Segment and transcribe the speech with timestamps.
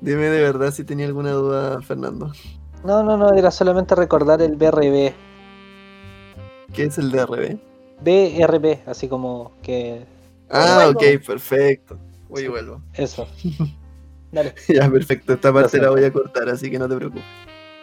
[0.00, 2.32] Dime de verdad si tenía alguna duda, Fernando.
[2.84, 5.12] No, no, no, era solamente recordar el BRB.
[6.72, 7.58] ¿Qué es el DRB?
[8.02, 10.04] BRB, así como que.
[10.50, 11.98] Ah, ok, perfecto.
[12.28, 12.80] Voy y vuelvo.
[12.94, 13.26] Eso.
[14.32, 14.54] Dale.
[14.68, 15.32] Ya, perfecto.
[15.32, 15.82] Esta parte Gracias.
[15.82, 17.24] la voy a cortar, así que no te preocupes.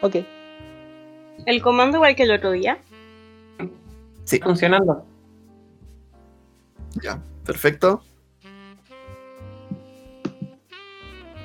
[0.01, 0.17] Ok.
[1.45, 2.77] El comando igual que el otro día.
[4.23, 5.05] Sí, Funcionando.
[7.03, 7.19] ya.
[7.45, 8.01] Perfecto.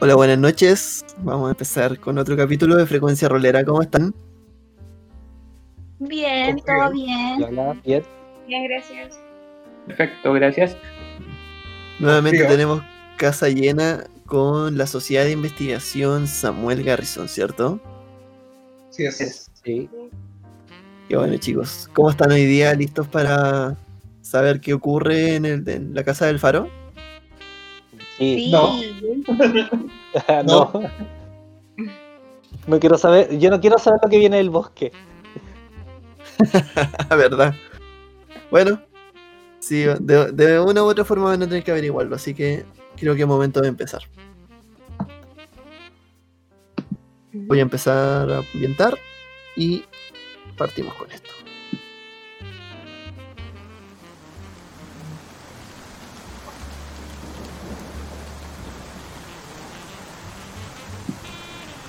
[0.01, 1.05] Hola, buenas noches.
[1.19, 3.65] Vamos a empezar con otro capítulo de Frecuencia Rolera.
[3.65, 4.15] ¿Cómo están?
[5.99, 7.43] Bien, todo bien.
[7.43, 8.03] Hola, bien.
[8.47, 9.19] Bien, gracias.
[9.87, 10.77] Perfecto, gracias.
[11.99, 12.57] Nuevamente Confío.
[12.57, 12.83] tenemos
[13.19, 17.79] casa llena con la Sociedad de Investigación Samuel Garrison, ¿cierto?
[18.91, 19.51] Sí, es.
[19.63, 19.89] Sí.
[21.09, 21.91] Qué bueno, chicos.
[21.93, 22.73] ¿Cómo están hoy día?
[22.75, 23.77] ¿Listos para
[24.23, 26.69] saber qué ocurre en, el- en la Casa del Faro?
[28.21, 28.53] Sí.
[30.45, 30.71] No.
[30.73, 30.91] no.
[32.67, 34.93] No quiero saber, yo no quiero saber lo que viene del bosque.
[37.09, 37.55] ¿Verdad?
[38.51, 38.81] Bueno,
[39.61, 42.65] sí, de, de una u otra forma van a tener que averiguarlo, así que
[42.97, 44.03] creo que es momento de empezar.
[47.33, 48.99] Voy a empezar a ambientar
[49.57, 49.85] y
[50.59, 51.30] partimos con esto.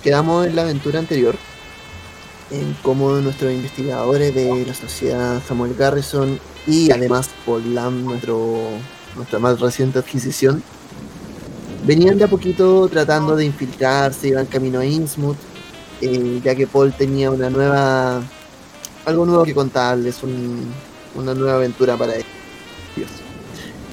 [0.03, 1.35] Quedamos en la aventura anterior
[2.49, 8.69] en cómo nuestros investigadores de la sociedad Samuel Garrison y además Paul Lam, nuestro,
[9.15, 10.61] nuestra más reciente adquisición,
[11.85, 15.37] venían de a poquito tratando de infiltrarse, iban camino a Innsmouth,
[16.01, 18.21] eh, ya que Paul tenía una nueva,
[19.05, 20.73] algo nuevo que contarles, un-
[21.15, 22.25] una nueva aventura para ellos.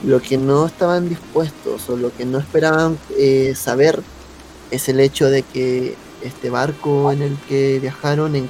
[0.05, 4.03] Lo que no estaban dispuestos o lo que no esperaban eh, saber
[4.71, 8.49] es el hecho de que este barco en el que viajaron en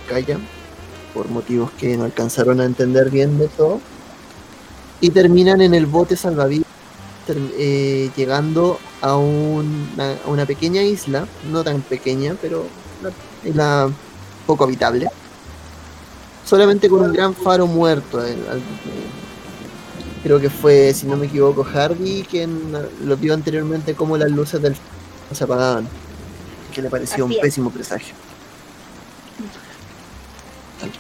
[1.15, 3.81] por motivos que no alcanzaron a entender bien de todo,
[5.01, 6.67] y terminan en el bote salvavidas,
[7.29, 12.67] eh, llegando a una, a una pequeña isla, no tan pequeña, pero
[13.45, 13.91] isla
[14.47, 15.09] poco habitable,
[16.45, 18.25] solamente con un gran faro muerto.
[18.27, 18.35] eh,
[20.23, 22.73] creo que fue, si no me equivoco, Harvey quien
[23.05, 24.77] lo vio anteriormente como las luces del
[25.33, 25.87] se apagaban
[26.79, 28.15] que le pareció un pésimo presagio.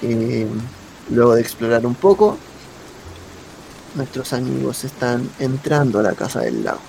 [0.00, 0.44] Que
[1.08, 2.36] luego de explorar un poco,
[3.94, 6.80] nuestros amigos están entrando a la casa del lago.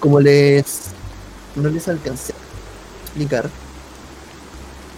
[0.00, 0.86] Como les
[1.54, 3.48] no les alcancé a explicar,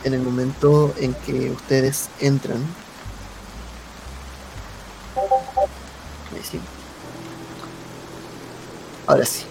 [0.05, 2.65] en el momento en que ustedes entran,
[6.35, 6.59] ahí sí.
[9.07, 9.45] Ahora sí.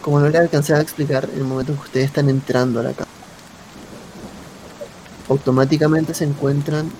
[0.00, 2.82] Como no le alcancé a explicar, en el momento en que ustedes están entrando a
[2.82, 3.08] la casa,
[5.28, 6.90] automáticamente se encuentran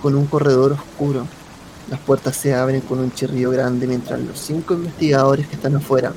[0.00, 1.26] con un corredor oscuro.
[1.90, 6.12] Las puertas se abren con un chirrido grande mientras los cinco investigadores que están afuera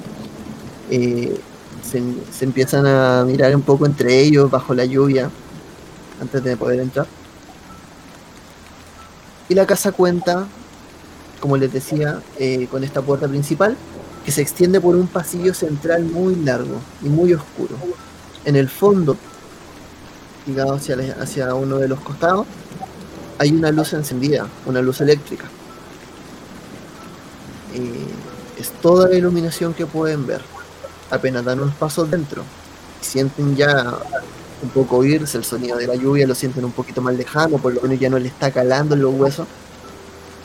[0.89, 1.39] eh,
[1.81, 5.29] se, empiezan a mirar un poco entre ellos bajo la lluvia
[6.19, 7.07] antes de poder entrar.
[9.49, 10.47] Y la casa cuenta,
[11.39, 13.75] como les decía, eh, con esta puerta principal
[14.25, 17.75] que se extiende por un pasillo central muy largo y muy oscuro.
[18.45, 19.17] En el fondo,
[20.45, 22.45] ligado hacia, hacia uno de los costados,
[23.39, 25.45] hay una luz encendida, una luz eléctrica.
[27.73, 30.41] Eh, es toda la iluminación que pueden ver.
[31.09, 32.43] Apenas dan unos pasos dentro,
[33.01, 33.97] sienten ya
[34.61, 37.73] un poco oírse el sonido de la lluvia, lo sienten un poquito más lejano, por
[37.73, 39.47] lo menos ya no le está calando en los huesos.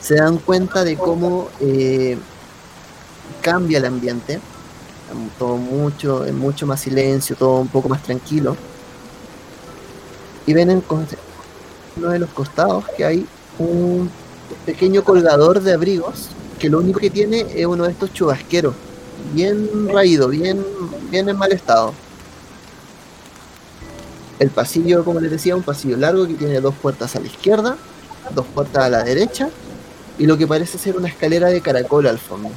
[0.00, 2.16] Se dan cuenta de cómo eh,
[3.42, 4.40] cambia el ambiente,
[5.38, 8.56] todo mucho, mucho más silencio, todo un poco más tranquilo.
[10.46, 10.82] Y ven en
[11.96, 13.26] uno de los costados que hay
[13.58, 14.10] un
[14.64, 16.28] pequeño colgador de abrigos
[16.58, 18.74] que lo único que tiene es uno de estos chubasqueros,
[19.34, 20.64] bien raído, bien,
[21.10, 21.92] bien en mal estado.
[24.38, 27.76] El pasillo, como les decía, un pasillo largo que tiene dos puertas a la izquierda,
[28.34, 29.48] dos puertas a la derecha
[30.18, 32.50] y lo que parece ser una escalera de caracol al fondo.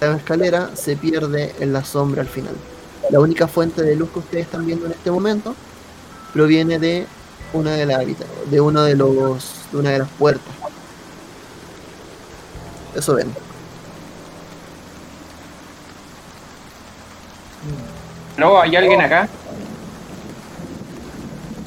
[0.00, 2.54] La escalera se pierde en la sombra al final.
[3.10, 5.54] La única fuente de luz que ustedes están viendo en este momento
[6.32, 7.06] proviene de
[7.52, 8.04] una de las
[8.50, 10.54] de uno de los de una de las puertas.
[12.94, 13.32] Eso ven.
[18.36, 19.28] No, hay alguien acá.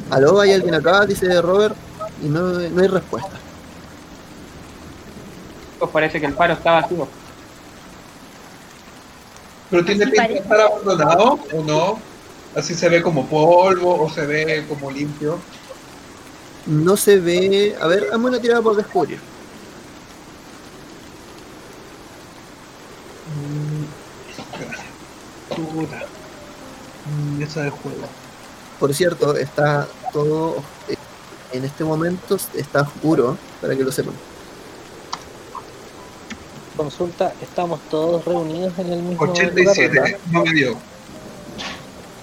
[0.10, 0.40] ¿Aló?
[0.40, 1.06] ¿Hay alguien acá?
[1.06, 1.76] Dice Robert.
[2.22, 3.32] Y no, no hay respuesta.
[5.92, 7.08] parece que el faro está vacío.
[9.72, 12.00] ¿Pero tiene pinta de estar abandonado o no?
[12.56, 15.40] Así se ve como polvo o se ve como limpio.
[16.66, 17.76] No se ve.
[17.82, 19.20] A ver, hazme una tirada por descubrir.
[27.08, 28.08] Mm, Esa de juego.
[28.80, 30.58] Por cierto, está todo.
[30.88, 30.96] eh,
[31.54, 34.14] En este momento está oscuro, para que lo sepan.
[36.82, 40.18] Consulta, estamos todos reunidos en el mismo lugar, 87, ¿verdad?
[40.32, 40.76] no me dio.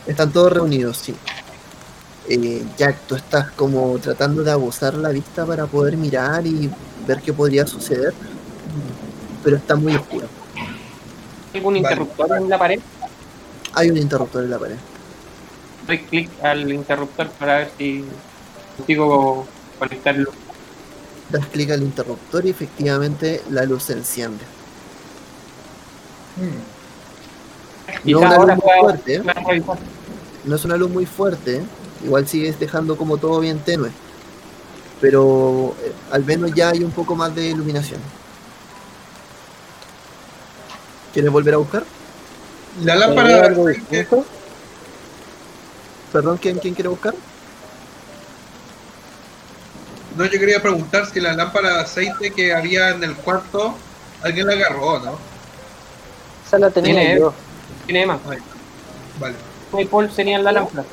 [0.05, 1.15] Están todos reunidos, sí.
[2.29, 6.69] Eh, Jack, tú estás como tratando de abusar la vista para poder mirar y
[7.07, 8.13] ver qué podría suceder.
[9.45, 10.27] Pero está muy oscuro.
[11.55, 11.79] ¿Algún Vale.
[11.79, 12.81] interruptor en la pared?
[13.75, 14.77] Hay un interruptor en la pared.
[15.87, 18.05] Doy clic al interruptor para ver si
[18.77, 19.47] consigo
[19.79, 20.33] conectarlo.
[21.31, 24.45] Das clic al interruptor y efectivamente la luz se enciende.
[26.37, 28.11] Mm.
[28.11, 29.23] No una luz muy fuerte,
[30.55, 31.63] es una luz muy fuerte,
[32.05, 33.91] igual sigues dejando como todo bien tenue.
[35.01, 38.01] Pero eh, al menos ya hay un poco más de iluminación.
[41.13, 41.85] ¿Quieres volver a buscar?
[42.85, 44.25] La ¿Se ve lámpara algo de distinto?
[46.13, 47.15] Perdón, ¿quién, quién quiere buscar?
[50.19, 53.73] No, yo quería preguntar si la lámpara de aceite que había en el cuarto,
[54.20, 55.17] alguien la agarró, ¿no?
[56.44, 57.32] Esa la tenía Tiene- yo.
[57.87, 58.19] Tiene más.
[59.20, 59.37] Vale.
[59.81, 60.85] Y Paul tenían la lámpara.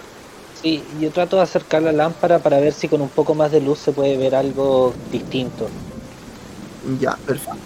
[0.62, 3.62] Sí, yo trato de acercar la lámpara para ver si con un poco más de
[3.62, 5.70] luz se puede ver algo distinto.
[7.00, 7.58] Ya, perfecto.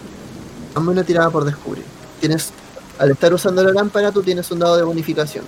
[0.76, 1.84] Hazme una tirada por descubrir.
[2.22, 2.52] Tienes,
[3.00, 5.44] al estar usando la lámpara, tú tienes un dado de bonificación.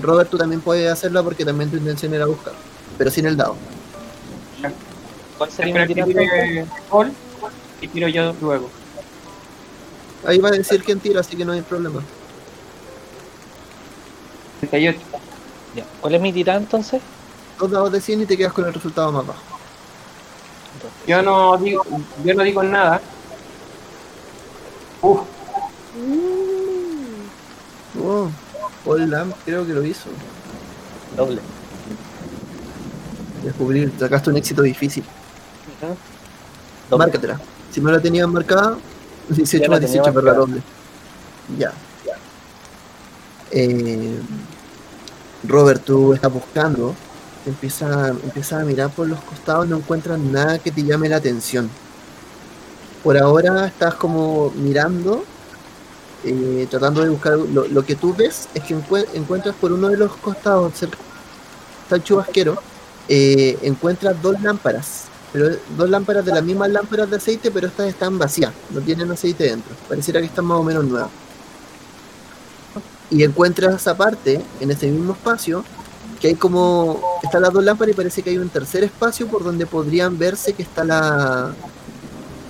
[0.00, 2.52] Robert, tú también puedes hacerla porque también tu intención era buscar,
[2.96, 3.56] pero sin el dado.
[5.38, 7.12] ¿Cuál sería mi tire Paul
[7.80, 8.68] y tiro yo luego.
[10.26, 12.02] Ahí va a decir quién tira, así que no hay problema.
[14.60, 14.98] 38.
[15.76, 15.84] Ya.
[16.00, 17.00] ¿Cuál es mi tirada entonces?
[17.58, 19.42] Dos dados de 100 y te quedas con el resultado más bajo.
[20.74, 21.84] Entonces, Yo no digo,
[22.24, 23.00] yo no digo nada.
[25.00, 25.20] Uf,
[28.00, 28.28] Oh,
[28.84, 30.08] Paul Lamb creo que lo hizo.
[31.16, 31.40] Doble.
[33.42, 35.04] Descubrir, sacaste un éxito difícil.
[36.90, 37.04] Doble.
[37.04, 37.40] Márcatela.
[37.70, 38.76] Si no la tenías marcada,
[39.28, 40.62] 18 Ya la más tenía 18, verdad, doble.
[41.58, 41.72] Ya.
[43.50, 44.18] Eh,
[45.44, 46.94] Robert, tú estás buscando,
[47.44, 51.16] te empieza, empiezas a mirar por los costados, no encuentras nada que te llame la
[51.16, 51.70] atención.
[53.02, 55.24] Por ahora estás como mirando,
[56.24, 59.88] eh, tratando de buscar lo, lo que tú ves es que encue- encuentras por uno
[59.88, 60.98] de los costados, cerca
[61.84, 62.58] está el chubasquero,
[63.08, 67.88] eh, encuentras dos lámparas, pero dos lámparas de las mismas lámparas de aceite, pero estas
[67.88, 69.74] están vacías, no tienen aceite dentro.
[69.88, 71.10] Pareciera que están más o menos nuevas.
[73.10, 75.64] Y encuentras aparte, en ese mismo espacio,
[76.20, 77.00] que hay como.
[77.22, 80.52] Están las dos lámparas y parece que hay un tercer espacio por donde podrían verse
[80.52, 81.54] que está la.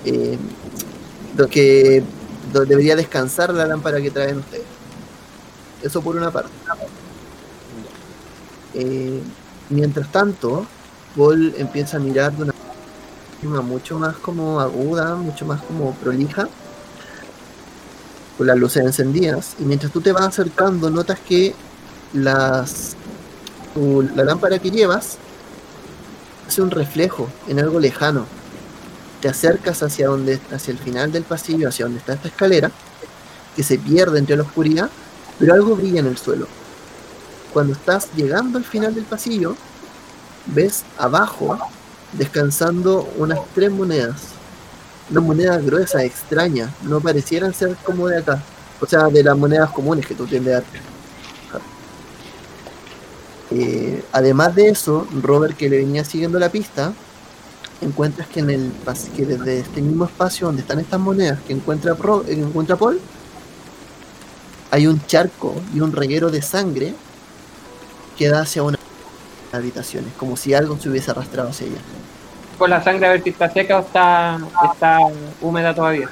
[0.04, 0.38] eh,
[1.36, 2.02] lo que
[2.52, 4.64] debería descansar la lámpara que traen ustedes.
[5.82, 6.50] Eso por una parte.
[8.74, 9.20] Eh,
[9.70, 10.66] mientras tanto,
[11.16, 12.52] Paul empieza a mirar de una
[13.42, 16.48] mucho más como aguda, mucho más como prolija,
[18.36, 19.54] con las luces encendidas.
[19.58, 21.54] Y mientras tú te vas acercando, notas que
[22.12, 22.96] las
[24.14, 25.18] la lámpara que llevas
[26.48, 28.26] hace un reflejo en algo lejano.
[29.20, 32.70] Te acercas hacia donde, hacia el final del pasillo, hacia donde está esta escalera,
[33.54, 34.90] que se pierde entre la oscuridad,
[35.38, 36.46] pero algo brilla en el suelo.
[37.52, 39.56] Cuando estás llegando al final del pasillo,
[40.46, 41.58] ves abajo,
[42.12, 44.16] descansando unas tres monedas.
[45.10, 48.42] Unas monedas gruesas, extrañas, no parecieran ser como de acá.
[48.80, 50.62] O sea, de las monedas comunes que tú tiendes a
[53.50, 56.92] eh, además de eso, Robert, que le venía siguiendo la pista,
[57.80, 58.72] encuentras que en el
[59.16, 63.00] que desde este mismo espacio donde están estas monedas que encuentra, Ro- que encuentra Paul,
[64.70, 66.94] hay un charco y un reguero de sangre
[68.18, 68.84] que da hacia una de
[69.52, 71.80] habitaciones, como si algo se hubiese arrastrado hacia ella.
[72.58, 74.38] con la sangre a ver si está seca o está,
[74.72, 74.98] está
[75.40, 76.08] húmeda todavía.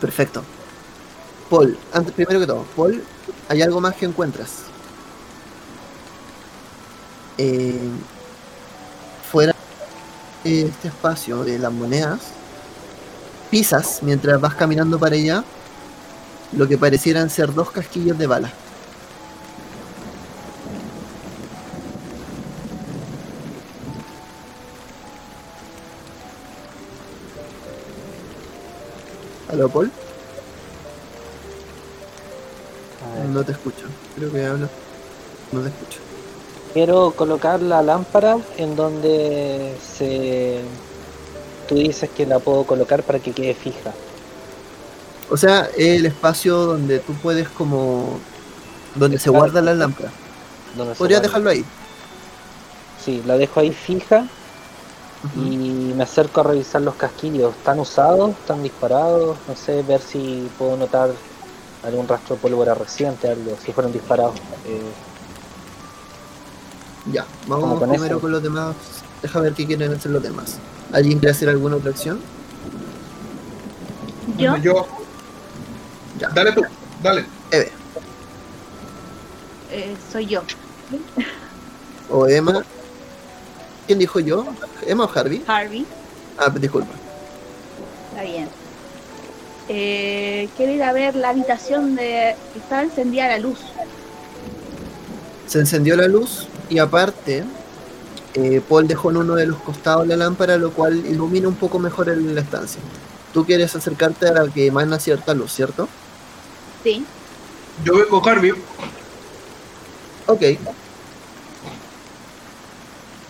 [0.00, 0.42] Perfecto.
[1.50, 3.02] Paul, antes, primero que todo, Paul,
[3.48, 4.64] ¿hay algo más que encuentras?
[7.38, 7.78] Eh,
[9.30, 9.54] fuera
[10.44, 12.20] de este espacio de las monedas,
[13.50, 15.44] pisas mientras vas caminando para allá
[16.52, 18.52] lo que parecieran ser dos casquillos de bala.
[29.66, 29.90] Ver.
[33.32, 33.86] No te escucho.
[34.16, 34.68] Creo que habla.
[35.52, 35.98] No te escucho.
[36.72, 40.60] Quiero colocar la lámpara en donde se...
[41.68, 43.92] Tú dices que la puedo colocar para que quede fija.
[45.30, 48.18] O sea, el espacio donde tú puedes como...
[48.94, 50.10] Donde se guarda la lámpara.
[50.96, 51.64] Podrías dejarlo ahí.
[53.04, 54.26] Sí, la dejo ahí fija
[55.36, 57.54] Y me acerco a revisar los casquillos.
[57.56, 58.30] ¿Están usados?
[58.30, 59.36] ¿Están disparados?
[59.48, 61.10] No sé, ver si puedo notar
[61.82, 64.34] algún rastro de pólvora reciente, algo, si fueron disparados.
[64.66, 64.80] Eh,
[67.12, 68.20] Ya, vamos con primero eso.
[68.20, 68.74] con los demás.
[69.22, 70.58] Deja ver qué quieren hacer los demás.
[70.92, 72.20] ¿Alguien quiere hacer alguna otra acción?
[74.36, 74.86] Yo, Yo.
[76.18, 76.28] Ya.
[76.30, 76.62] Dale tú,
[77.02, 77.24] dale.
[77.50, 77.72] Eve
[79.70, 80.42] Eh, soy yo.
[82.10, 82.62] o Emma.
[83.88, 84.46] ¿Quién dijo yo?
[84.86, 85.42] ¿Emma o Harvey?
[85.46, 85.86] Harvey.
[86.38, 86.92] Ah, disculpa.
[88.10, 88.46] Está bien.
[89.70, 92.36] Eh, quiero ir a ver la habitación de...
[92.54, 93.58] Estaba encendida la luz.
[95.46, 97.44] Se encendió la luz y aparte
[98.34, 101.78] eh, Paul dejó en uno de los costados la lámpara, lo cual ilumina un poco
[101.78, 102.82] mejor el- la estancia.
[103.32, 105.88] Tú quieres acercarte a la que emana cierta luz, ¿cierto?
[106.84, 107.02] Sí.
[107.84, 108.52] Yo voy con Harvey.
[110.26, 110.42] Ok.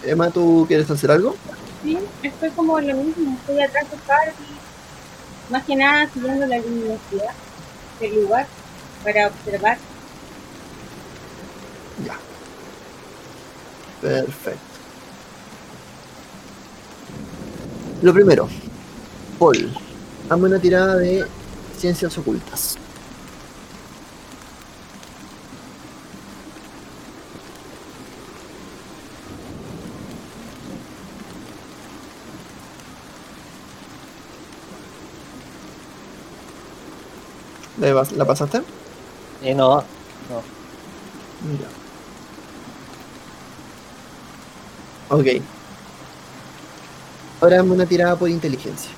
[0.09, 1.37] Emma, ¿tú quieres hacer algo?
[1.83, 3.37] sí, estoy como lo mismo.
[3.41, 4.35] Estoy atrás de Harvey.
[5.51, 7.33] Más que nada siguiendo la luminosidad
[8.01, 8.47] del lugar
[9.05, 9.79] para observar.
[12.05, 12.19] Ya.
[14.01, 14.61] Perfecto.
[18.03, 18.49] Lo primero,
[19.39, 19.73] Paul,
[20.31, 21.27] hazme una tirada de
[21.77, 22.79] ciencias ocultas.
[37.81, 38.63] ¿La vas- ¿La pasaste?
[39.43, 39.83] eh, no,
[41.61, 41.69] Ya.
[45.09, 45.27] Ok.
[47.41, 48.91] Ahora hazme una tirada por inteligencia.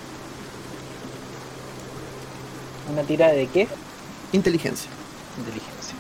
[2.91, 3.69] ¿una tira de qué?
[4.33, 4.91] Inteligencia.
[5.39, 5.95] Inteligencia.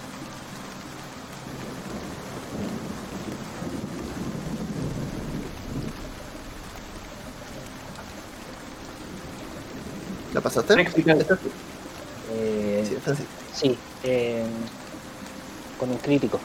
[10.32, 10.74] ¿La pasaste?
[12.84, 12.94] Sí.
[12.94, 13.78] Eh, Sí, sí.
[14.04, 14.44] eh,
[15.78, 16.38] con un crítico.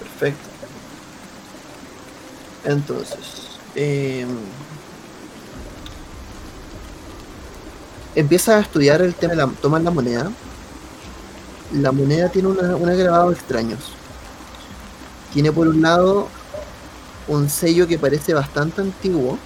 [0.00, 0.48] Perfecto.
[2.64, 3.16] Entonces,
[3.74, 4.28] em,
[8.14, 10.30] empieza a estudiar el tema de la, tomar la moneda.
[11.72, 13.80] La moneda tiene una, un agravado extraños.
[15.32, 16.28] Tiene por un lado
[17.28, 19.38] un sello que parece bastante antiguo.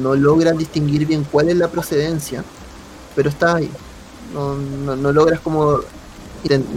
[0.00, 2.44] No logras distinguir bien cuál es la procedencia,
[3.14, 3.70] pero está ahí.
[4.34, 4.54] No,
[4.96, 5.80] no- logras como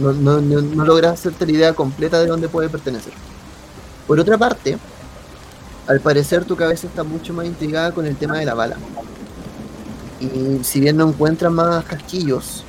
[0.02, 3.12] no, no, logras hacerte la idea completa de dónde puede pertenecer.
[4.06, 4.78] Por otra parte,
[5.86, 8.76] al parecer tu cabeza está mucho más intrigada con el tema de la bala.
[10.20, 12.64] Y si bien no encuentras más casquillos,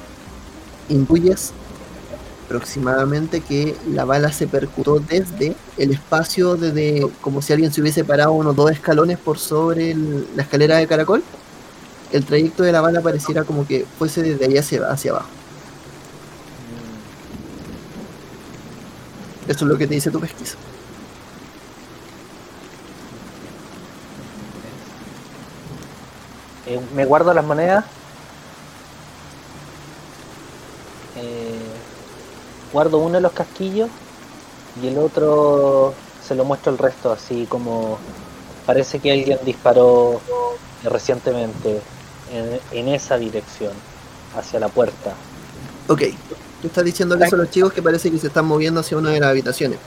[0.90, 1.54] intuyes
[2.46, 8.04] aproximadamente que la bala se percutó desde el espacio, desde como si alguien se hubiese
[8.06, 9.94] parado unos dos escalones por sobre
[10.36, 11.24] la escalera de caracol.
[12.12, 15.28] El trayecto de la bala pareciera como que fuese desde ahí hacia, hacia abajo.
[19.48, 20.58] Eso es lo que te dice tu pesquisa.
[26.66, 27.86] Eh, me guardo las monedas.
[31.16, 31.60] Eh,
[32.74, 33.90] guardo uno de los casquillos
[34.82, 35.94] y el otro
[36.26, 37.98] se lo muestro el resto, así como
[38.66, 40.20] parece que alguien disparó
[40.84, 41.82] recientemente
[42.32, 43.74] en, en esa dirección,
[44.38, 45.14] hacia la puerta.
[45.88, 46.02] Ok,
[46.62, 49.12] tú estás diciéndole eso a los chicos que parece que se están moviendo hacia una
[49.12, 49.80] de las habitaciones.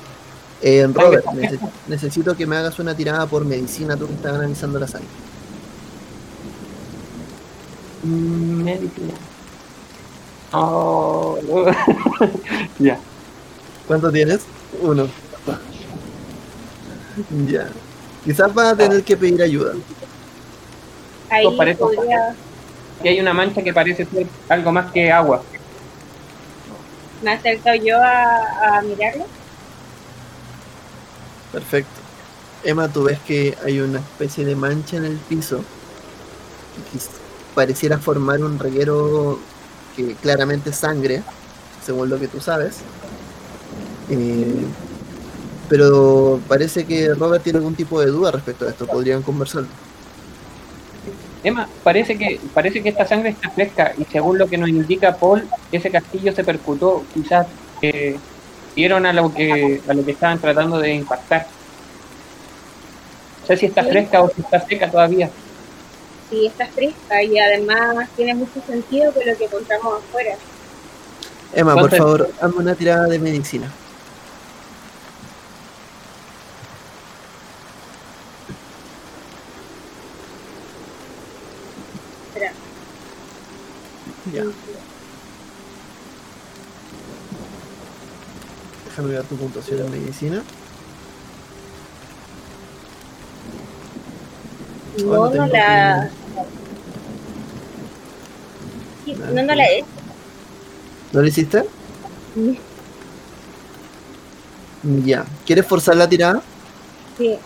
[0.62, 4.78] Eh, Robert, nece- necesito que me hagas una tirada por medicina, tú que estás analizando
[4.78, 5.08] la sangre.
[8.02, 9.14] Mm, Medicina.
[10.52, 11.38] Oh,
[12.78, 12.98] ya.
[13.86, 14.40] ¿Cuánto tienes?
[14.82, 15.06] Uno.
[17.48, 17.68] Ya.
[18.24, 19.74] Quizás vas a tener que pedir ayuda.
[21.30, 22.34] Ahí No, parece- podría,
[23.02, 25.42] Y hay una mancha que parece ser algo más que agua.
[27.22, 29.26] me acerco yo a, a mirarlo.
[31.52, 32.00] Perfecto.
[32.64, 35.58] Emma, tú ves que hay una especie de mancha en el piso
[36.92, 36.98] que
[37.54, 39.38] pareciera formar un reguero
[39.96, 41.22] que claramente es sangre,
[41.84, 42.78] según lo que tú sabes.
[44.10, 44.64] Eh,
[45.68, 48.86] pero parece que Robert tiene algún tipo de duda respecto a esto.
[48.86, 49.68] Podrían conversarlo.
[51.42, 55.16] Emma, parece que, parece que esta sangre está fresca y según lo que nos indica
[55.16, 57.46] Paul, ese castillo se percutó, quizás
[57.80, 58.18] eh,
[58.76, 61.46] dieron a lo que a lo que estaban tratando de impactar.
[63.40, 63.88] No sé si está Sí.
[63.90, 65.30] fresca o si está seca todavía.
[66.28, 70.36] Sí, está fresca y además tiene mucho sentido con lo que encontramos afuera.
[71.52, 73.72] Emma, por favor, hazme una tirada de medicina.
[82.28, 82.52] Espera.
[84.44, 84.50] Ya.
[88.86, 90.42] Déjame ver tu puntuación en medicina.
[95.04, 96.10] No, no la...
[99.04, 99.84] Sí, No, no la he
[101.12, 101.64] ¿No lo hiciste?
[105.04, 105.26] Ya.
[105.44, 106.40] ¿Quieres forzar la tirada?
[107.18, 107.38] Sí,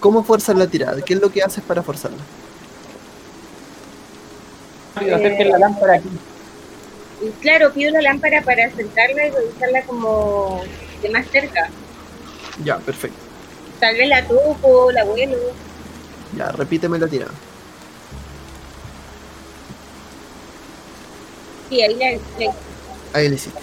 [0.00, 1.02] ¿Cómo forzar la tirada?
[1.02, 2.18] ¿Qué es lo que haces para forzarla?
[4.96, 6.08] Acerquen la lámpara aquí.
[7.22, 10.62] y claro, pido la lámpara para acercarla y revisarla como
[11.02, 11.68] de más cerca.
[12.64, 13.18] Ya, perfecto.
[13.78, 15.36] Tal vez la toco, la vuelo.
[16.36, 17.32] Ya, repíteme la tirada.
[21.68, 22.10] Sí, ahí la,
[22.44, 22.54] la-
[23.12, 23.60] Ahí lo hiciste.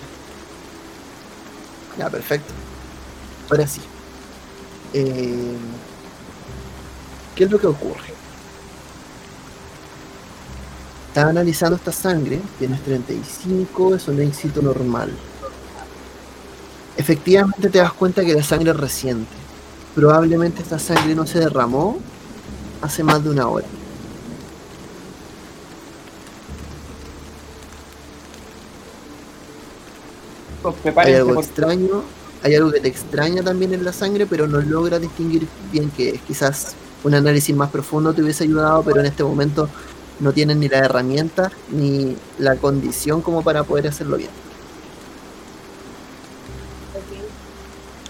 [1.98, 2.54] Ya, perfecto.
[3.50, 3.82] Ahora sí.
[4.94, 5.56] Eh,
[7.36, 8.14] ¿Qué es lo que ocurre?
[11.18, 15.10] Estás analizando esta sangre, tienes 35, es un éxito normal.
[16.96, 19.32] Efectivamente te das cuenta que la sangre es reciente.
[19.96, 21.98] Probablemente esta sangre no se derramó
[22.84, 23.66] hace más de una hora.
[30.62, 32.04] Pues, Hay algo extraño,
[32.44, 36.10] hay algo que te extraña también en la sangre, pero no logra distinguir bien qué
[36.10, 36.22] es.
[36.22, 39.68] Quizás un análisis más profundo te hubiese ayudado, pero en este momento
[40.20, 44.32] no tienen ni la herramienta ni la condición como para poder hacerlo bien.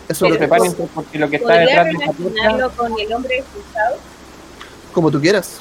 [0.09, 2.23] Eso es pero lo que prepárense porque lo que está ¿Podría detrás de esa puerta
[2.23, 3.97] relacionarlo con el hombre expulsado?
[4.97, 5.59] como tú quieras.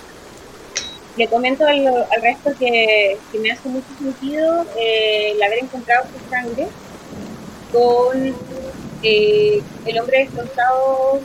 [1.16, 6.06] Le comento al, al resto que, que me hace mucho sentido eh, el haber encontrado
[6.06, 6.68] su sangre
[7.70, 8.34] con
[9.02, 11.20] eh, el hombre destrozado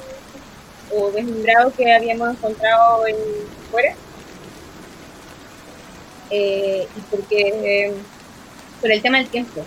[0.93, 3.15] o desmembrado que habíamos encontrado en
[3.71, 3.95] fuera.
[6.31, 7.93] Eh, y porque eh,
[8.79, 9.63] por el tema del tiempo.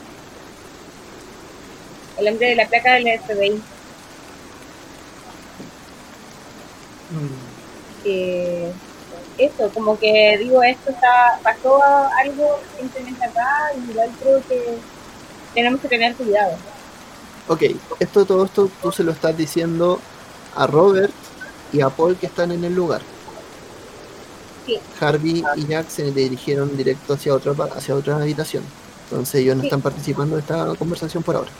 [2.18, 3.62] El hombre de la placa del FBI.
[8.05, 8.72] eh,
[9.38, 11.81] eso, como que digo, esto está, pasó
[12.22, 14.79] algo recientemente acá y igual creo que
[15.55, 16.57] tenemos que tener cuidado.
[17.48, 17.62] Ok,
[18.00, 20.00] esto todo esto tú se lo estás diciendo
[20.55, 21.12] a Robert
[21.72, 23.03] y a Paul que están en el lugar.
[24.66, 24.79] Sí.
[25.00, 28.64] Harvey y Jack se dirigieron directo hacia otra pa- hacia otra habitación.
[29.11, 29.66] Entonces ellos no Sí.
[29.68, 31.50] están participando de esta conversación por ahora.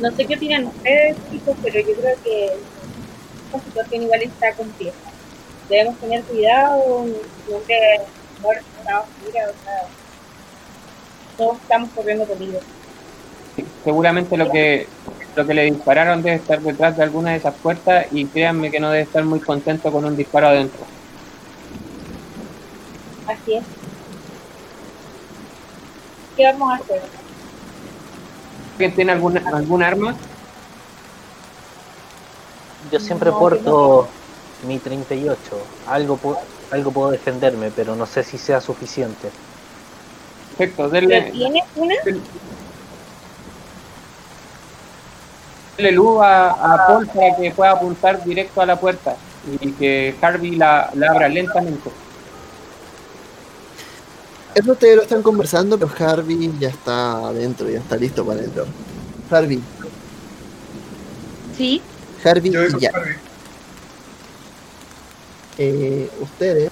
[0.00, 4.96] No sé qué opinan ustedes, chicos, pero yo creo que esta situación igual está compleja.
[5.68, 8.00] Debemos tener cuidado, no que
[8.42, 9.86] mira, o sea,
[11.38, 12.60] todos estamos corriendo peligro.
[13.84, 14.88] seguramente lo que
[15.34, 18.80] lo que le dispararon debe estar detrás de alguna de esas puertas y créanme que
[18.80, 20.80] no debe estar muy contento con un disparo adentro.
[23.26, 23.64] Así es.
[26.36, 27.02] ¿Qué vamos a hacer?
[28.72, 30.16] ¿Alguien tiene alguna algún arma?
[32.90, 34.08] Yo siempre No, porto
[34.66, 35.38] mi 38.
[35.86, 36.18] Algo,
[36.70, 39.30] algo puedo defenderme, pero no sé si sea suficiente.
[40.56, 41.94] Perfecto, denle, ¿Tienes una?
[45.76, 49.16] Denle luz a, a Paul para que pueda apuntar directo a la puerta
[49.60, 51.90] y que Harvey la, la abra lentamente.
[54.54, 58.66] Eso ustedes lo están conversando, pero Harvey ya está adentro, ya está listo para entrar.
[59.30, 59.60] Harvey,
[61.56, 61.82] Sí,
[62.24, 62.86] Harvey y.
[62.86, 63.14] Harvey.
[65.58, 66.70] Eh, ustedes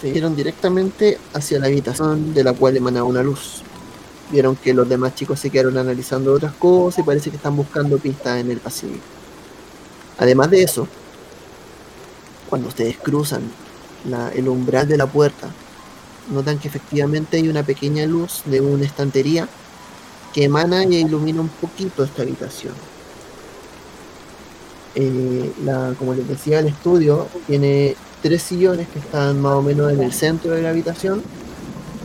[0.00, 3.62] se dieron directamente hacia la habitación de la cual emanaba una luz.
[4.30, 7.98] Vieron que los demás chicos se quedaron analizando otras cosas y parece que están buscando
[7.98, 9.00] pistas en el pasillo.
[10.18, 10.86] Además de eso,
[12.48, 13.42] cuando ustedes cruzan
[14.34, 15.48] el umbral de la puerta,
[16.30, 19.48] notan que efectivamente hay una pequeña luz de una estantería
[20.32, 22.74] que emana y ilumina un poquito esta habitación.
[24.94, 25.52] Eh,
[25.98, 30.12] como les decía, el estudio tiene tres sillones que están más o menos en el
[30.12, 31.22] centro de la habitación.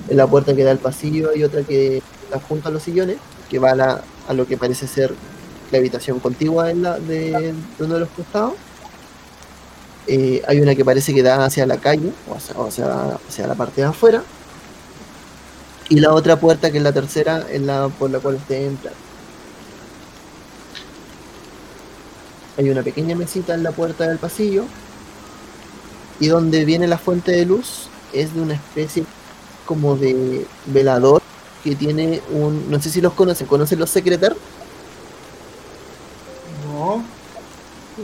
[0.08, 2.02] En la puerta que da al pasillo hay otra que
[2.40, 3.18] junto a los sillones,
[3.50, 5.14] que va a la a lo que parece ser
[5.72, 8.54] la habitación contigua de, la, de, uno de los costados.
[10.08, 13.56] Eh, hay una que parece que da hacia la calle, o hacia, sea, hacia la
[13.56, 14.24] parte de afuera.
[15.90, 18.94] Y la otra puerta, que es la tercera, es la por la cual ustedes entran.
[22.58, 24.66] Hay una pequeña mesita en la puerta del pasillo.
[26.20, 29.04] Y donde viene la fuente de luz es de una especie
[29.66, 31.22] como de velador
[31.66, 32.70] que tiene un.
[32.70, 33.48] No sé si los conocen.
[33.48, 34.36] ¿Conocen los secreter?
[36.68, 37.04] No.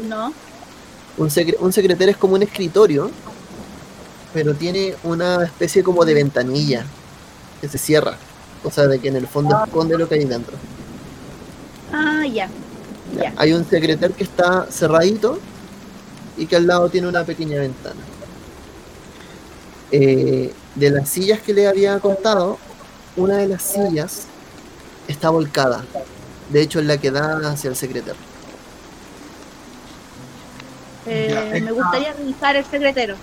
[0.10, 0.34] No.
[1.17, 3.12] Un, secre- un secreter es como un escritorio,
[4.34, 6.86] pero tiene una especie como de ventanilla
[7.62, 8.17] que se cierra.
[8.63, 10.54] O sea, de que en el fondo esconde lo que hay dentro.
[11.93, 12.50] Ah, ya.
[13.15, 13.34] Ya.
[13.38, 15.38] Hay un secreter que está cerradito
[16.38, 18.00] y que al lado tiene una pequeña ventana.
[19.91, 22.58] Eh, de las sillas que le había contado,
[23.15, 24.28] una de las sillas
[25.08, 25.84] está volcada.
[26.50, 28.15] De hecho, es la que da hacia el secreter.
[31.06, 33.15] Eh, me gustaría revisar el secretero.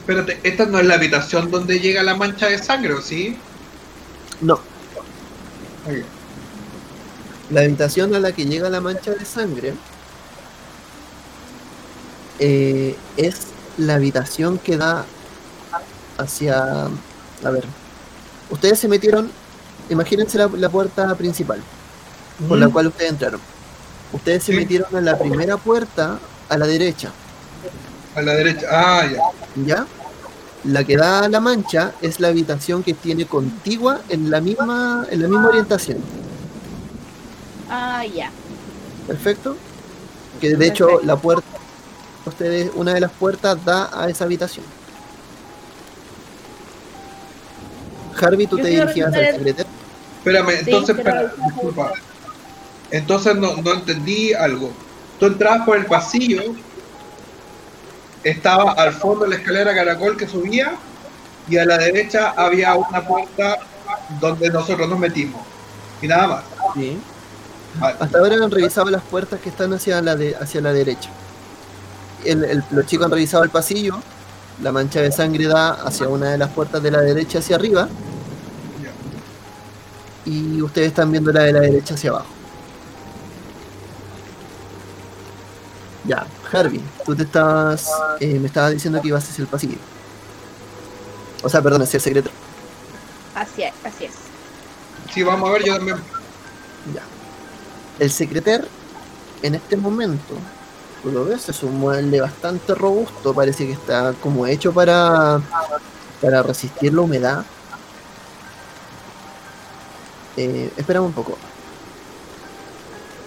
[0.00, 3.36] Espérate, esta no es la habitación donde llega la mancha de sangre, ¿o sí?
[4.40, 4.58] No,
[7.50, 9.74] la habitación a la que llega la mancha de sangre
[12.38, 15.04] eh, es la habitación que da
[16.18, 16.86] hacia...
[17.44, 17.64] A ver,
[18.52, 19.30] ustedes se metieron,
[19.90, 21.60] imagínense la, la puerta principal
[22.48, 22.72] por la Mm.
[22.72, 23.40] cual ustedes entraron.
[24.12, 24.58] Ustedes se Sí.
[24.58, 27.10] metieron a la primera puerta a la derecha,
[28.14, 28.66] A la derecha.
[28.70, 29.64] Ah, ya.
[29.64, 29.86] ¿ya?
[30.64, 35.06] La que da a la mancha es la habitación que tiene contigua en la misma,
[35.10, 35.98] en la misma orientación.
[37.70, 38.30] Ah, ya.
[39.06, 39.56] Perfecto.
[40.40, 41.42] Que de hecho la puerta,
[42.26, 44.64] ustedes, una de las puertas da a esa habitación.
[48.20, 49.66] Harvey, tú Yo te dirigías al secreter.
[50.18, 51.92] Espérame, entonces, espera, disculpa.
[52.90, 54.70] Entonces no, no entendí algo.
[55.18, 56.42] Tú entrabas por el pasillo,
[58.24, 60.74] estaba al fondo de la escalera caracol que subía,
[61.48, 63.58] y a la derecha había una puerta
[64.20, 65.40] donde nosotros nos metimos.
[66.00, 66.44] Y nada más.
[66.74, 66.98] Sí.
[67.80, 67.96] Vale.
[67.98, 71.08] Hasta ahora han revisado las puertas que están hacia la, de, hacia la derecha.
[72.24, 73.98] El- el- los chicos han revisado el pasillo.
[74.60, 77.88] La mancha de sangre da hacia una de las puertas de la derecha hacia arriba.
[80.24, 82.26] Y ustedes están viendo la de la derecha hacia abajo.
[86.04, 87.88] Ya, Harvey, tú te estabas.
[88.20, 89.78] eh, me estabas diciendo que ibas hacia el pasillo.
[91.42, 92.30] O sea, perdón, hacia el secreto.
[93.34, 94.12] Así es, así es.
[95.12, 95.96] Sí, vamos a ver, yo también.
[96.94, 97.02] Ya.
[97.98, 98.66] El secreter,
[99.42, 100.34] en este momento,
[101.02, 105.40] tú lo ves, es un mueble bastante robusto, parece que está como hecho para,
[106.20, 107.44] para resistir la humedad.
[110.36, 111.36] Eh, espérame un poco.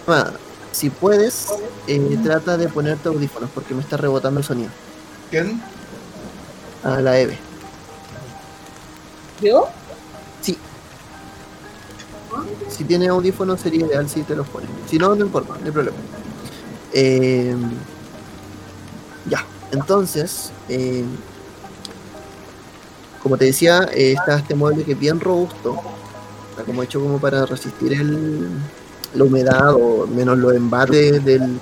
[0.07, 0.31] Ah,
[0.71, 1.47] si puedes,
[1.87, 4.69] eh, trata de ponerte audífonos porque me está rebotando el sonido.
[5.29, 5.61] ¿Quién?
[6.83, 7.37] A la Eve.
[9.41, 9.67] ¿Yo?
[10.41, 10.57] Sí.
[12.69, 14.69] Si tienes audífonos sería ideal si te los pones.
[14.89, 15.97] Si no, no importa, no hay problema.
[16.97, 17.53] Eh,
[19.29, 21.03] ya, entonces, eh,
[23.21, 25.75] como te decía, eh, está este mueble que es bien robusto.
[26.51, 28.47] Está como hecho como para resistir el,
[29.13, 31.59] la humedad o menos los embates del,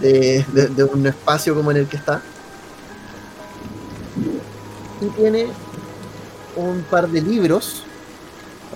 [0.00, 2.20] de, de- un espacio como en el que está.
[5.00, 5.46] Y tiene
[6.56, 7.84] un par de libros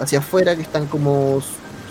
[0.00, 1.42] hacia afuera que están como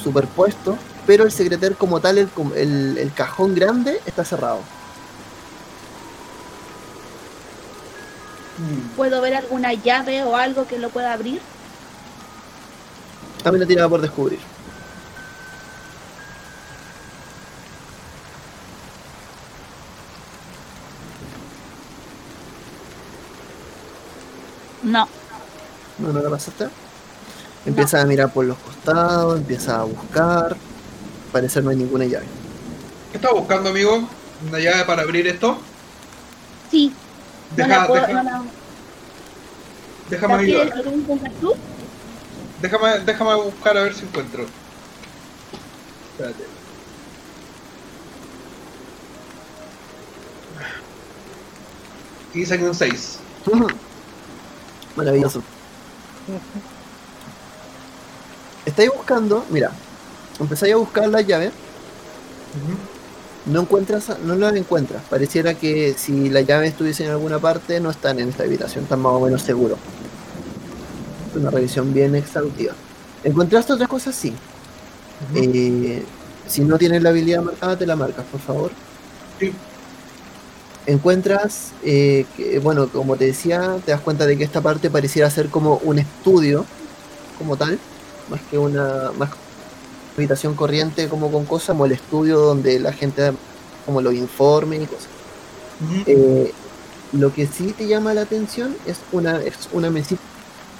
[0.04, 4.60] superpuestos, pero el secreter como tal, el, com- el- el cajón grande está cerrado.
[8.96, 11.42] ¿Puedo ver alguna llave o algo que lo pueda abrir?
[13.44, 14.40] A mí la tiraba por descubrir.
[24.84, 25.08] No.
[26.00, 26.68] No, no la pasaste.
[27.66, 30.58] Empieza a mirar por los costados, empieza a buscar.
[31.34, 32.26] Parecer no hay ninguna llave.
[33.12, 34.08] ¿Qué estás buscando, amigo?
[34.48, 35.58] ¿Una llave para abrir esto?
[36.72, 36.94] Sí.
[37.50, 38.44] No Deja, la puedo, deja- no la-
[40.10, 41.32] déjame ¿la quieres- ayudar.
[41.42, 41.54] tú?
[42.62, 44.46] Déjame, déjame buscar a ver si encuentro.
[46.14, 46.46] Espérate.
[52.34, 53.20] Y saqué un 6.
[54.96, 55.42] Maravilloso.
[58.66, 59.72] Estáis buscando, mira,
[60.40, 61.52] empezáis a buscar la llave,
[63.46, 65.04] no encuentras, no la encuentras.
[65.10, 69.02] Pareciera que si la llave estuviese en alguna parte, no están en esta habitación, están
[69.02, 69.78] más o menos seguros.
[71.30, 72.74] Es una revisión bien exhaustiva.
[73.24, 74.16] ¿Encontraste otras cosas?
[74.16, 74.34] Sí.
[75.36, 76.04] Eh,
[76.48, 78.72] si no tienes la habilidad marcada, te la marcas, por favor.
[79.40, 79.54] Sí.
[80.86, 85.30] Encuentras, eh, que, bueno, como te decía, te das cuenta de que esta parte pareciera
[85.30, 86.66] ser como un estudio,
[87.38, 87.80] como tal,
[88.30, 89.43] más que una más que una
[90.18, 93.34] habitación corriente, como con cosas, como el estudio donde la gente
[93.86, 95.08] como los informes y cosas.
[96.06, 96.54] Eh,
[97.12, 100.22] lo que sí te llama la atención es una, es una mesita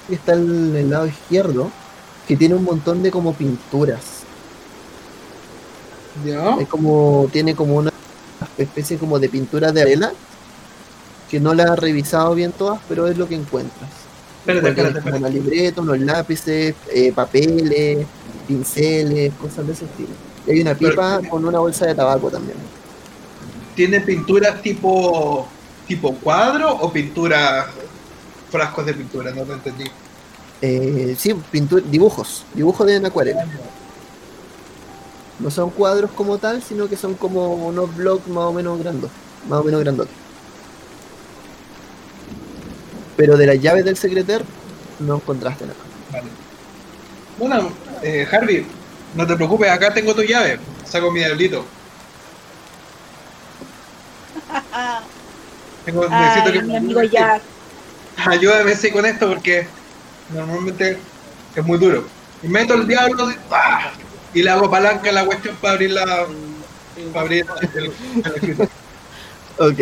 [0.08, 1.70] que está en el lado izquierdo,
[2.26, 4.22] que tiene un montón de como pinturas.
[6.24, 6.56] ¿Ya?
[6.56, 7.92] Es como, tiene como una
[8.56, 10.12] especie como de pintura de arela,
[11.30, 13.90] que no la has revisado bien todas, pero es lo que encuentras.
[14.46, 15.10] Espérate.
[15.16, 18.06] una libreta, unos lápices, eh, papeles,
[18.46, 20.10] pinceles, cosas de ese estilo.
[20.46, 22.56] Y hay una pipa Pero- con una bolsa de tabaco también.
[23.74, 25.48] ¿Tiene pinturas tipo
[25.88, 27.66] tipo cuadro o pintura
[28.50, 29.32] frascos de pintura?
[29.32, 29.84] No te entendí.
[30.62, 33.44] Eh, sí, pintu- dibujos, dibujos de acuarela.
[35.40, 39.10] No son cuadros como tal, sino que son como unos blogs más o menos grandes,
[39.48, 40.14] más o menos grandotes.
[43.16, 44.44] Pero de las llaves del secreter
[45.00, 45.78] no encontraste nada.
[46.12, 46.28] Vale.
[47.38, 47.68] Bueno,
[48.04, 48.66] eh, Harvey,
[49.14, 50.58] no te preocupes, acá tengo tu llave.
[50.84, 51.64] Saco mi diablito.
[55.84, 57.42] Tengo, necesito que mi amigo Jack.
[58.26, 59.66] Ayúdame sí, con esto porque
[60.30, 60.98] normalmente
[61.54, 62.06] es muy duro.
[62.42, 63.90] Y meto el diablo ¡pah!
[64.34, 66.26] y le hago palanca a la cuestión para abrir la.
[67.12, 68.70] Para abrir el, el escritorio.
[69.56, 69.78] Ok.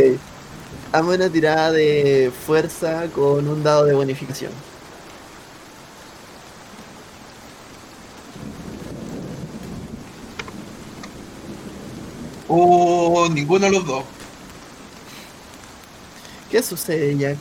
[0.93, 4.53] Hazme una tirada de fuerza con un dado de bonificación.
[12.55, 14.05] Oh, ninguno de los dos.
[16.51, 17.39] ¿Qué sucede, Jack?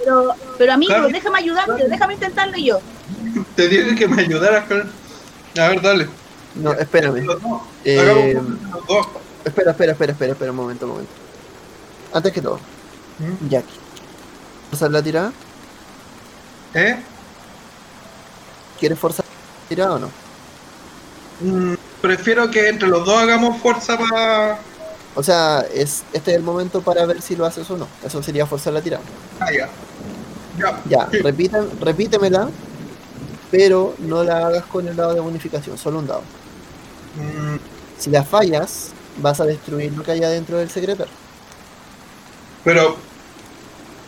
[0.00, 2.80] Pero, pero amigo, déjame ayudarte, déjame intentarlo yo.
[3.54, 4.80] Te dije que me ayudaras con.
[5.60, 6.08] A ver, dale.
[6.56, 7.24] No, espérame.
[7.84, 8.36] Eh,
[9.44, 11.12] espera, espera, espera, espera, espera un momento, un momento.
[12.12, 12.58] Antes que todo,
[13.20, 13.48] ¿Mm?
[13.48, 13.64] Jack.
[14.70, 15.32] ¿Forzar la tirada?
[16.74, 16.98] ¿Eh?
[18.80, 20.10] ¿Quieres forzar la tirada o no?
[21.40, 24.58] Mm, prefiero que entre los dos hagamos fuerza para.
[25.14, 27.88] O sea, es, este es el momento para ver si lo haces o no.
[28.04, 29.02] Eso sería forzar la tirada.
[29.40, 29.68] Ah, ya.
[30.58, 30.80] Ya.
[30.88, 31.18] Ya, Sí.
[31.80, 32.48] repítemela,
[33.50, 36.22] pero no la hagas con el dado de bonificación, solo un dado.
[37.16, 37.56] Mm,
[37.98, 41.08] Si la fallas, vas a destruir lo que hay dentro del secreter.
[42.64, 42.96] pero.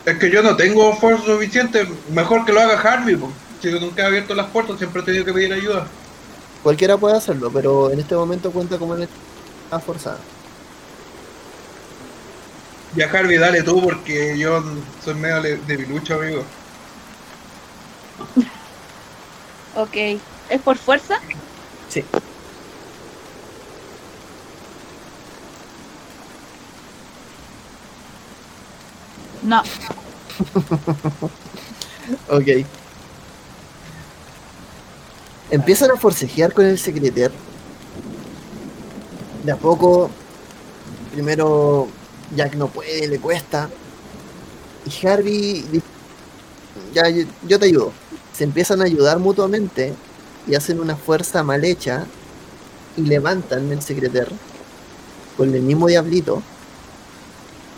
[0.03, 1.87] Es que yo no tengo fuerza suficiente.
[2.09, 3.15] Mejor que lo haga Harvey.
[3.15, 3.29] po.
[3.61, 5.85] Si yo nunca he abierto las puertas, siempre he tenido que pedir ayuda.
[6.63, 10.19] Cualquiera puede hacerlo, pero en este momento cuenta como una tirada forzada.
[12.95, 14.61] Ya Harvey, dale tú, porque yo
[15.03, 16.43] soy medio le- debilucho, amigo.
[19.75, 19.95] Ok.
[20.49, 21.19] ¿Es por fuerza?
[21.89, 22.03] Sí.
[29.43, 29.61] No.
[32.29, 32.65] Ok.
[35.51, 37.29] Empiezan a forcejear con el secreter.
[39.43, 40.09] De a poco,
[41.11, 41.89] primero
[42.33, 43.69] Jack no puede, le cuesta.
[44.85, 45.85] Y Harvey dice,
[46.93, 47.91] ya, yo, te ayudo.
[48.33, 49.93] Se empiezan a ayudar mutuamente
[50.47, 52.05] y hacen una fuerza mal hecha
[52.95, 54.29] y levantan el secreter
[55.35, 56.41] con el mismo diablito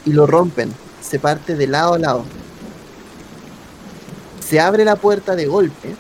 [0.06, 0.72] y lo rompen.
[1.02, 2.26] Se parte de lado a lado.
[4.48, 5.96] Se abre la puerta de golpe.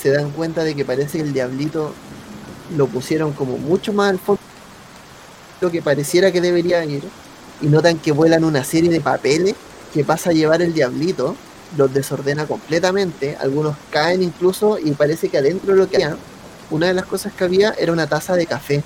[0.00, 1.92] Se dan cuenta de que parece que el diablito
[2.76, 4.40] lo pusieron como mucho más al fondo
[5.60, 7.04] lo que pareciera que debería ir.
[7.60, 9.54] Y notan que vuelan una serie de papeles
[9.92, 11.36] que pasa a llevar el diablito.
[11.76, 13.36] Los desordena completamente.
[13.38, 16.16] Algunos caen incluso y parece que adentro de lo que había,
[16.70, 18.82] una de las cosas que había era una taza de café.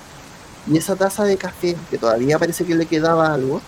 [0.67, 3.61] Y esa taza de café, que todavía parece que le quedaba algo,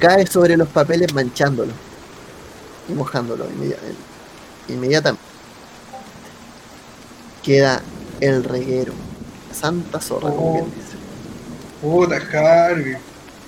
[0.00, 1.72] cae sobre los papeles manchándolo
[2.88, 3.78] y mojándolo inmedia-
[4.68, 5.29] inmediatamente.
[7.42, 7.80] Queda
[8.20, 8.92] el reguero.
[9.52, 10.52] Santa zorra, como Oh.
[10.54, 10.96] quien dice.
[11.80, 12.16] Puta,
[12.68, 12.96] Harvey.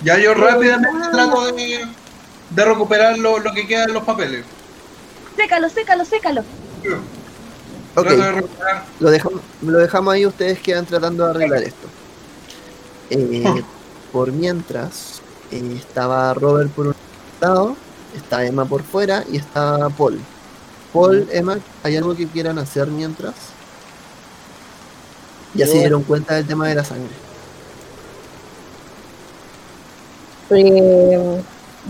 [0.02, 1.87] Ya yo rápidamente trato de,
[2.50, 4.44] de recuperar lo, lo que queda en los papeles.
[5.37, 6.44] Sécalo, sécalo, sécalo.
[7.94, 8.44] Ok, de
[9.00, 11.87] lo dejamos, lo dejamos ahí, ustedes quedan tratando de arreglar esto.
[13.11, 13.62] Eh,
[14.11, 16.94] por mientras, eh, estaba Robert por un
[17.40, 17.76] lado,
[18.16, 20.18] está Emma por fuera y está Paul.
[20.92, 23.35] Paul, Emma, ¿hay algo que quieran hacer mientras?
[25.54, 27.10] Ya se Yo- dieron cuenta del tema de la sangre.
[30.50, 31.42] Eh,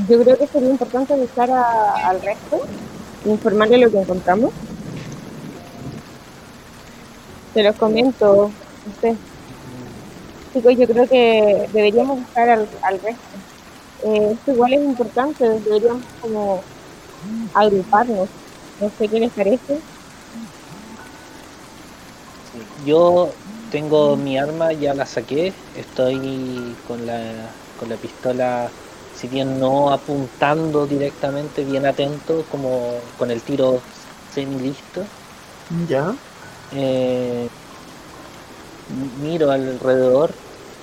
[0.09, 2.61] yo creo que sería importante avisar a- al resto,
[3.25, 4.53] informarle lo que encontramos.
[7.55, 8.51] Se los comento.
[8.87, 9.17] No sé.
[10.53, 13.23] Chicos, yo creo que deberíamos buscar al, al resto.
[14.05, 16.63] Eh, esto igual es importante, deberíamos como
[17.55, 18.29] agruparnos.
[18.81, 19.79] No sé qué les parece.
[22.85, 23.31] Yo
[23.73, 25.53] tengo mi arma, ya la saqué.
[25.77, 27.23] Estoy con la,
[27.81, 28.69] con la pistola,
[29.17, 33.81] si bien no apuntando directamente, bien atento, como con el tiro
[34.33, 35.03] semi listo.
[35.89, 36.15] Ya.
[36.75, 37.49] Eh,
[39.23, 40.31] miro alrededor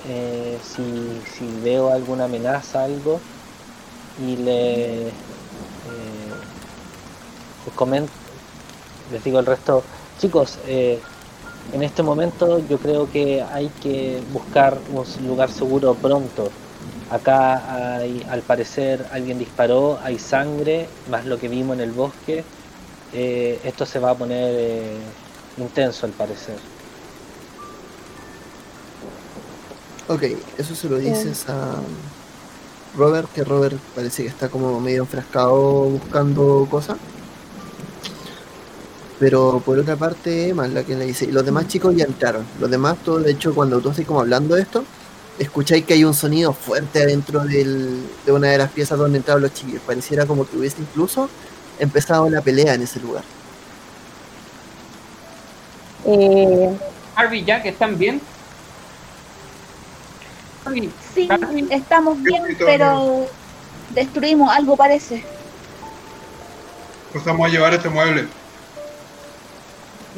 [0.08, 3.20] eh, si, si veo alguna amenaza, algo,
[4.18, 5.12] y le eh,
[7.64, 8.12] les comento,
[9.12, 9.84] les digo al resto,
[10.18, 11.00] chicos, eh,
[11.72, 16.50] en este momento yo creo que hay que buscar un lugar seguro pronto.
[17.10, 22.44] Acá hay, al parecer alguien disparó, hay sangre, más lo que vimos en el bosque.
[23.12, 24.96] Eh, esto se va a poner eh,
[25.58, 26.56] intenso al parecer.
[30.08, 30.24] Ok,
[30.58, 31.76] eso se lo dices a
[32.96, 36.96] Robert, que Robert parece que está como medio enfrascado buscando cosas.
[39.20, 42.04] Pero por otra parte, Emma es la que le dice, y los demás chicos ya
[42.04, 42.44] entraron.
[42.58, 44.82] Los demás, todo, de hecho, cuando tú estás como hablando de esto,
[45.38, 49.42] escucháis que hay un sonido fuerte adentro del- de una de las piezas donde entraron
[49.42, 49.82] los chiquillos.
[49.86, 51.28] Pareciera como que hubiese incluso
[51.78, 53.22] empezado la pelea en ese lugar.
[56.06, 56.70] Eh,
[57.14, 58.20] Harvey Jack, ¿están bien?
[60.64, 63.26] Harvey, Sí, Harvey, estamos bien, pero
[63.94, 65.22] destruimos algo parece.
[67.12, 68.28] Pues vamos a llevar este mueble.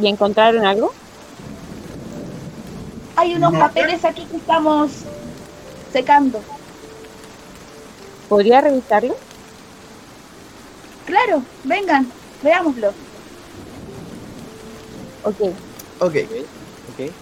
[0.00, 0.92] ¿Y encontraron algo?
[3.16, 3.58] Hay unos No.
[3.58, 4.90] papeles aquí que estamos
[5.92, 6.40] secando.
[8.28, 9.14] ¿Podría revisarlo?
[11.06, 12.10] Claro, vengan,
[12.42, 12.88] veámoslo.
[15.24, 15.40] Ok.
[16.00, 16.14] Ok,
[16.94, 17.12] ¿ok?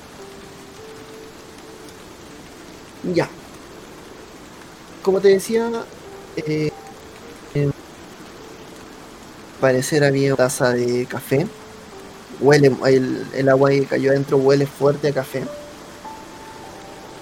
[3.14, 3.28] ya.
[5.02, 5.70] Como te decía,
[6.37, 6.70] eh,
[7.54, 7.70] eh,
[9.61, 11.46] parecer había una taza de café.
[12.40, 12.72] Huele,
[13.35, 15.44] el, agua que cayó adentro huele fuerte a café.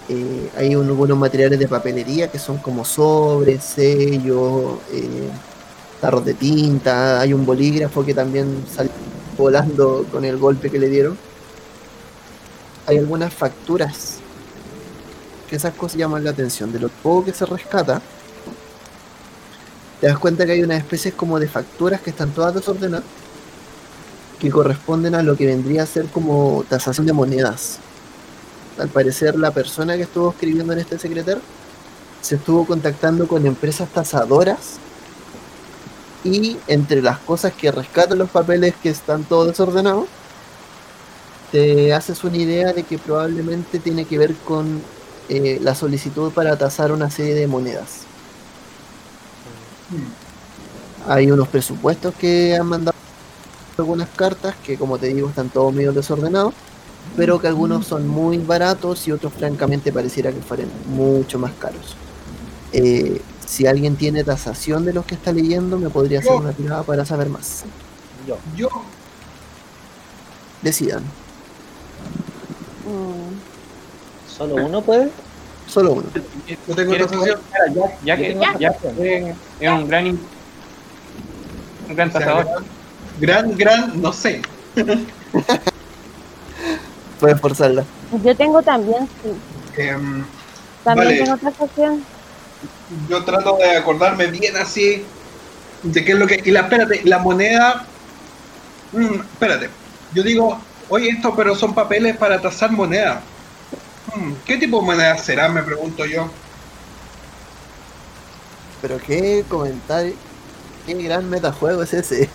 [0.09, 5.28] Eh, hay un- algunos materiales de papelería que son como sobres, sellos, eh,
[6.00, 7.20] tarros de tinta.
[7.20, 8.92] Hay un bolígrafo que también salió
[9.37, 11.18] volando con el golpe que le dieron.
[12.87, 14.18] Hay algunas facturas
[15.48, 16.72] que esas cosas llaman la atención.
[16.72, 18.00] De lo poco que se rescata,
[20.00, 23.04] te das cuenta que hay unas especies como de facturas que están todas desordenadas,
[24.38, 27.79] que corresponden a lo que vendría a ser como tasación de monedas.
[28.79, 31.42] Al parecer, la persona que estuvo escribiendo en este secretario
[32.20, 34.79] se estuvo contactando con empresas tasadoras
[36.24, 40.07] y entre las cosas que rescatan los papeles que están todos desordenados,
[41.53, 44.83] te haces una idea de que probablemente tiene que ver con
[45.29, 48.03] eh, la solicitud para tasar una serie de monedas.
[51.07, 52.98] Hay unos presupuestos que han mandado
[53.79, 56.55] algunas cartas que, como te digo, están todos medio desordenados,
[57.17, 61.97] pero que algunos son muy baratos y otros, francamente, pareciera que fueran mucho más caros.
[62.73, 66.38] Eh, si alguien tiene tasación de los que está leyendo, me podría hacer Yo.
[66.38, 67.64] una tirada para saber más.
[68.27, 68.37] Yo.
[68.57, 68.69] Yo,
[70.61, 71.05] Decidan,
[72.85, 73.37] Mm,
[74.37, 75.11] ¿Solo uno puede?
[75.69, 76.05] solo uno.
[76.14, 77.38] yo tengo ¿quieres tasación.
[77.38, 78.01] preguntar a Jack?
[78.59, 78.69] Jack, Yo
[79.05, 82.47] es- un gran, un gran tasador.
[83.20, 84.42] Gran, gran, no sé.
[87.20, 87.85] Puedes forzarla.
[88.24, 89.31] Yo tengo también, sí.
[89.83, 90.24] Em,
[90.85, 91.22] También Vale.
[91.24, 92.04] tengo tasación.
[93.09, 95.04] yo trato de acordarme bien así
[95.83, 96.40] de qué es lo que.
[96.44, 97.87] Y la, espérate, la moneda.
[98.92, 99.70] Mm, espérate.
[100.14, 103.20] Yo digo, oye, esto, pero son papeles para tasar moneda.
[104.14, 105.49] Mm, ¿Qué tipo de moneda será?
[105.49, 106.30] Me pregunto yo.
[108.80, 110.14] Pero qué comentario,
[110.86, 112.30] qué gran metajuego es ese.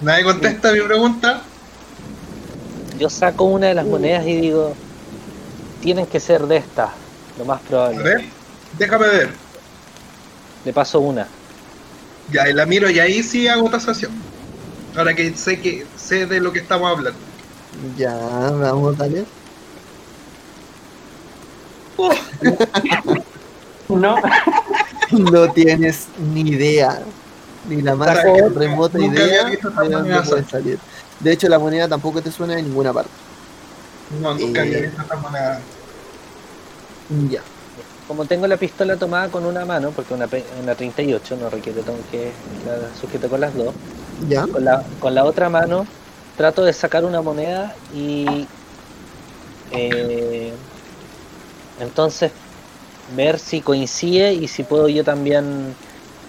[0.00, 1.42] Nadie contesta mi pregunta.
[2.98, 4.74] Yo saco una de las monedas y digo,
[5.82, 6.90] tienen que ser de estas,
[7.38, 8.02] lo más A probable.
[8.02, 8.24] ver,
[8.78, 9.30] déjame ver.
[10.64, 11.26] Le paso una.
[12.32, 14.12] Ya, y la miro y ahí sí hago tasación.
[14.96, 17.18] Ahora que sé que sé de lo que estamos hablando.
[17.96, 19.24] Ya, vamos, dale.
[23.88, 24.16] No,
[25.10, 27.00] No tienes ni idea,
[27.68, 28.16] ni la más
[28.54, 30.78] remota nunca idea visto de dónde puede salir.
[31.20, 33.10] De hecho, la moneda tampoco te suena de ninguna parte.
[34.20, 34.66] No, nunca Eh.
[34.68, 35.60] había visto esta moneda.
[37.30, 37.42] Ya.
[38.08, 41.80] Como tengo la pistola tomada con una mano, porque una, pe- una 38 no requiere
[42.10, 42.32] que
[42.66, 43.74] la sujete con las dos,
[44.28, 44.46] Ya.
[44.46, 45.86] con la, con la otra mano
[46.36, 48.46] trato de sacar una moneda y
[49.70, 50.52] eh,
[51.80, 52.32] entonces
[53.16, 55.74] ver si coincide y si puedo yo también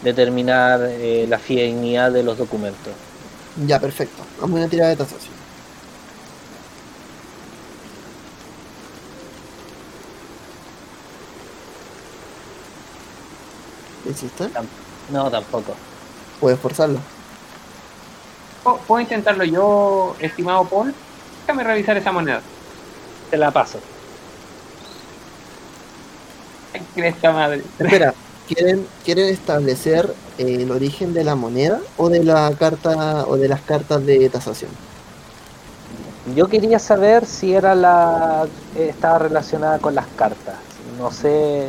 [0.05, 2.93] determinar eh, la fidelidad de los documentos.
[3.65, 4.23] Ya, perfecto.
[4.39, 5.33] Vamos a una tirada de tasación.
[14.05, 14.47] ¿Lo hiciste?
[15.11, 15.73] No, tampoco.
[16.39, 16.99] Puedes forzarlo.
[18.87, 20.93] ¿Puedo, intentarlo yo, estimado Paul?
[21.41, 22.41] Déjame revisar esa moneda.
[23.31, 23.79] Te la paso.
[26.93, 27.63] Cresta madre.
[27.79, 28.13] Espera,
[28.47, 33.47] ¿quieren, ¿quieren establecer eh, el origen de la moneda o de la carta o de
[33.47, 34.71] las cartas de tasación?
[36.35, 40.55] Yo quería saber si era la eh, estaba relacionada con las cartas.
[40.97, 41.67] No sé.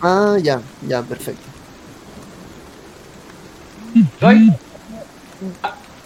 [0.00, 1.42] Ah, ya, ya, perfecto.
[4.20, 4.52] ¿Soy?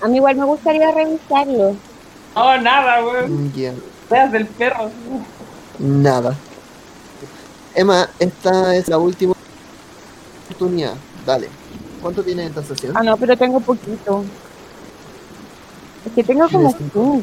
[0.01, 1.77] A mí igual me gustaría revisarlo.
[2.35, 3.47] No, nada, weón.
[3.47, 3.73] Mm, Ya,
[4.11, 4.91] Veas del perro.
[5.79, 6.35] nada.
[7.75, 9.33] Emma, esta es la última
[10.53, 10.95] oportunidad.
[11.27, 11.49] Dale.
[12.01, 12.97] ¿Cuánto tiene de tasación?
[12.97, 14.25] Ah, no, pero tengo poquito.
[16.05, 17.23] Es que tengo como Tienes cinco,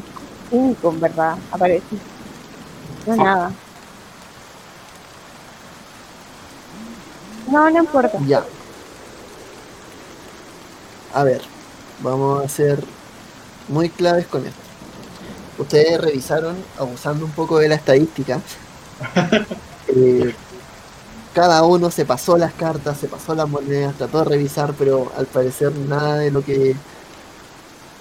[0.50, 1.96] cinco, en verdad, aparece.
[3.06, 3.52] No, nada.
[7.50, 8.18] No, no importa.
[8.26, 8.44] Ya.
[11.12, 11.42] A ver,
[12.00, 12.82] vamos a ser
[13.68, 14.60] muy claves con esto.
[15.58, 18.40] Ustedes revisaron, abusando un poco de la estadística,
[19.88, 20.34] eh,
[21.34, 25.26] cada uno se pasó las cartas, se pasó las monedas, trató de revisar, pero al
[25.26, 26.74] parecer nada de lo que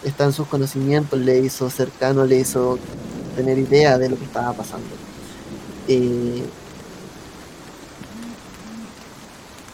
[0.04, 2.80] está en sus conocimientos le hizo cercano, le hizo
[3.36, 4.88] tener idea de lo que estaba pasando.
[5.88, 6.44] Eh,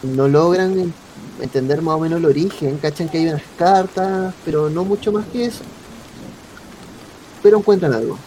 [0.03, 0.93] no logran en-
[1.41, 5.25] entender más o menos el origen, cachan que hay unas cartas, pero no mucho más
[5.27, 5.63] que eso.
[7.41, 8.17] Pero encuentran algo.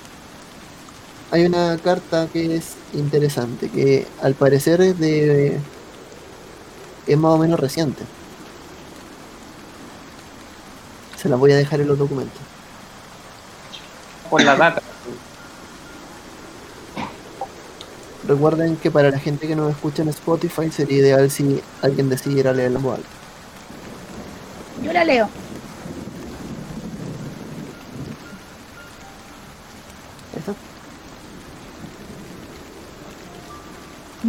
[1.30, 5.60] Hay una carta que es interesante, que al parecer es de
[7.08, 8.04] es más o menos reciente.
[11.16, 12.40] Se la voy a dejar en los documentos.
[14.30, 14.82] Por la data.
[18.26, 22.52] Recuerden que para la gente que nos escucha en Spotify sería ideal si alguien decidiera
[22.52, 23.08] leer la voz alta.
[24.84, 25.28] Yo la leo.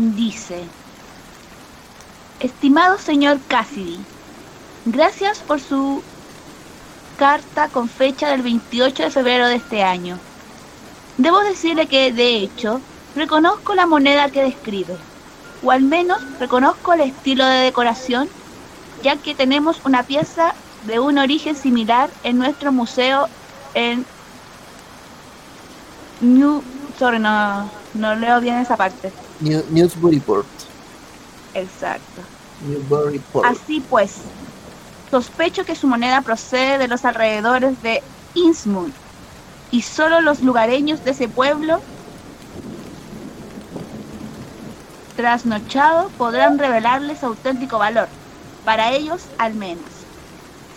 [0.01, 0.63] Dice,
[2.39, 3.99] estimado señor Cassidy,
[4.85, 6.01] gracias por su
[7.17, 10.17] carta con fecha del 28 de febrero de este año.
[11.17, 12.79] Debo decirle que, de hecho,
[13.13, 14.95] reconozco la moneda que describe,
[15.63, 18.29] o al menos reconozco el estilo de decoración,
[19.03, 23.27] ya que tenemos una pieza de un origen similar en nuestro museo
[23.73, 24.05] en
[26.21, 26.63] New...
[26.97, 29.11] Sorry, no, no leo bien esa parte.
[29.39, 30.47] New, Newsburyport.
[31.53, 32.21] Exacto.
[32.67, 33.45] Newburyport.
[33.45, 34.17] Así pues,
[35.09, 38.03] sospecho que su moneda procede de los alrededores de
[38.35, 38.93] Innsmouth
[39.71, 41.81] y solo los lugareños de ese pueblo
[45.15, 48.07] trasnochado podrán revelarle su auténtico valor,
[48.63, 49.83] para ellos al menos.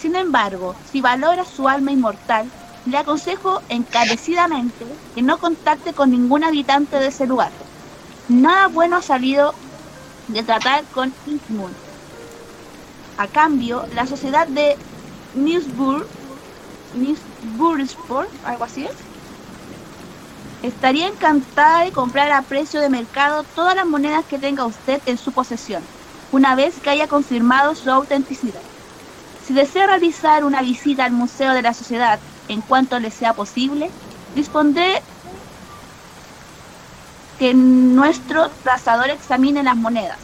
[0.01, 2.51] Sin embargo, si valora su alma inmortal,
[2.87, 4.85] le aconsejo encarecidamente
[5.15, 7.53] que no contacte con ningún habitante de ese lugar.
[8.27, 9.61] Nada bueno ha salido
[10.27, 11.79] de tratar con Innsmouth.
[13.17, 14.81] A cambio, la sociedad de
[15.33, 16.11] Newsburg,
[16.93, 19.11] Newsburysport, algo así es,
[20.63, 25.19] estaría encantada de comprar a precio de mercado todas las monedas que tenga usted en
[25.19, 25.91] su posesión,
[26.31, 28.65] una vez que haya confirmado su autenticidad.
[29.39, 33.95] Si desea realizar una visita al Museo de la Sociedad en cuanto le sea posible,
[34.33, 35.05] dispondré
[37.43, 40.21] que nuestro tasador examine las monedas,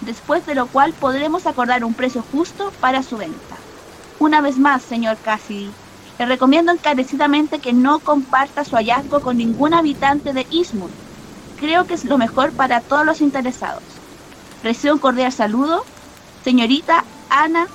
[0.00, 3.56] después de lo cual podremos acordar un precio justo para su venta.
[4.20, 5.72] Una vez más, señor Cassidy,
[6.20, 10.92] le recomiendo encarecidamente que no comparta su hallazgo con ningún habitante de Eastwood.
[11.58, 13.82] Creo que es lo mejor para todos los interesados.
[14.62, 15.84] Recibo un cordial saludo,
[16.44, 17.66] señorita Anna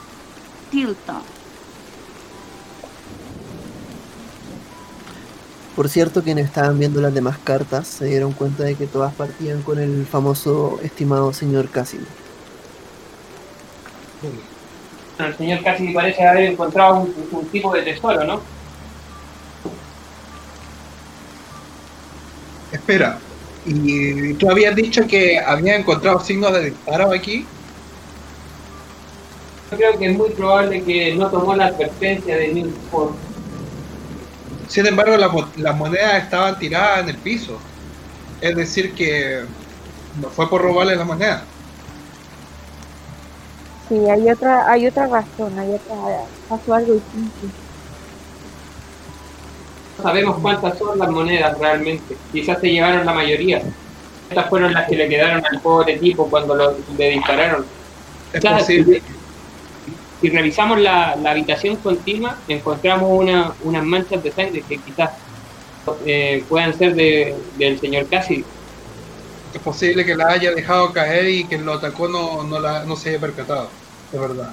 [0.72, 1.37] Tilton.
[5.78, 9.62] Por cierto, quienes estaban viendo las demás cartas se dieron cuenta de que todas partían
[9.62, 12.04] con el famoso estimado señor Cassidy.
[14.24, 14.40] Bueno,
[15.30, 18.42] el señor casi parece haber encontrado un, un tipo de tesoro, ¿no?
[22.72, 23.20] Espera,
[23.64, 27.46] y tú habías dicho que había encontrado signos de disparo aquí.
[29.70, 33.27] Yo creo que es muy probable que no tomó la advertencia de Newport.
[34.68, 37.60] Sin embargo, la mo- las monedas estaban tiradas en el piso.
[38.42, 39.44] Es decir, que
[40.22, 41.44] no fue por robarle las monedas.
[43.90, 45.96] Sí, hay otra, hay otra razón, hay otra,
[46.50, 47.48] pasó algo distinto.
[49.98, 52.18] No sabemos cuántas son las monedas realmente.
[52.32, 53.62] Quizás se llevaron la mayoría.
[54.30, 57.66] Estas fueron las que le quedaron al pobre tipo cuando lo, le dispararon.
[58.34, 59.02] Es posible.
[60.22, 65.12] Si revisamos la, la habitación continua, encontramos una, unas manchas de sangre que quizás
[66.06, 68.44] eh, puedan ser de, del señor Cassidy.
[69.54, 72.96] Es posible que la haya dejado caer y quien lo atacó no, no, la, no
[72.96, 73.70] se haya percatado.
[74.12, 74.52] Es verdad.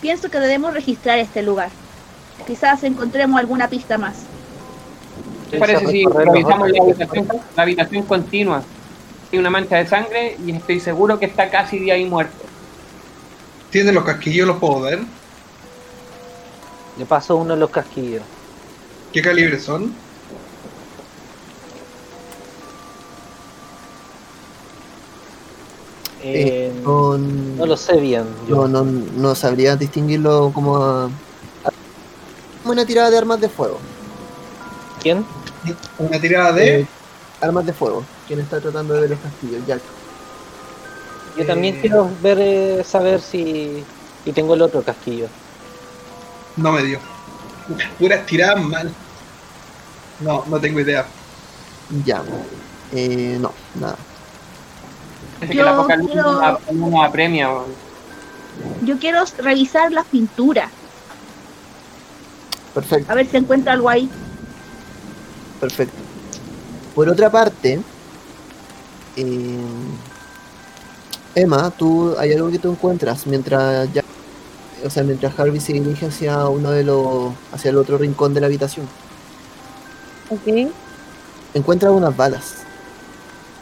[0.00, 1.70] Pienso que debemos registrar este lugar.
[2.46, 4.16] Quizás encontremos alguna pista más.
[5.50, 8.62] ¿Qué parece si revisamos la habitación, la habitación continua?
[9.36, 12.42] Hay una mancha de sangre y estoy seguro que está Cassidy ahí muerto.
[13.70, 14.46] ¿Tiene los casquillos?
[14.46, 15.00] ¿Los puedo ver?
[16.98, 18.22] Le paso uno de los casquillos.
[19.12, 19.92] ¿Qué calibre son?
[26.22, 28.24] Eh, Son- no lo sé bien.
[28.48, 28.66] yo.
[28.66, 31.70] No, no, no sabría distinguirlo como a- a-
[32.62, 33.78] como una tirada de armas de fuego.
[35.02, 35.24] ¿Quién?
[35.98, 36.80] Una tirada de...
[36.80, 36.86] Eh,
[37.42, 38.02] armas de fuego.
[38.26, 39.66] ¿Quién está tratando de ver los castillos?
[39.66, 39.80] Jack.
[41.36, 41.80] Yo también Eh.
[41.82, 43.84] quiero ver, eh, saber si.
[44.24, 45.28] Y tengo el otro casquillo.
[46.56, 46.98] No me dio.
[47.98, 48.92] Puras tiradas mal.
[50.20, 51.06] No, no tengo idea.
[52.04, 52.22] Ya.
[52.92, 53.96] Eh, no, nada.
[55.38, 57.50] Parece que Yo la poca quiero- no apremia.
[58.82, 60.70] Yo quiero revisar las pinturas,
[62.72, 64.08] Perfecto, a ver si encuentro algo ahí.
[65.60, 65.94] perfecto.
[66.94, 67.80] Por otra parte,
[69.16, 69.58] eh,
[71.34, 74.04] Emma, tú hay algo que tú encuentras mientras Jack,
[74.84, 78.40] o sea, mientras Harvey se dirige hacia uno de los, hacia el otro rincón de
[78.40, 78.86] la habitación.
[80.30, 80.70] ¿Ok?
[81.54, 82.54] Encuentra unas balas.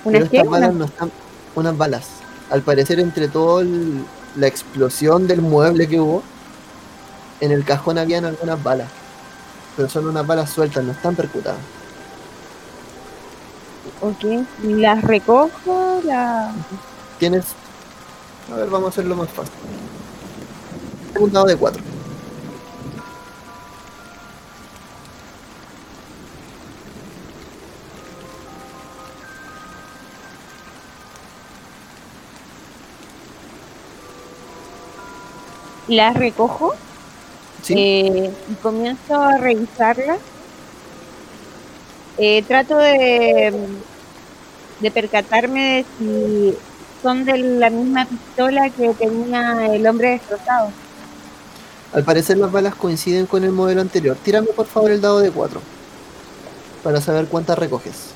[0.04, 0.36] ¿Una Pero qué?
[0.38, 1.10] estas balas no están.
[1.54, 2.06] Unas balas.
[2.50, 4.04] Al parecer, entre todo el-
[4.36, 6.22] la explosión del mueble que hubo,
[7.40, 8.88] en el cajón habían algunas balas.
[9.76, 11.58] Pero son unas balas sueltas, no están percutadas.
[14.00, 16.52] Ok, las recojo, la...
[17.18, 17.46] Tienes.
[18.52, 19.52] A ver, vamos a hacerlo más fácil.
[21.18, 21.82] Un dado de 4.
[35.88, 36.74] las recojo
[37.62, 37.74] ¿Sí?
[37.76, 40.18] eh, y comienzo a revisarlas.
[42.18, 43.52] Eh, trato de,
[44.80, 46.56] de percatarme de si
[47.02, 50.70] son de la misma pistola que tenía el hombre destrozado.
[51.92, 54.16] Al parecer, las balas coinciden con el modelo anterior.
[54.22, 55.60] Tírame, por favor, el dado de 4.
[56.82, 58.10] Para saber cuántas recoges.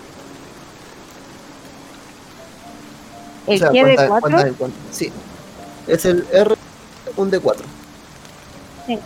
[3.47, 4.83] El O sea, que de cuántas- cuatro, cuántas encuentras.
[4.91, 5.13] Sí.
[5.87, 6.55] Es el R,
[7.17, 7.65] un de 4.
[8.87, 8.99] Sí.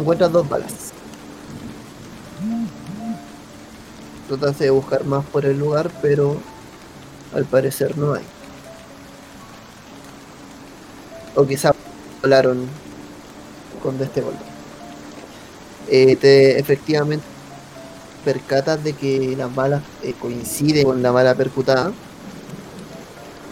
[0.00, 0.92] Encuentras dos balas.
[4.28, 6.38] Tratas de buscar más por el lugar, pero
[7.34, 8.22] al parecer no hay.
[11.34, 11.74] O quizá
[12.22, 12.66] volaron
[13.82, 14.40] con este golpe.
[15.88, 17.26] Eh, te efectivamente
[18.24, 21.92] percatas de que las balas eh, coinciden con la bala percutada,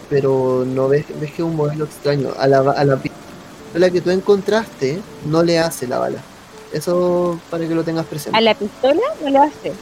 [0.09, 2.29] pero no ves, ves que es un modelo extraño.
[2.39, 6.23] A la, a la pistola que tú encontraste no le hace la bala.
[6.71, 8.37] Eso para que lo tengas presente.
[8.37, 9.73] a la pistola no lo hace.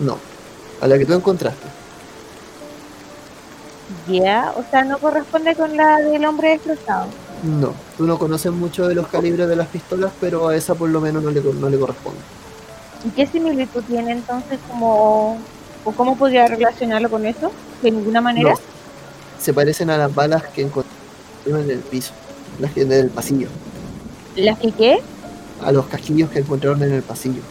[0.00, 0.18] No,
[0.80, 1.66] a la que tú encontraste.
[4.08, 7.06] Ya, o sea, no corresponde con la del hombre destrozado.
[7.42, 10.88] No, tú no conoces mucho de los calibres de las pistolas, pero a esa por
[10.88, 12.20] lo menos no le, no le corresponde.
[13.04, 15.38] ¿Y qué similitud tiene entonces como,
[15.84, 17.52] o cómo podría relacionarlo con eso?
[17.82, 18.50] De ninguna manera.
[18.50, 18.58] No,
[19.38, 20.96] se parecen a las balas que encontraron
[21.46, 22.12] en el piso,
[22.58, 23.48] las que del pasillo,
[24.34, 25.02] ¿Las que qué?
[25.62, 27.42] A los casquillos que encontraron en el pasillo.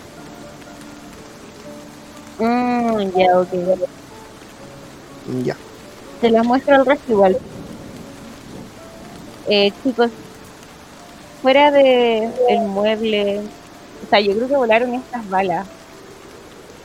[2.39, 3.49] Mm, ya, ok.
[5.43, 5.56] Ya.
[6.22, 7.38] Te las muestro al resto igual.
[9.47, 10.12] Eh, chicos,
[11.41, 13.41] fuera de el mueble,
[14.06, 15.68] o sea, yo creo que volaron estas balas.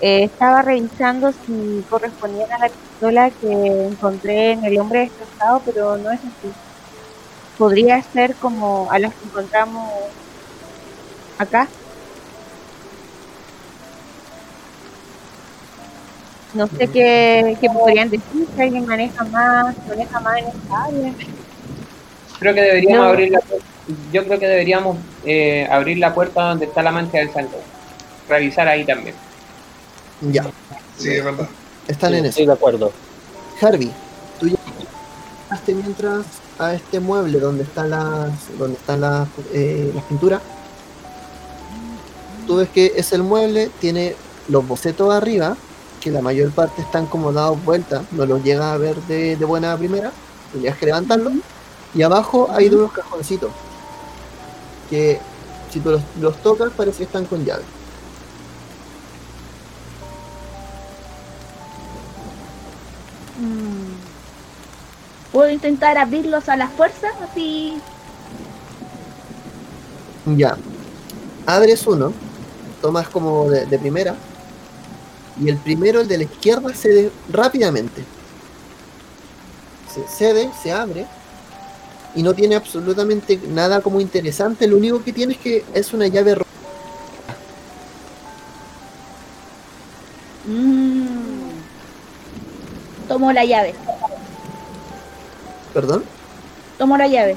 [0.00, 5.96] Eh, estaba revisando si correspondían a la pistola que encontré en el hombre destrozado, pero
[5.98, 6.52] no es así.
[7.58, 9.90] Podría ser como a las que encontramos
[11.40, 11.66] acá.
[16.52, 21.12] No sé qué, qué podrían decir, si alguien maneja más, maneja más en esta área.
[22.40, 23.10] Creo que deberíamos No.
[23.10, 23.40] abrir la
[24.12, 27.56] yo creo que deberíamos eh, abrir la puerta donde está la mancha del santo.
[28.28, 29.14] Revisar ahí también.
[30.20, 30.44] Ya,
[30.96, 31.48] Sí, es verdad.
[31.88, 32.30] están Sí, en eso.
[32.30, 32.92] Estoy de acuerdo.
[33.60, 33.90] Harvey,
[34.38, 34.56] tú ya
[35.48, 36.24] llegaste mientras
[36.58, 40.40] a este mueble donde están las, donde están las, eh, las pinturas.
[42.50, 44.16] Tú ves que es el mueble, tiene
[44.48, 45.56] los bocetos arriba,
[46.00, 49.44] que la mayor parte están como dados vueltas, no los llegas a ver de, de
[49.44, 50.10] buena primera,
[50.50, 51.34] tendrías que levantarlos.
[51.94, 53.52] Y abajo hay dos cajoncitos,
[54.90, 55.20] que
[55.70, 57.62] si tú los, los tocas parece que están con llave.
[63.38, 63.92] Mm.
[65.30, 67.06] ¿Puedo intentar abrirlos a la fuerza?
[67.30, 67.80] Así.
[70.26, 70.56] Ya.
[71.46, 72.12] Abres uno,
[72.80, 74.14] tomas como de, de primera,
[75.40, 78.04] y el primero, el de la izquierda, cede rápidamente.
[79.92, 81.06] Se cede, se abre,
[82.14, 84.66] y no tiene absolutamente nada como interesante.
[84.66, 86.44] Lo único que tiene es que es una llave ro-
[90.46, 91.50] Mm.
[93.08, 93.74] Tomo la llave.
[95.74, 96.04] Perdón,
[96.78, 97.36] Tomo la llave.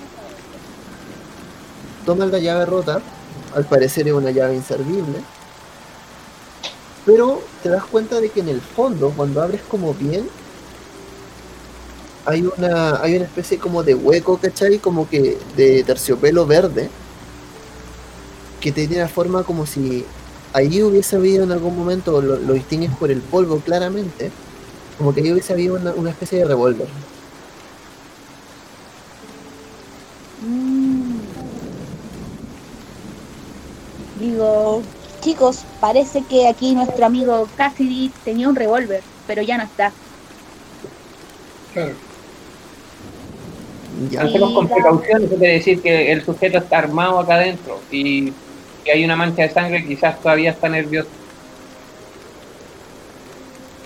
[2.05, 3.01] tomas la llave rota.
[3.55, 5.19] Al parecer es una llave inservible.
[7.05, 10.27] Pero te das cuenta de que en el fondo, cuando abres como bien,
[12.25, 14.79] hay una, hay una especie como de hueco, ¿cachai?
[14.79, 16.89] Como que de terciopelo verde.
[18.61, 20.05] Que tiene la forma como si
[20.53, 24.31] ahí hubiese habido en algún momento, lo, lo distingues por el polvo claramente,
[24.97, 26.87] como que ahí hubiese habido una, una especie de revólver.
[30.41, 31.19] Mm.
[34.19, 34.83] Digo,
[35.23, 39.91] chicos, parece que aquí nuestro amigo Cassidy tenía un revólver, pero ya no está.
[41.73, 41.93] Claro.
[44.09, 44.21] Ya.
[44.23, 48.33] Hacemos con precaución, eso quiere decir que el sujeto está armado acá adentro y
[48.83, 51.09] que hay una mancha de sangre, quizás todavía está nervioso.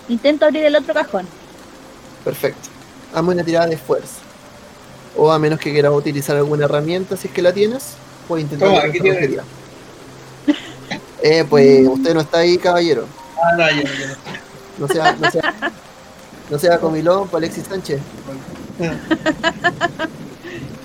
[0.10, 1.28] Intento abrir el otro cajón.
[2.24, 2.70] Perfecto.
[3.14, 4.22] Hazme una tirada de fuerza.
[5.16, 7.96] O a menos que quieras utilizar alguna herramienta, si es que la tienes,
[8.28, 8.70] puedes intentar.
[8.70, 9.42] Toma, aquí tienes.
[11.22, 13.06] Eh, pues usted no está ahí, caballero.
[13.42, 14.16] Ah, no, ya, ya no.
[14.78, 15.56] No sea, no sea,
[16.50, 18.02] no sea comilón para Alexis Sánchez.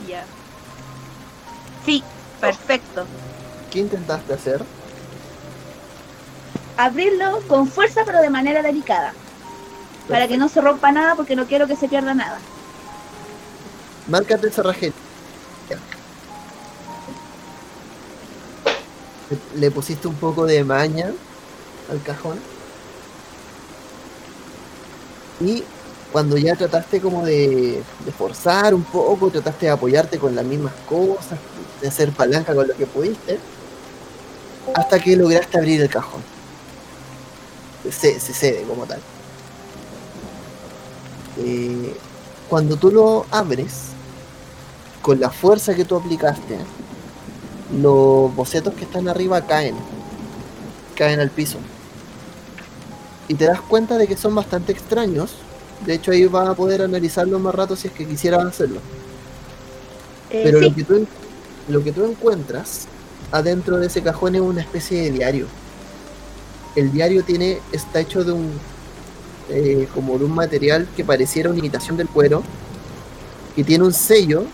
[0.09, 0.25] Ya.
[1.87, 2.03] Sí,
[2.41, 3.05] perfecto.
[3.71, 4.63] ¿Qué intentaste hacer?
[6.77, 9.15] Abrirlo con fuerza, pero de manera delicada.
[10.09, 12.39] Para que no se rompa nada, porque no quiero que se pierda nada.
[14.09, 14.95] Márcate el cerrajero.
[19.57, 21.13] Le- pusiste un poco de maña
[21.91, 22.39] al cajón.
[25.41, 25.65] Y
[26.13, 30.73] cuando ya trataste como de, de forzar un poco, trataste de apoyarte con las mismas
[30.89, 31.39] cosas,
[31.81, 33.39] de hacer palanca con lo que pudiste,
[34.75, 36.23] hasta que lograste abrir el cajón.
[37.91, 39.01] Se, se cede como tal.
[41.39, 41.97] Eh,
[42.49, 43.87] cuando tú lo abres,
[45.01, 46.59] con la fuerza que tú aplicaste,
[47.81, 49.75] los bocetos que están arriba caen,
[50.97, 51.59] caen al piso.
[53.29, 55.35] Y te das cuenta de que son bastante extraños.
[55.87, 58.81] De hecho, ahí vas a poder analizarlo más rato si es que quisieras hacerlo.
[60.31, 61.07] Eh, Pero sí, lo, que tú,
[61.69, 62.87] lo que tú encuentras
[63.31, 65.47] adentro de ese cajón es una especie de diario.
[66.77, 68.53] El diario tiene está hecho de un
[69.49, 72.43] eh, como de un material que pareciera una imitación del cuero,
[73.57, 74.45] que tiene un sello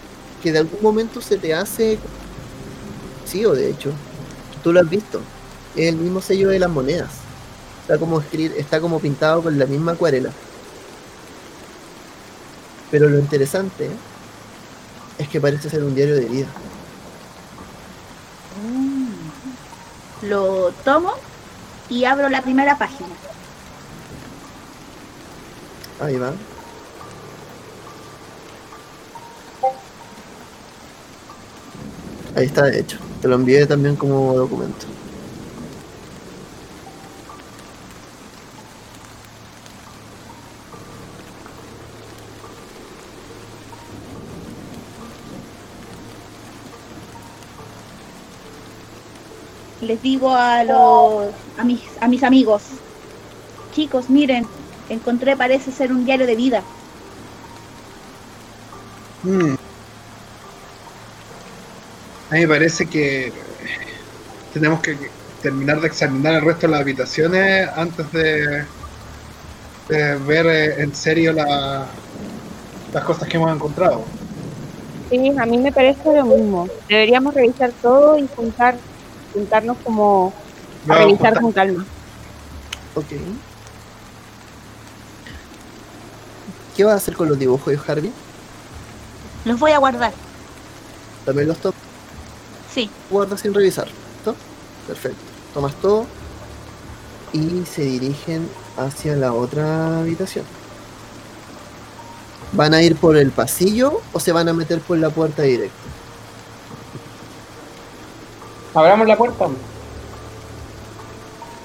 [0.43, 1.99] que de algún momento se te hace
[3.33, 3.93] de hecho.
[4.63, 5.21] Tú lo has visto.
[5.77, 7.11] Es el mismo sello de las monedas.
[7.83, 10.31] Está como escri- está como pintado con la misma acuarela.
[12.91, 13.91] Pero lo interesante
[15.19, 16.47] es que parece ser un diario de vida.
[18.67, 20.27] Mm.
[20.29, 21.13] Lo tomo
[21.89, 23.09] y abro la primera página.
[26.01, 26.33] ahí va.
[32.37, 34.87] Ahí está de hecho te lo envié también como documento
[49.81, 52.63] Les digo a los a mis a mis amigos,
[53.73, 54.45] chicos, miren,
[54.89, 56.63] encontré parece ser un diario de vida.
[59.23, 59.68] Mm.
[62.31, 63.33] A mí me parece que
[64.53, 64.97] tenemos que
[65.43, 68.65] terminar de examinar el resto de las habitaciones antes de,
[69.89, 71.87] de ver eh, en serio la-
[72.93, 74.05] las cosas que hemos encontrado.
[75.11, 76.69] Sí, a mí me parece lo mismo.
[76.89, 78.77] Deberíamos revisar todo y juntar,
[79.33, 80.33] juntarnos como
[80.85, 81.87] a No, revisar juntar- con calma.
[82.95, 83.05] Ok.
[86.77, 88.13] ¿Qué vas a hacer con los dibujos de Harvey?
[89.45, 90.13] Los voy a guardar.
[91.25, 91.79] También los tomas.
[92.79, 92.89] Sí.
[93.11, 93.89] guardas sin revisar.
[93.89, 94.37] ¿Listo?
[94.87, 95.19] Perfecto.
[95.53, 96.07] Tomas todo
[97.33, 100.45] y se dirigen hacia la otra habitación.
[102.53, 105.77] ¿Van a ir por el pasillo o se van a meter por la puerta directa?
[108.75, 109.49] Abramos la puerta.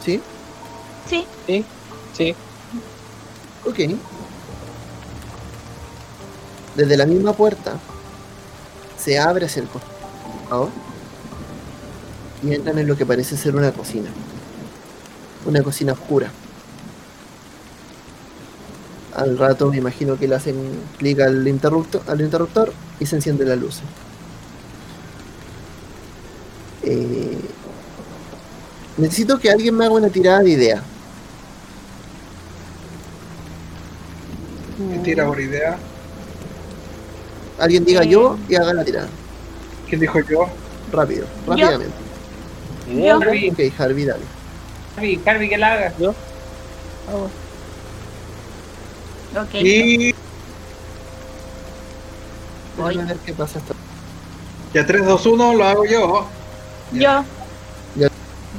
[0.04, 0.20] ¿Sí?
[1.08, 1.28] Sí.
[1.46, 1.66] Sí,
[2.18, 2.36] sí.
[3.68, 3.96] Ok.
[6.76, 7.78] Desde la misma puerta
[8.98, 10.72] se abre hacia el costado
[12.44, 14.10] y entran en lo que parece ser una cocina.
[15.46, 16.32] Una cocina oscura.
[19.16, 20.56] Al rato me imagino que le hacen
[20.98, 23.82] clic al interruptor, al interruptor y se enciende la luz.
[26.84, 27.38] Eh,
[28.98, 30.84] necesito que alguien me haga una tirada de idea.
[34.92, 35.78] ¿Qué tira por idea?
[37.60, 38.10] Alguien diga Eh.
[38.10, 39.08] yo y haga la tirada.
[39.88, 40.48] ¿Quién dijo yo?
[40.92, 42.03] Rápido, rápidamente.
[42.88, 43.16] Yo.
[43.18, 44.24] Harvey, Ok, Harvey, dale.
[44.96, 45.94] Harvey, Harvey, que la haga.
[49.36, 49.54] Ok.
[49.56, 50.14] Y
[52.78, 52.94] Voy.
[52.96, 53.74] Déjame ver qué pasa hasta.
[54.74, 56.28] ya 3, 2, 1 lo hago yo.
[56.92, 57.00] Yo.
[57.00, 57.26] Ya.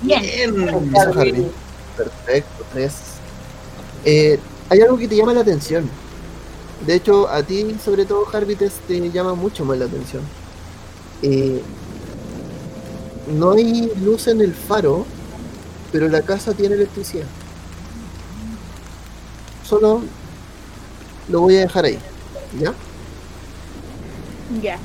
[0.02, 0.54] Bien.
[0.54, 0.92] Bien.
[0.96, 1.50] Harvey.
[1.96, 2.94] Perfecto, tres.
[4.04, 5.88] Eh, hay algo que te llama la atención.
[6.86, 10.22] De hecho, a ti, sobre todo, Harvey, te, te llama mucho más la atención.
[11.22, 11.62] Eh,
[13.28, 15.06] no hay luz en el faro,
[15.92, 17.26] pero la casa tiene electricidad.
[19.64, 20.02] Solo
[21.28, 21.98] lo voy a dejar ahí,
[22.60, 22.74] ¿ya?
[24.62, 24.78] Ya.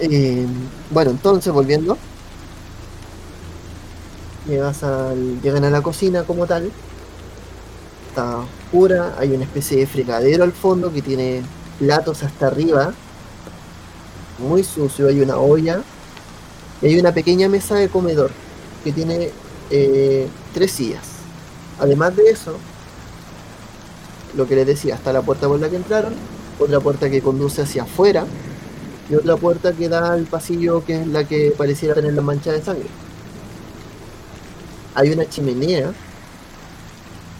[0.00, 0.46] Eh,
[0.90, 1.96] bueno, entonces volviendo.
[4.46, 6.70] Llegas al, llegan a la cocina como tal.
[8.08, 11.42] Está oscura, hay una especie de fregadero al fondo que tiene
[11.78, 12.92] platos hasta arriba.
[14.38, 15.82] Muy sucio, hay una olla.
[16.82, 18.30] Y hay una pequeña mesa de comedor
[18.82, 19.30] que tiene
[19.70, 21.08] eh, tres sillas.
[21.78, 22.56] Además de eso,
[24.36, 26.14] lo que les decía, está la puerta por la que entraron,
[26.58, 28.26] otra puerta que conduce hacia afuera,
[29.10, 32.52] y otra puerta que da al pasillo que es la que pareciera tener la mancha
[32.52, 32.88] de sangre.
[34.94, 35.92] Hay una chimenea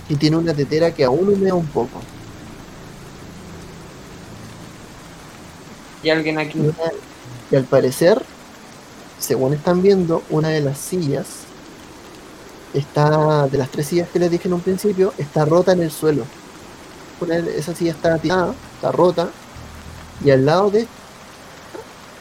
[0.09, 2.01] que tiene una tetera que aún humea un poco.
[6.03, 6.59] Y alguien aquí.
[6.59, 8.23] Y, y al parecer,
[9.19, 11.27] según están viendo, una de las sillas
[12.75, 15.91] está, de las tres sillas que les dije en un principio, está rota en el
[15.91, 16.25] suelo.
[17.57, 19.31] Esa silla está tirada, está rota,
[20.25, 20.87] y al lado de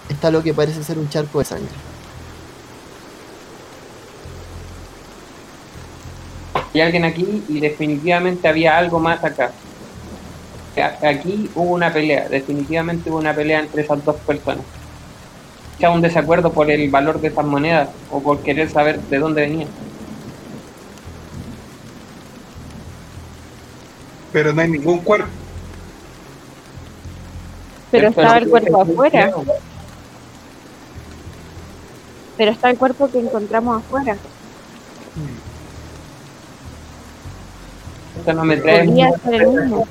[0.09, 1.69] está lo que parece ser un charco de sangre.
[6.73, 9.51] Hay alguien aquí y definitivamente había algo más acá.
[11.03, 14.63] Aquí hubo una pelea, definitivamente hubo una pelea entre esas dos personas.
[15.79, 19.41] Ya un desacuerdo por el valor de esas monedas o por querer saber de dónde
[19.41, 19.67] venían.
[24.31, 25.27] Pero no hay ningún cuerpo.
[27.91, 29.31] Pero Esto estaba no el cuerpo afuera.
[32.37, 34.17] Pero está el cuerpo que encontramos afuera.
[38.17, 39.87] Esto no me trae Podría mucha ser el mismo.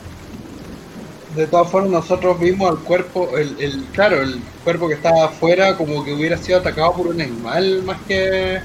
[1.36, 5.76] De todas formas, nosotros vimos al cuerpo, el, el claro, el cuerpo que estaba afuera
[5.76, 8.60] como que hubiera sido atacado por un animal más que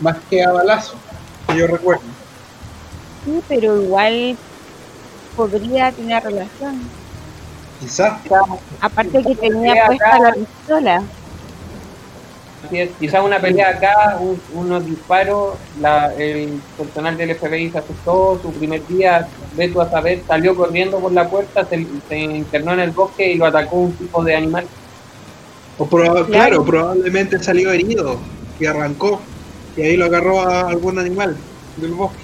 [0.00, 0.94] más que a balazo.
[1.48, 2.02] que yo recuerdo.
[3.24, 4.36] Sí, pero igual
[5.36, 6.80] podría tener relación.
[7.80, 8.20] Quizás.
[8.80, 11.02] Aparte que tenía puesta la pistola.
[12.66, 17.78] Así es, quizá una pelea acá, un- unos disparos, la- el personal del FBI se
[17.78, 22.18] asustó, su primer día, ve tú a saber, salió corriendo por la puerta, se, se
[22.18, 24.66] internó en el bosque y lo atacó un tipo de animal.
[25.78, 26.26] O proba- claro.
[26.26, 26.64] Claro.
[26.64, 28.18] probablemente salió herido
[28.58, 29.20] y arrancó.
[29.76, 31.36] Y ahí lo agarró a algún animal
[31.78, 32.18] del bosque.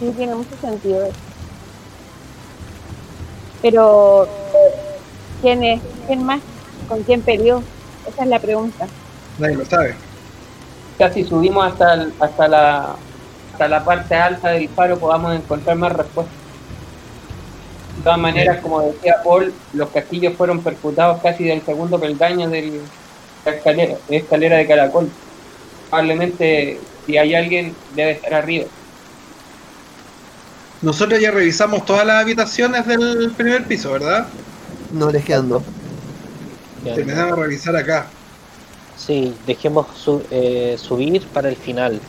[0.00, 1.14] Sí, tiene mucho sentido eso.
[3.62, 4.28] Pero,
[5.42, 5.80] ¿quién es?
[6.06, 6.40] ¿Quién más?
[6.88, 7.62] ¿Con quién peleó?
[8.08, 8.86] Esa es la pregunta.
[9.38, 9.94] Nadie lo sabe.
[10.98, 12.96] Casi subimos hasta, el- hasta, la,
[13.52, 16.34] hasta la parte alta del faro, podamos encontrar más respuestas.
[17.98, 22.80] De todas maneras, como decía Paul, los castillos fueron percutados casi del segundo peldaño de
[23.44, 25.10] la escalera, escalera de caracol.
[25.90, 28.66] Probablemente, si hay alguien, debe estar arriba.
[30.80, 34.28] Nosotros ya revisamos todas las habitaciones del primer piso, ¿verdad?
[34.92, 35.62] No les quedan dos.
[36.84, 36.94] Ya.
[36.94, 38.06] Terminamos de revisar acá.
[38.96, 42.00] Sí, dejemos su- eh, subir para el final.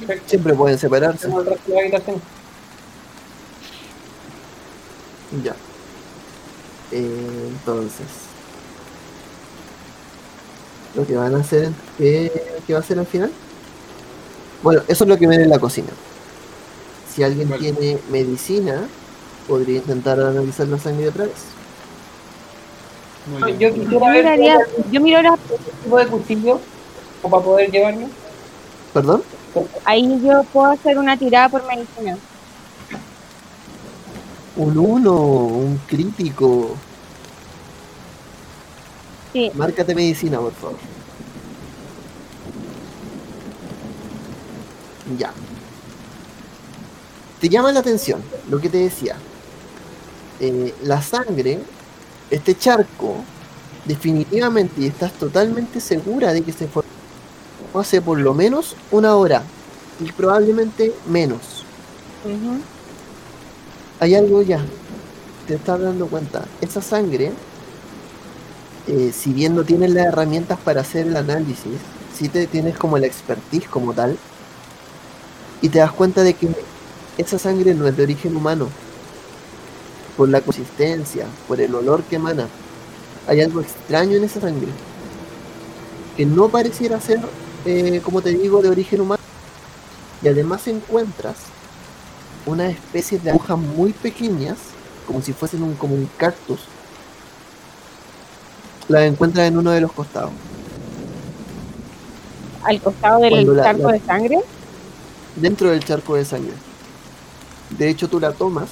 [0.00, 0.28] Perfecto.
[0.28, 1.26] Siempre pueden separarse.
[1.26, 2.22] Hacemos el resto de la habitación.
[5.44, 5.54] Ya.
[6.92, 8.06] Eh, entonces.
[10.94, 12.30] Lo que van a hacer, ¿qué,
[12.66, 13.30] qué va a hacer al final?
[14.62, 15.88] Bueno, eso es lo que ven en la cocina.
[17.14, 17.60] Si alguien Vale.
[17.72, 18.86] tiene medicina,
[19.48, 21.34] podría intentar analizar la sangre otra vez.
[23.26, 24.58] Yo Yo quisiera ver miraría,
[24.90, 25.36] yo miro la,
[25.82, 26.60] tipo de cuchillo
[27.22, 28.08] o para poder llevarme.
[28.92, 29.22] ¿Perdón?
[29.84, 32.16] ahí yo puedo hacer una tirada por medicina.
[34.56, 36.76] Un 1, un crítico.
[39.32, 40.78] Sí, Márcate medicina, por favor.
[45.18, 45.32] Ya.
[47.40, 49.16] Te llama la atención lo que te decía.
[50.38, 51.60] Eh, la sangre,
[52.32, 53.16] este charco,
[53.84, 56.88] definitivamente, y estás totalmente segura de que se formó
[57.74, 59.42] hace por lo menos una hora
[60.00, 61.64] y probablemente menos.
[64.00, 64.64] hay algo ya.
[65.46, 66.44] Te estás dando cuenta.
[66.60, 67.32] Esa sangre,
[68.86, 71.78] eh, si bien no tienes las herramientas para hacer el análisis,
[72.16, 74.16] sí te tienes como la expertise como tal.
[75.60, 76.48] Y te das cuenta de que
[77.18, 78.68] esa sangre no es de origen humano.
[80.16, 82.46] Por la consistencia, por el olor que emana.
[83.26, 84.68] Hay algo extraño en esa sangre.
[86.16, 87.20] Que no pareciera ser,
[87.64, 89.22] eh, como te digo, de origen humano.
[90.22, 91.36] Y además encuentras
[92.44, 94.58] unas especies de agujas muy pequeñas,
[95.06, 96.60] como si fuesen un, como un cactus.
[98.88, 100.32] Las encuentras en uno de los costados.
[102.64, 104.38] al costado del la- charco la- de sangre.
[105.34, 106.52] dentro del charco de sangre.
[107.70, 108.68] De hecho, tú la tomas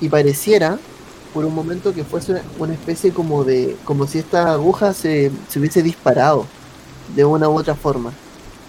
[0.00, 0.78] y pareciera
[1.32, 5.58] por un momento que fuese una especie como de, como si esta aguja se, se
[5.58, 6.46] hubiese disparado
[7.06, 8.12] de una u otra forma.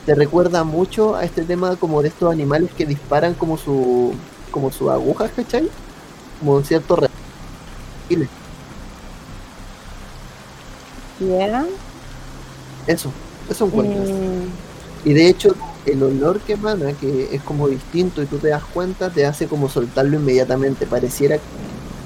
[0.05, 4.13] Te recuerda mucho a este tema como de estos animales que disparan como su,
[4.51, 5.69] como sus agujas, ¿cachai?
[6.39, 6.97] Como un cierto.
[12.87, 13.11] Eso,
[13.49, 14.09] eso encuentras.
[14.09, 14.49] Mm,
[15.03, 15.55] Y de hecho,
[15.85, 19.47] el olor que emana, que es como distinto y tú te das cuenta, te hace
[19.47, 20.87] como soltarlo inmediatamente.
[20.87, 21.39] Pareciera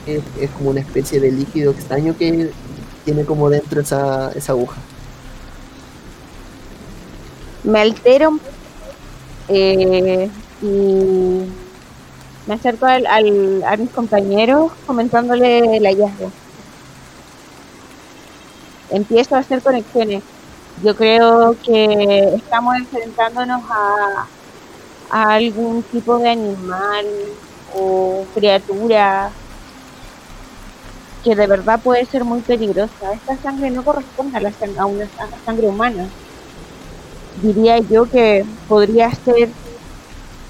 [0.06, 2.56] que es, como una especie de líquido extraño que
[3.04, 4.90] tiene como dentro esa, esa aguja.
[7.64, 8.40] me altero
[9.48, 11.56] eh, y
[12.46, 16.36] me acerco al, al- a mis compañeros comentándole el hallazgo.
[18.90, 20.24] Empiezo a hacer conexiones.
[20.82, 24.32] Yo creo que estamos enfrentándonos a,
[25.10, 29.38] algún tipo de animal o criatura
[31.22, 33.14] que de verdad puede ser muy peligrosa.
[33.14, 35.10] Esta sangre no corresponde a, la sang- a una
[35.46, 36.14] sangre humana
[37.34, 39.56] diría yo que podría ser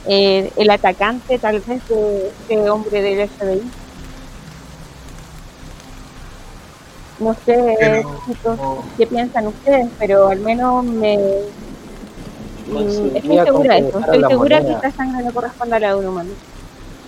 [0.03, 3.78] eh, el atacante tal vez de este hombre del FBI.
[7.19, 13.53] No sé Pero- chicos, Oh, qué piensan ustedes, pero al menos me mm, Coincidiría estoy
[13.53, 13.97] con segura que de eso.
[13.97, 14.83] dejaron Estoy las segura que monedas.
[14.85, 16.29] esta sangre no corresponde a la de un humano.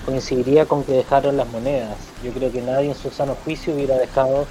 [0.06, 1.96] Coincidiría con que dejaron las monedas.
[2.24, 4.48] Yo creo que nadie en su sano juicio hubiera dejado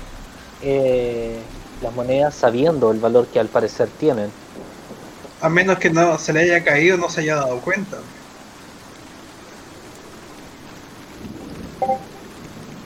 [0.62, 1.38] eh,
[1.82, 4.30] las monedas sabiendo el valor que al parecer tienen.
[5.42, 7.96] a menos que no se le haya caído, no se haya dado cuenta.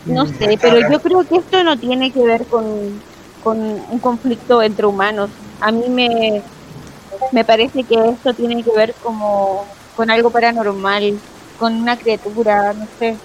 [0.04, 3.00] No sé, pero yo creo que esto no tiene que ver con,
[3.42, 5.30] con un conflicto entre humanos.
[5.60, 6.42] A mí me,
[7.32, 11.20] me parece que esto tiene que ver como con algo paranormal,
[11.56, 13.16] con una criatura, no sé.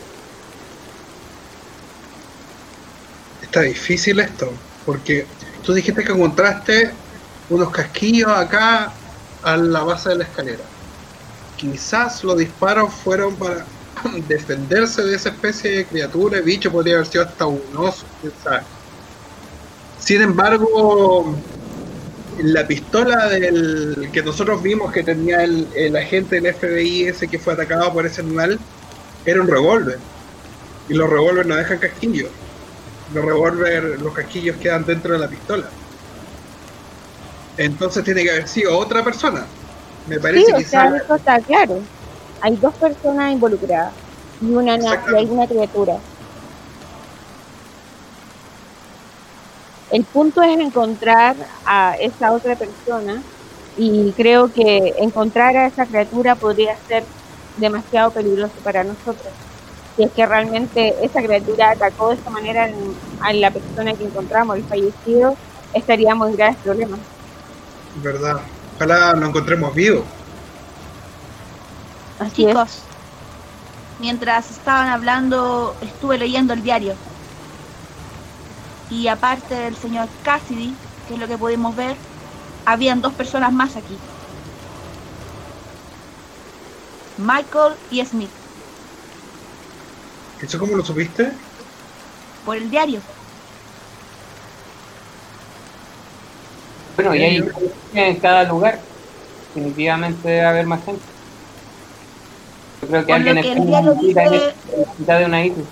[3.42, 4.52] Está difícil esto,
[4.86, 5.26] porque
[5.66, 6.92] tú dijiste que encontraste
[7.50, 8.94] unos casquillos acá
[9.44, 10.64] a la base de la escalera.
[11.58, 13.66] Quizás los disparos fueron para
[14.28, 18.06] defenderse de esa especie de criatura, bicho, podría haber sido hasta un oso.
[20.00, 21.36] Sin embargo,
[22.41, 27.39] la pistola del que nosotros vimos que tenía el, el agente del FBI ese que
[27.39, 28.60] fue atacado por ese animal
[29.26, 30.00] era un revólver.
[30.88, 32.30] Y los revólveres no dejan casquillos
[33.14, 35.66] los revólver, los casquillos quedan dentro de la pistola.
[37.58, 39.45] Entonces tiene que haber sido otra persona.
[40.08, 41.82] Me Sí, parece o que sea, quizás eso está claro.
[42.42, 43.96] Hay dos personas involucradas
[44.40, 46.04] y una na- y hay una criatura.
[49.90, 51.36] El punto es encontrar
[51.66, 53.26] a esa otra persona
[53.76, 57.10] y creo que encontrar a esa criatura podría ser
[57.56, 59.34] demasiado peligroso para nosotros.
[59.96, 62.70] si es que realmente esa criatura atacó de esta manera
[63.20, 65.38] a la persona que encontramos, el fallecido,
[65.74, 67.02] estaríamos en graves problemas.
[67.94, 68.48] ¿Verdad?
[68.76, 70.18] Ojalá lo encontremos vivo.
[72.20, 72.49] Así es.
[72.49, 72.80] Chicos,
[73.99, 76.95] mientras estaban hablando, estuve leyendo el diario.
[78.89, 80.74] Y aparte del señor Cassidy,
[81.07, 81.95] que es lo que pudimos ver,
[82.65, 83.97] habían dos personas más aquí.
[87.17, 88.30] Michael y Smith,
[90.41, 91.34] ¿Eso cómo lo supiste?
[92.45, 93.01] por el diario.
[96.95, 97.43] Bueno, y hay
[97.93, 98.80] en cada lugar.
[99.53, 101.01] Definitivamente debe haber más gente.
[102.82, 104.56] Yo creo que Por lo alguien que el está diario en la dice,
[104.98, 105.72] mitad de una isla.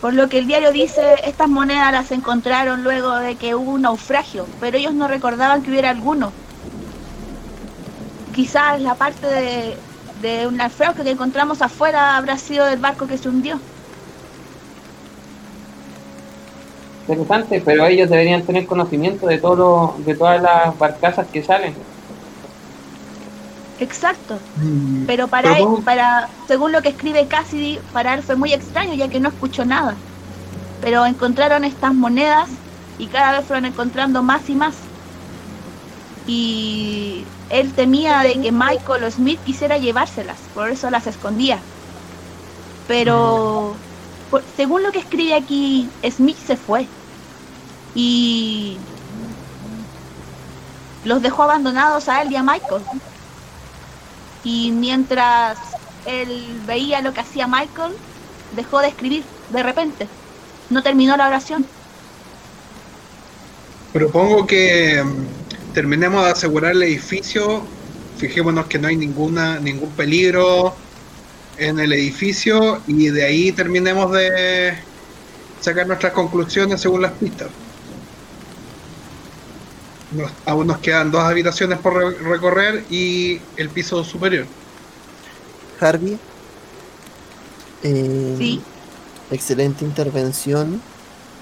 [0.00, 3.82] por lo que el diario dice, estas monedas las encontraron luego de que hubo un
[3.82, 6.36] naufragio, pero ellos no recordaban que hubiera alguno.
[8.32, 9.84] Quizás la parte de,
[10.14, 13.62] de un naufragio que encontramos afuera habrá sido del barco que se hundió.
[17.06, 21.86] Interesante, pero ellos deberían tener conocimiento de todo lo- de todas las barcazas que salen.
[23.80, 24.40] Exacto.
[24.56, 28.36] Mm, Pero para Pero él, vos- para, según lo que escribe Cassidy, para él fue
[28.36, 30.04] muy extraño ya que no escuchó nada.
[30.80, 32.50] Pero encontraron estas monedas
[32.98, 34.92] y cada vez fueron encontrando más y más.
[36.26, 41.66] Y él temía de que Michael o Smith quisiera llevárselas, por eso las escondía.
[42.86, 43.82] Pero
[44.28, 46.94] por- según lo que escribe aquí, Smith se fue.
[47.94, 48.86] Y
[51.02, 52.84] los dejó abandonados a él y a Michael.
[54.44, 55.58] Y mientras
[56.06, 57.92] él veía lo que hacía Michael,
[58.56, 60.08] dejó de escribir de repente.
[60.70, 61.66] No terminó la oración.
[63.92, 67.62] Propongo que mm, terminemos de asegurar el edificio.
[68.18, 70.74] Fijémonos que no hay ninguna ningún peligro
[71.56, 74.74] en el edificio y de ahí terminemos de
[75.60, 77.48] sacar nuestras conclusiones según las pistas.
[80.12, 84.46] Nos- aún nos quedan dos habitaciones por re- recorrer y el piso superior.
[85.80, 86.18] Harvey.
[87.82, 88.60] eh, Sí.
[89.30, 90.82] Excelente intervención.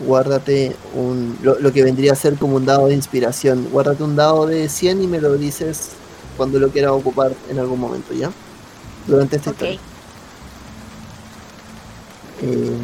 [0.00, 3.66] Guárdate un, lo, lo que vendría a ser como un dado de inspiración.
[3.72, 5.90] Guárdate un dado de 100 y me lo dices
[6.36, 8.30] cuando lo quieras ocupar en algún momento, ¿ya?
[9.08, 9.54] Durante esta Ok.
[9.56, 9.80] historia.
[12.42, 12.76] Eh,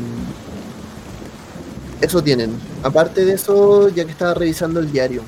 [2.01, 2.59] eso tienen.
[2.82, 5.22] Aparte de eso, ya que estaba revisando el diario,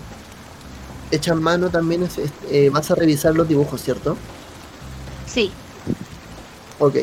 [1.10, 2.18] echan mano también, es-
[2.50, 4.16] eh, vas a revisar los dibujos, ¿cierto?
[5.26, 5.52] Sí.
[6.78, 6.96] Ok.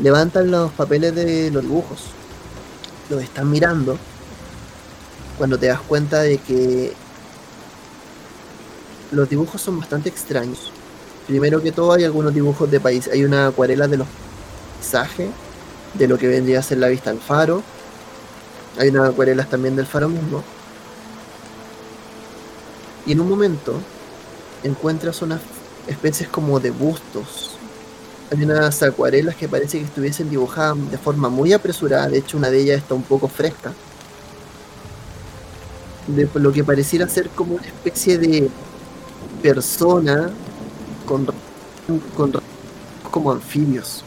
[0.00, 2.00] Levantan los papeles de los dibujos.
[3.10, 3.98] Los están mirando.
[5.36, 6.92] Cuando te das cuenta de que
[9.10, 10.70] los dibujos son bastante extraños.
[11.26, 13.08] Primero que todo hay algunos dibujos de país.
[13.12, 14.06] Hay una acuarela de los
[14.78, 15.28] paisajes,
[15.94, 17.62] de lo que vendría a ser la vista al faro.
[18.78, 20.42] Hay unas acuarelas también del faro mismo.
[23.08, 23.74] Y en un momento
[24.62, 25.40] encuentras unas
[25.88, 27.58] especies como de bustos
[28.30, 32.50] hay unas acuarelas que parece que estuviesen dibujadas de forma muy apresurada, de hecho una
[32.50, 33.72] de ellas está un poco fresca.
[36.06, 38.50] De lo que pareciera ser como una especie de
[39.42, 40.30] persona
[41.06, 41.26] con,
[42.14, 42.32] con
[43.10, 44.04] como anfibios.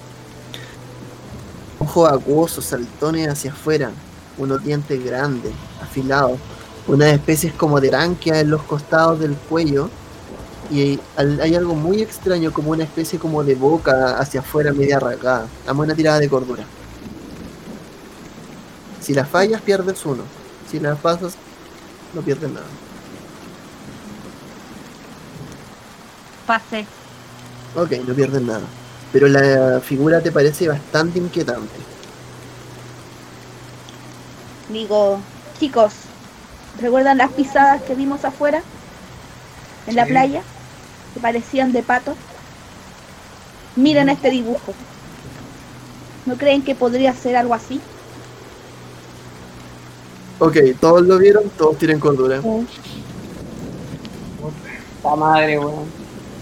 [1.79, 3.91] Ojos acuosos, saltones hacia afuera,
[4.37, 6.37] unos dientes grandes, afilados,
[6.87, 9.89] unas especies como de branquias en los costados del cuello
[10.71, 15.47] y hay algo muy extraño como una especie como de boca hacia afuera media rasgada.
[15.65, 16.63] Dame una tirada de cordura.
[19.01, 20.23] Si la fallas pierdes uno.
[20.69, 21.33] Si la pasas
[22.13, 22.65] no pierdes nada.
[26.47, 26.85] Pasé.
[27.75, 28.63] Ok, no pierdes nada.
[29.11, 31.75] Pero la figura te parece bastante inquietante.
[34.69, 35.19] Digo,
[35.59, 35.91] chicos,
[36.79, 38.61] ¿recuerdan las pisadas que vimos afuera?
[39.87, 40.11] En la Sí.
[40.11, 40.41] playa,
[41.13, 42.15] que parecían de pato.
[43.75, 44.73] Miren este dibujo.
[46.25, 47.81] ¿No creen que podría ser algo así?
[50.39, 52.41] Ok, todos lo vieron, todos tienen cordura.
[55.03, 55.85] La madre, weón.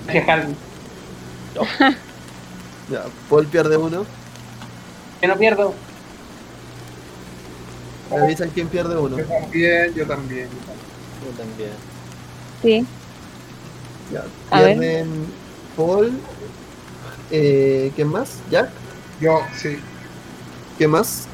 [0.05, 0.55] Gracias, Harvey.
[2.91, 4.05] Ya, Paul pierde uno.
[5.21, 5.73] Que no pierdo.
[8.11, 9.17] Me avisan quién pierde uno.
[9.17, 10.47] Yo también, yo también.
[11.23, 11.71] Yo también.
[12.61, 12.85] Sí.
[14.11, 14.77] Ya, A ver.
[14.79, 15.25] pierden
[15.77, 16.11] Paul.
[17.31, 18.39] Eh, ¿Quién más?
[18.49, 18.69] ¿Jack?
[19.21, 19.77] Yo, sí.
[20.77, 21.27] ¿Qué más?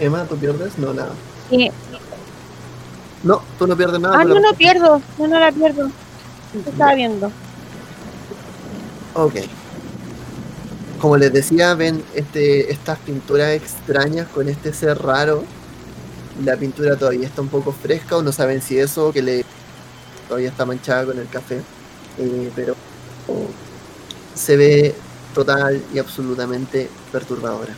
[0.00, 0.76] Emma, ¿tú pierdes?
[0.78, 1.12] No, nada.
[1.50, 1.70] Sí.
[3.22, 4.18] No, tú no pierdes nada.
[4.20, 5.00] Ah, no, la- no pierdo.
[5.18, 5.90] No, no la pierdo.
[6.52, 7.30] ¿Qué estaba viendo?
[9.14, 9.34] Ok.
[11.00, 15.44] Como les decía, ven este, estas pinturas extrañas con este ser raro.
[16.44, 19.44] La pintura todavía está un poco fresca o no saben si eso que le
[20.28, 21.60] todavía está manchada con el café.
[22.18, 22.74] Eh, pero
[24.34, 24.94] se ve
[25.34, 27.74] total y absolutamente perturbadora.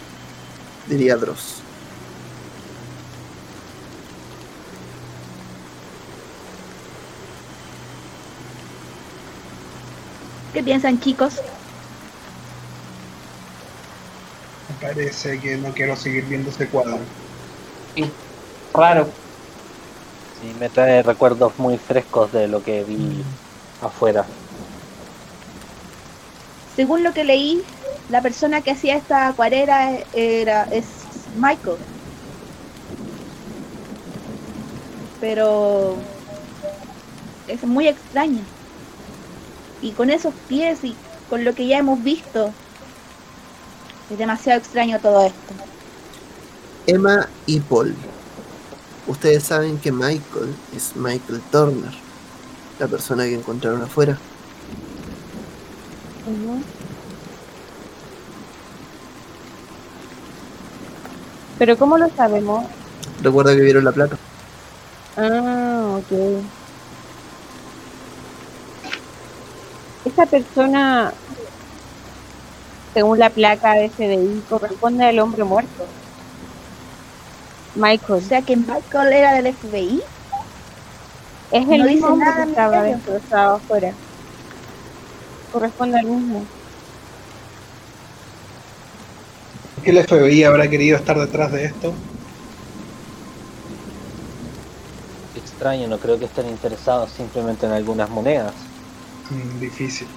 [0.89, 1.57] Diría Dross.
[10.53, 11.43] ¿Qué piensan, chicos?
[14.69, 16.99] Me parece que no quiero seguir viendo ese cuadro.
[18.75, 19.09] Raro.
[20.41, 23.25] Sí, me trae recuerdos muy frescos de lo que vi
[23.81, 24.27] afuera.
[26.75, 27.63] Según lo que leí,
[28.11, 30.87] la persona que hacía esta acuarela era es
[31.37, 31.77] Michael.
[35.21, 35.97] Pero
[37.49, 38.43] es muy extraña.
[39.81, 40.95] Y con esos pies y
[41.31, 42.53] con lo que ya hemos visto,
[44.11, 45.55] es demasiado extraño todo esto.
[46.87, 47.95] Emma y Paul.
[49.07, 51.93] Ustedes saben que Michael es Michael Turner,
[52.79, 54.19] la persona que encontraron afuera.
[61.59, 62.65] Pero ¿cómo lo sabemos?
[63.23, 64.17] Recuerda que vieron la placa.
[65.17, 66.43] Ah, ok.
[70.05, 71.13] Esa persona,
[72.97, 75.85] según la placa de FBI, corresponde al hombre muerto.
[77.75, 78.23] O Michael.
[78.23, 80.03] sea que Michael era del FBI.
[81.51, 83.93] Es el No mismo hombre que estaba estaba afuera.
[85.53, 86.47] Corresponde al mismo.
[89.75, 91.93] ¿Por qué el FBI habrá querido estar detrás de esto?
[95.35, 98.55] Extraño, no creo que estén interesados simplemente en algunas monedas.
[99.29, 100.09] Mm, difícil.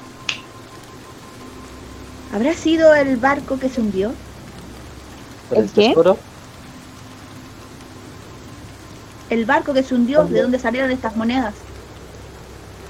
[2.31, 4.11] ¿Habrá sido el barco que se hundió?
[5.47, 5.87] ¿Por ¿El el qué?
[5.89, 6.17] tesoro?
[9.29, 11.55] El barco que se hundió, ¿de dónde salieron estas monedas?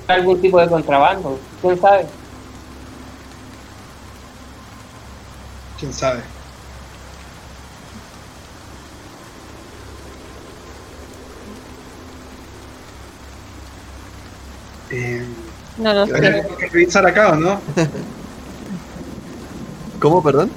[0.08, 1.40] Algún tipo de contrabando.
[1.62, 2.10] ¿Quién sabe?
[5.78, 6.24] ¿Quién sabe?
[14.90, 15.26] Eh,
[15.78, 16.28] No lo ¿Hay sé.
[16.28, 17.62] algo que revisar acá o no?
[20.00, 20.50] ¿Cómo, perdón?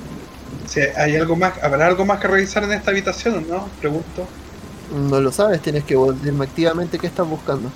[0.66, 3.68] Si hay algo más, ¿Habrá algo más que revisar en esta habitación o no?
[3.80, 4.26] Pregunto.
[5.09, 7.68] No lo sabes, tienes que decirme activamente qué estás buscando.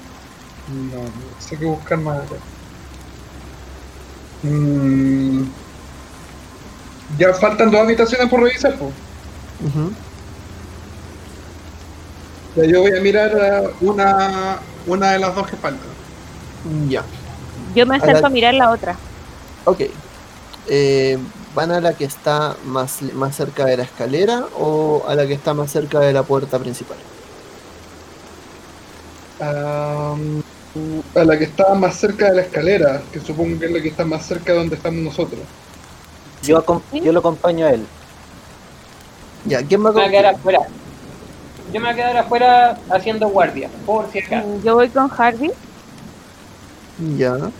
[0.93, 1.11] No, no
[1.41, 2.35] sé qué buscar más acá.
[4.43, 5.43] Mm,
[7.19, 8.93] ya faltan dos habitaciones por revisar, pues.
[12.57, 15.89] Ya yo voy a mirar a una, una de las dos que faltan.
[16.89, 17.03] Ya,
[17.75, 18.97] Yo me A la- acerco a mirar la otra.
[19.64, 19.81] ok.
[20.69, 21.19] Eh,
[21.57, 25.33] ¿Van a la que está más, más cerca de la escalera o a la que
[25.33, 26.99] está más cerca de la puerta principal?
[29.41, 33.89] A la que está más cerca de la escalera, que supongo que es la que
[33.89, 35.49] está más cerca de donde estamos nosotros.
[36.43, 36.62] Yo,
[36.93, 37.89] yo lo acompaño a él.
[39.45, 40.59] Ya, ¿quién va Me voy a quedar afuera.
[41.73, 44.47] Yo me voy a quedar afuera haciendo guardia, por si acaso.
[44.47, 45.53] Mm, Yo voy con Harvey.
[46.99, 47.55] Ya.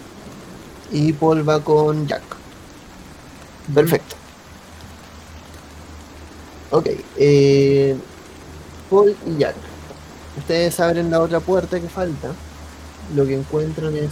[0.91, 2.36] Y Paul va con Jack.
[3.75, 4.17] Perfecto.
[6.71, 6.87] Ok.
[7.17, 7.97] eh,
[8.91, 9.55] Paul y Jack.
[10.39, 12.29] Ustedes abren la otra puerta que falta.
[13.15, 14.11] Lo que encuentran es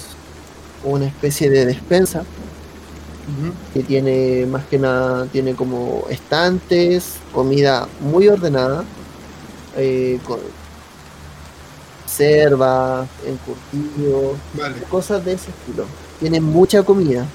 [0.84, 2.24] una especie de despensa
[3.72, 8.84] que tiene más que nada, tiene como estantes, comida muy ordenada,
[9.76, 10.38] eh, con
[12.06, 14.76] cervas, encurtidos, Vale.
[14.90, 15.86] cosas de ese estilo.
[16.20, 17.26] Tiene mucha comida,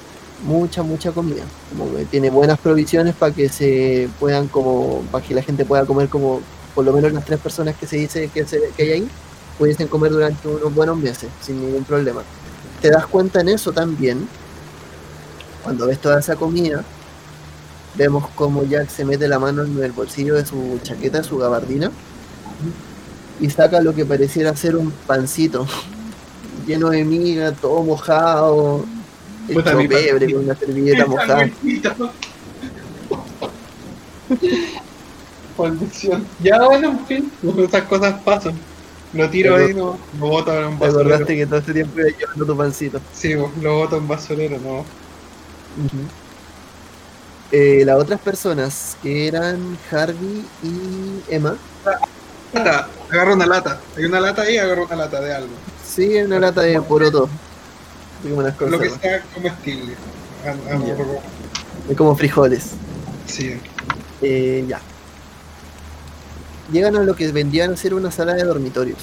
[0.44, 1.44] mucha, mucha comida.
[1.70, 6.10] Como tiene buenas provisiones para que se puedan como, para que la gente pueda comer
[6.10, 6.41] como,
[6.74, 9.10] por lo menos las tres personas que se dice que, se- que hay ahí,
[9.57, 12.24] pudiesen comer durante unos buenos meses, sin ningún problema.
[12.82, 14.28] Te das cuenta en eso también,
[15.64, 16.84] cuando ves toda esa comida,
[17.95, 21.91] vemos como Jack se mete la mano en el bolsillo de su chaqueta, su gabardina,
[23.40, 25.66] y saca lo que pareciera ser un pancito
[26.68, 28.86] lleno de miga, todo mojado,
[29.54, 30.36] Puta, hecho mi pebre pancito.
[30.36, 31.50] con una servilleta mojada.
[35.58, 36.26] Maldición.
[36.42, 37.32] Ya, bueno, en fin.
[37.58, 38.58] Esas cosas pasan.
[39.14, 41.10] Lo tiro Pero- ahí, no, lo boto en un Te basurero.
[41.10, 43.02] acordaste que todo este tiempo iba llevando tu pancito.
[43.14, 44.86] Sí, lo boto en basurero, no.
[47.52, 51.56] Eh, las otras personas que eran Harvey y Emma,
[52.54, 53.82] Lata, agarro una lata.
[53.98, 55.50] Hay una lata ahí, agarro una lata de algo.
[55.86, 57.28] sí, una lata de poroto.
[58.24, 59.94] Lo que sea comestible.
[61.90, 62.72] Es como frijoles.
[63.26, 63.58] Sí.
[64.22, 64.82] Eh, ya.
[66.72, 69.00] Llegan a lo que vendrían a ser una sala de dormitorios.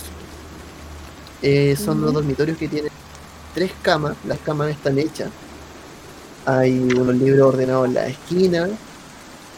[1.43, 2.93] Eh, son los dormitorios que tienen
[3.55, 4.17] tres camas.
[4.27, 5.31] Las camas están hechas.
[6.45, 8.69] Hay unos libros ordenados en la esquina.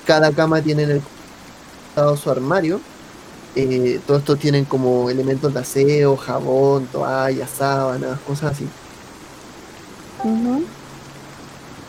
[0.06, 1.02] Cada cama tiene en el
[1.86, 2.80] costado su armario.
[3.56, 8.68] Eh, todos estos tienen como elementos de aseo, jabón, toallas, sábanas, cosas así.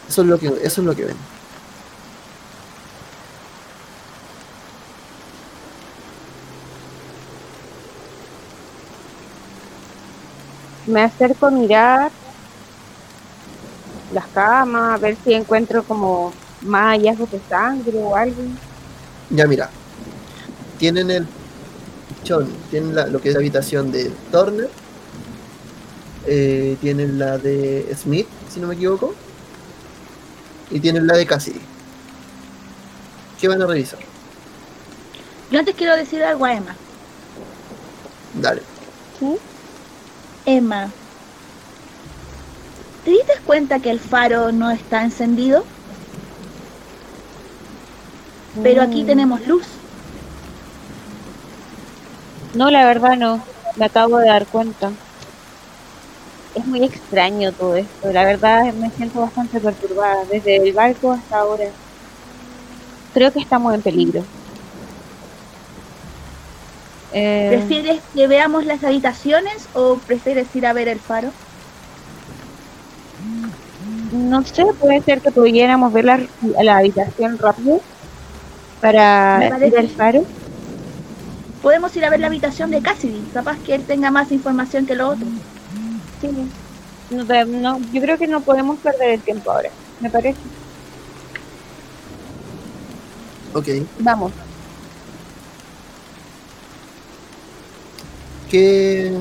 [0.08, 1.18] Eso es lo que, eso es lo que ven.
[10.88, 12.12] Me acerco a mirar
[14.14, 18.42] las camas, a ver si encuentro como más hallazgos de sangre o algo.
[19.30, 19.70] Ya mira,
[20.80, 21.28] tienen el
[22.24, 24.70] chon, tienen la- lo que es la habitación de Turner,
[26.32, 29.16] eh, tienen la de Smith, si no me equivoco,
[30.70, 31.60] y tienen la de Cassidy.
[33.42, 34.00] ¿Qué van a revisar?
[35.50, 36.76] Yo antes quiero decir algo a Emma.
[38.40, 38.62] Dale.
[40.46, 40.90] Emma,
[43.04, 45.64] ¿te diste cuenta que el faro no está encendido?
[48.64, 49.08] Pero aquí Mm.
[49.08, 49.66] tenemos luz.
[52.54, 53.44] No, la verdad no.
[53.78, 54.92] Me acabo de dar cuenta.
[56.56, 58.12] Es muy extraño todo esto.
[58.12, 61.66] La verdad me siento bastante perturbada desde el barco hasta ahora.
[63.14, 64.24] Creo que estamos en peligro.
[67.14, 71.32] Eh, ¿Prefieres que veamos las habitaciones o prefieres ir a ver el faro?
[74.12, 76.20] no sé, puede ser que pudiéramos ver la,
[76.62, 77.82] la habitación rápido
[78.82, 79.78] para parece.
[79.78, 80.26] al faro.
[81.62, 83.22] Podemos ir a ver la habitación de Cassidy.
[83.34, 85.28] Capaz que él tenga más información que lo otro.
[86.22, 86.28] Sí.
[87.12, 89.70] No, no, yo creo que no podemos perder el tiempo ahora.
[90.00, 90.38] Me parece.
[93.54, 93.68] Ok.
[94.00, 94.32] Vamos.
[98.50, 99.12] ¿Qué,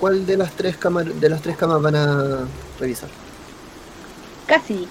[0.00, 2.44] ¿Cuál de las tres camas de las tres camas van a
[2.78, 3.08] revisar?
[4.46, 4.88] Cassidy.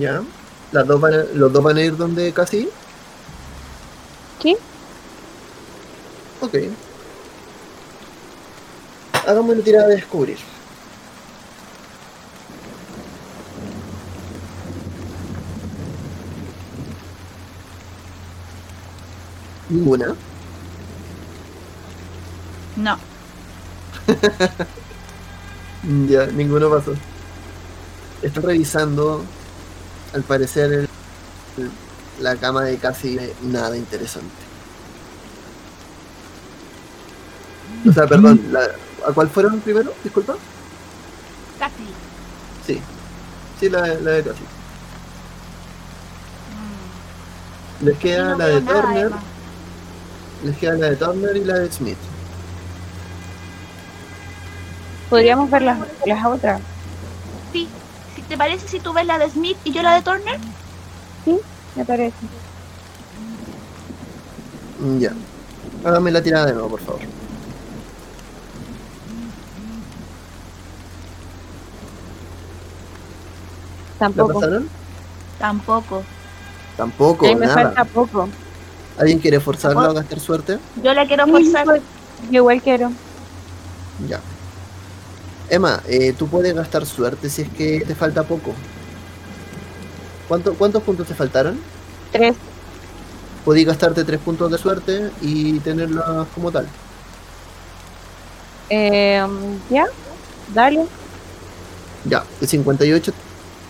[0.00, 0.22] Ya.
[0.72, 2.68] Las dos van a- los dos van a ir donde Cassidy.
[4.42, 4.56] Sí.
[6.40, 6.54] Ok.
[9.26, 10.38] Hagamos una tirada de descubrir.
[19.70, 20.14] Ninguna.
[22.76, 22.98] No.
[26.08, 26.94] Ya, ninguno pasó.
[28.20, 29.22] Están revisando,
[30.14, 30.88] al parecer, el-
[31.58, 31.70] el-
[32.20, 34.34] la cama de casi nada interesante.
[37.88, 38.68] O sea, perdón, la-
[39.06, 39.92] ¿a cuál fueron primero?
[40.02, 40.34] Disculpa.
[41.58, 41.94] Cassidy.
[42.66, 42.80] Sí,
[43.60, 44.42] sí, la, la de casi.
[47.80, 49.22] Les Aquí queda no la de nada, Turner, Emma.
[50.42, 51.98] les queda la de Turner y la de Smith.
[55.10, 56.60] Podríamos ver las, las otras.
[57.52, 57.68] Sí.
[58.14, 60.40] Si te parece si tú ves la de Smith y yo la de Turner,
[61.76, 62.16] Me parece.
[64.80, 65.12] Mm, Ya.
[65.84, 67.00] Hágame la tirada de nuevo, por favor.
[73.98, 74.34] ¿La Tampoco.
[74.34, 74.68] pasaron?
[75.38, 76.02] tampoco.
[76.76, 77.62] Tampoco, A mí me nada.
[77.62, 78.28] falta poco.
[78.98, 80.58] ¿Alguien quiere forzarlo a gastar suerte?
[80.82, 81.64] Yo la quiero forzar.
[81.64, 81.82] pues,
[82.30, 82.90] Yo igual quiero.
[84.08, 84.20] Ya.
[85.48, 88.52] Emma, eh, tú puedes gastar suerte si es que te falta poco.
[90.28, 91.58] ¿Cuánto- ¿Cuántos puntos te faltaron?
[92.12, 92.36] Tres.
[93.44, 96.66] Podéis gastarte tres puntos de suerte y tenerlas como tal.
[98.68, 99.24] Eh,
[99.70, 99.84] ya.
[100.52, 100.86] Dale.
[102.04, 103.12] Ya, de 58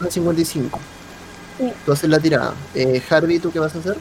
[0.05, 0.81] a 55.
[1.59, 1.73] Sí.
[1.85, 2.55] Tú haces la tirada.
[2.75, 3.97] Eh, Harvey, ¿tú qué vas a hacer?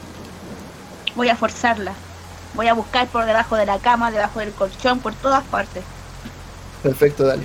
[1.14, 1.92] Voy a forzarla.
[2.54, 5.84] Voy a buscar por debajo de la cama, debajo del colchón, por todas partes.
[6.82, 7.44] Perfecto, dale.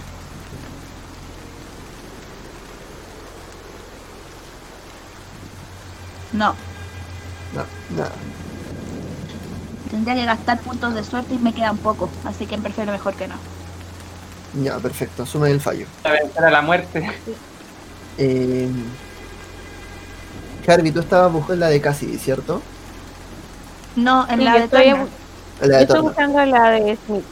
[6.33, 6.55] No.
[7.53, 7.65] No,
[7.97, 8.11] nada.
[9.89, 12.09] Tendría que gastar puntos de suerte y me quedan pocos.
[12.23, 13.35] Así que prefiero mejor que no.
[14.63, 15.23] Ya, perfecto.
[15.23, 15.85] Asume el fallo.
[16.03, 17.09] A vencer a la muerte.
[18.23, 18.69] Eh,
[20.67, 22.61] Harvey, tú estabas buscando la de Cassidy, ¿cierto?
[23.95, 24.85] No, en Sí, la de estoy.
[25.61, 27.23] La Yo estoy buscando la de Smith.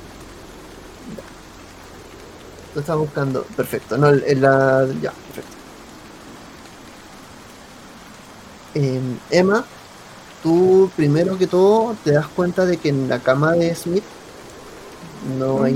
[2.73, 3.43] Tú estás buscando.
[3.55, 3.97] Perfecto.
[3.99, 4.87] No, en la.
[4.99, 5.57] Ya, perfecto.
[8.73, 8.99] Eh,
[9.29, 9.63] Emma,
[10.41, 14.03] tú primero que todo te das cuenta de que en la cama de Smith
[15.37, 15.75] no hay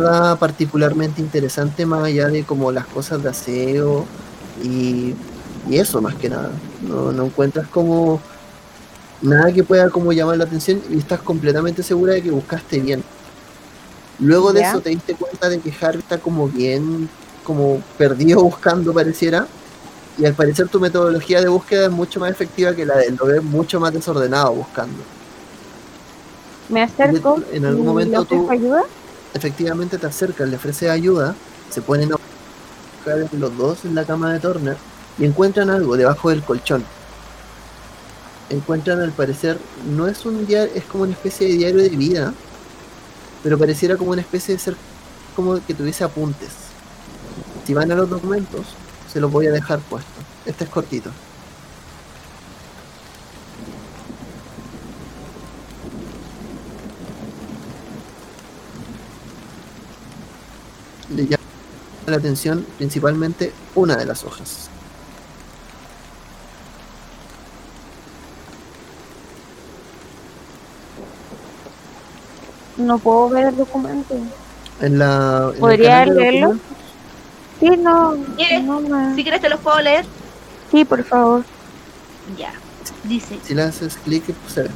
[0.00, 4.04] nada particularmente interesante más allá de como las cosas de aseo
[4.62, 5.14] y,
[5.68, 6.50] y eso más que nada.
[6.82, 8.20] No, no encuentras como
[9.22, 13.02] nada que pueda como llamar la atención y estás completamente segura de que buscaste bien.
[14.20, 14.70] Luego de Ya.
[14.70, 17.08] eso te diste cuenta de que Harry está como bien,
[17.44, 19.46] como perdido buscando pareciera.
[20.18, 23.16] Y al parecer tu metodología de búsqueda es mucho más efectiva que la de él,
[23.20, 24.96] lo ves mucho más desordenado buscando.
[26.68, 28.82] Me acerco En algún momento tú- ayuda.
[29.34, 31.34] Efectivamente te acercas, le ofreces ayuda,
[31.70, 34.76] se ponen a buscar los dos en la cama de Turner
[35.18, 36.84] y encuentran algo debajo del colchón.
[38.50, 42.32] Encuentran al parecer, no es un diario, es como una especie de diario de vida,
[43.42, 44.76] pero pareciera como una especie de ser
[45.36, 46.50] como que tuviese apuntes.
[47.66, 48.66] Si van a los documentos,
[49.12, 50.08] se los voy a dejar puesto.
[50.46, 51.10] Este es cortito.
[61.14, 61.42] Le llama
[62.10, 64.68] la atención principalmente una de las hojas.
[72.76, 74.14] No puedo ver el documento.
[74.80, 76.56] En la, en ¿Podría leerlo?
[77.58, 78.16] Sí, no.
[78.36, 78.62] ¿Quieres?
[78.62, 80.06] no me- Si quieres te los puedo leer.
[80.70, 81.44] Sí, por favor.
[82.36, 82.52] Ya.
[83.04, 84.70] Dice, Si le haces clic, pues se ve.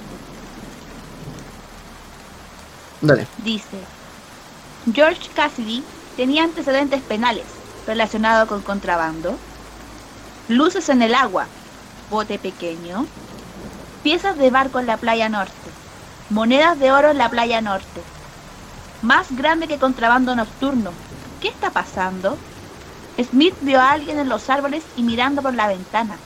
[3.03, 3.27] Dale.
[3.45, 3.79] dice,
[4.93, 5.83] George Cassidy
[6.17, 7.47] tenía antecedentes penales
[7.87, 9.37] relacionados con contrabando,
[10.49, 11.47] luces en el agua,
[12.11, 13.07] bote pequeño,
[14.03, 15.53] piezas de barco en la playa norte,
[16.31, 18.03] monedas de oro en la playa norte,
[19.03, 20.93] más grande que contrabando nocturno.
[21.41, 22.39] ¿Qué está pasando?
[23.21, 26.17] Smith vio a alguien en los árboles y mirando por la ventana.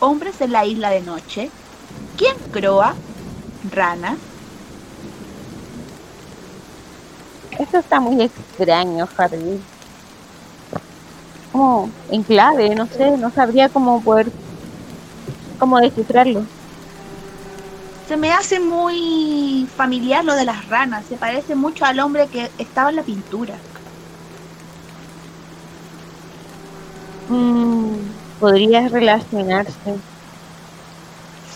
[0.00, 1.50] Hombres en la isla de noche.
[2.16, 2.94] ¿Quién croa?
[3.70, 4.16] ¿Rana?
[7.58, 9.60] Esto está muy extraño, Harry.
[11.50, 14.30] Como en clave, no sé, no sabría cómo poder,
[15.58, 16.44] cómo descifrarlo.
[18.06, 21.04] Se me hace muy familiar lo de las ranas.
[21.06, 23.54] Se parece mucho al hombre que estaba en la pintura.
[27.28, 27.96] Mm,
[28.38, 30.00] podría relacionarse.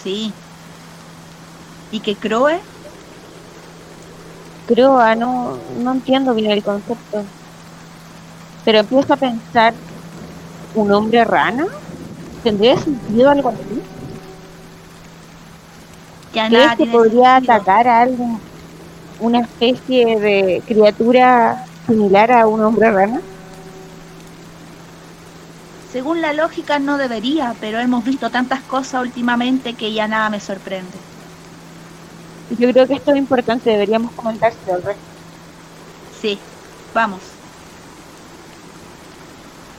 [0.03, 0.35] Sí.
[1.93, 2.61] ¿Y que Croe?
[4.73, 7.27] Creo, ah, no, no entiendo bien el concepto.
[8.65, 9.75] Pero empiezo a pensar,
[10.75, 11.67] ¿un hombre rana?
[12.43, 13.83] ¿Tendría sentido algo así?
[16.33, 17.55] Ya ¿Crees nada que podría sentido.
[17.55, 18.41] atacar a alguien,
[19.21, 23.21] una especie de criatura similar a un hombre rana?
[25.93, 30.41] Según la lógica no debería, pero hemos visto tantas cosas últimamente que ya nada me
[30.41, 31.12] sorprende.
[32.59, 35.03] Yo creo que esto es importante, deberíamos comentárselo al resto.
[36.21, 36.39] Sí,
[36.95, 37.21] vamos.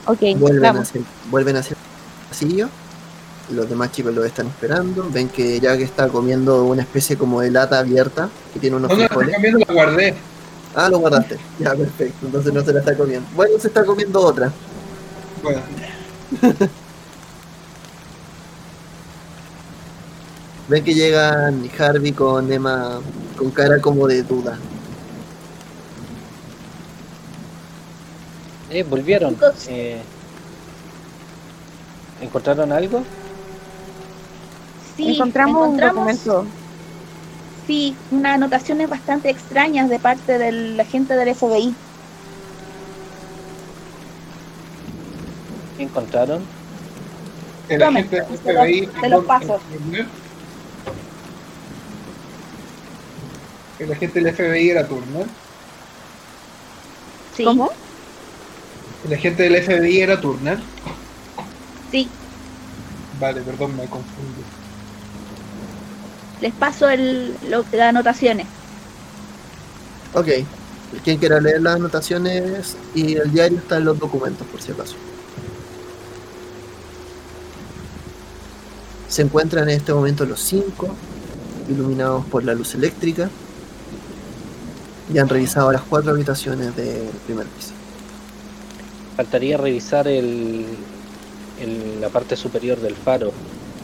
[0.06, 0.88] Ok, Vuelven vamos.
[0.88, 2.68] hacia, vuelven hacia el pasillo.
[3.50, 5.06] Los demás chicos lo están esperando.
[5.10, 8.96] Ven que Jack está comiendo una especie como de lata abierta que tiene unos No,
[8.96, 9.34] no, frijoles.
[9.34, 10.14] comiendo, la guardé.
[10.74, 11.38] Ah, lo guardaste.
[11.60, 12.26] Ya, perfecto.
[12.26, 13.26] Entonces no se la está comiendo.
[13.36, 14.50] Bueno, se está comiendo otra.
[15.42, 15.60] Bueno,
[20.68, 23.00] Ven que llegan Harvey con Emma
[23.36, 24.58] con cara como de duda.
[28.70, 29.36] Eh, volvieron.
[29.68, 30.00] Eh,
[32.20, 33.02] ¿Encontraron algo?
[34.96, 36.46] Sí, encontramos, un encontramos- documento.
[37.66, 41.74] Sí, unas anotaciones bastante extrañas de parte del agente del FBI.
[45.76, 46.42] ¿Qué encontraron?
[47.68, 48.86] el Tome, agente del te los- FBI.
[49.00, 49.58] te los paso.
[53.78, 55.26] El agente del FBI era Turner.
[57.36, 57.70] Sí, ¿Cómo?
[59.06, 60.58] El agente del FBI era Turner.
[61.90, 62.08] sí.
[63.20, 64.42] Vale, perdón, me confundí.
[66.40, 68.46] Les paso el, lo- las anotaciones.
[70.14, 70.28] Ok.
[71.04, 74.96] Quien quiera leer las anotaciones y el diario está en los documentos, por si acaso.
[79.08, 80.94] Se encuentran en este momento los cinco,
[81.68, 83.30] iluminados por la luz eléctrica,
[85.06, 87.74] y han revisado las cuatro habitaciones del primer piso.
[89.16, 90.90] Faltaría revisar el,
[91.56, 93.32] el- la parte superior del faro,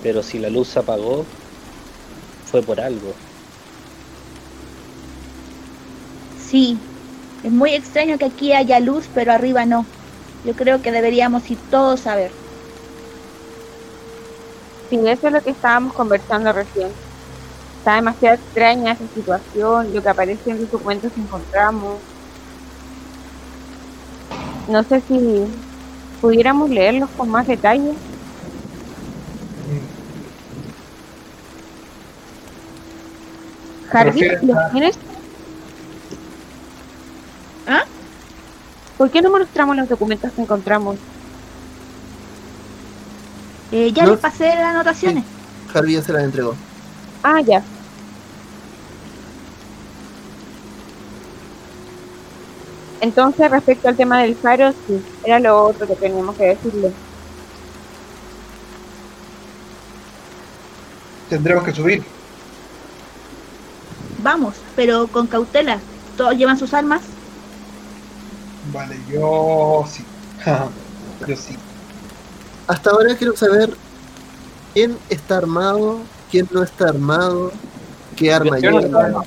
[0.01, 1.33] pero si la luz se apagó,
[2.43, 3.23] fue por algo.
[6.35, 6.81] Sí,
[7.43, 9.93] es muy extraño que aquí haya luz, pero arriba no.
[10.43, 12.39] Yo creo que deberíamos ir todos a ver.
[14.91, 17.01] Sí, eso es lo que estábamos conversando recién.
[17.81, 21.97] Está demasiado extraña esa situación, lo que aparece en los documentos que encontramos.
[24.69, 25.47] No sé si
[26.21, 27.95] pudiéramos leerlos con más detalle.
[33.93, 34.97] Harvey, ¿los a- tienes?
[37.67, 37.85] ¿Ah?
[38.97, 40.97] ¿Por qué no mostramos los documentos que encontramos?
[43.73, 44.13] Eh, ya No.
[44.13, 45.25] les pasé las anotaciones.
[45.75, 46.55] Harvey ya se las entregó.
[47.23, 47.63] Ah, ya.
[53.01, 56.93] Entonces, respecto al tema del faro, sí, era lo otro que teníamos que decirle.
[61.31, 62.05] Tendremos que subir.
[64.23, 65.79] Vamos, pero con cautela.
[66.17, 67.03] Todos llevan sus armas.
[68.73, 70.05] Vale, yo sí.
[71.27, 71.57] yo sí.
[72.67, 73.75] Hasta ahora quiero saber
[74.75, 76.01] quién está armado,
[76.31, 77.53] quién no está armado,
[78.17, 79.25] qué arma Yo lleva.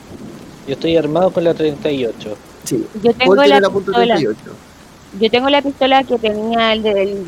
[0.68, 2.38] Yo estoy armado con la 38.
[2.64, 4.16] Sí, Yo tengo la tiene la punto pistola.
[4.16, 4.40] 38.
[5.20, 7.26] Yo tengo la pistola que tenía el del,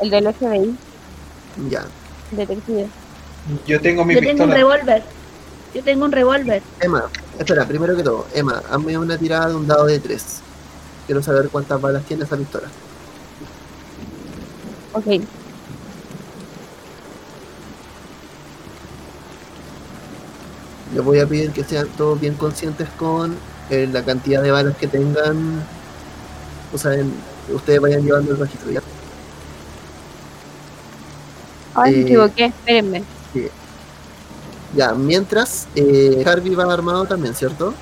[0.00, 0.74] el del FBI,
[1.68, 1.84] Ya.
[2.30, 2.88] detective.
[3.66, 4.54] Yo tengo mi Yo tengo un pistola.
[4.54, 5.02] revólver.
[5.74, 6.62] Yo tengo un revólver.
[6.80, 7.04] Emma,
[7.38, 10.40] espera, primero que todo, Emma, hazme una tirada de un dado de 3.
[11.06, 12.68] Quiero saber cuántas balas tiene esa pistola.
[14.94, 15.22] Ok.
[20.94, 23.36] Les voy a pedir que sean todos bien conscientes con
[23.70, 25.62] eh, la cantidad de balas que tengan.
[26.72, 27.12] O sea, en-
[27.52, 28.80] ustedes vayan llevando el registro, ¿ya?
[31.74, 33.02] Ay, me Eh, equivoqué, espérenme.
[34.74, 37.74] Ya, mientras, eh, Harvey va armado también, ¿cierto?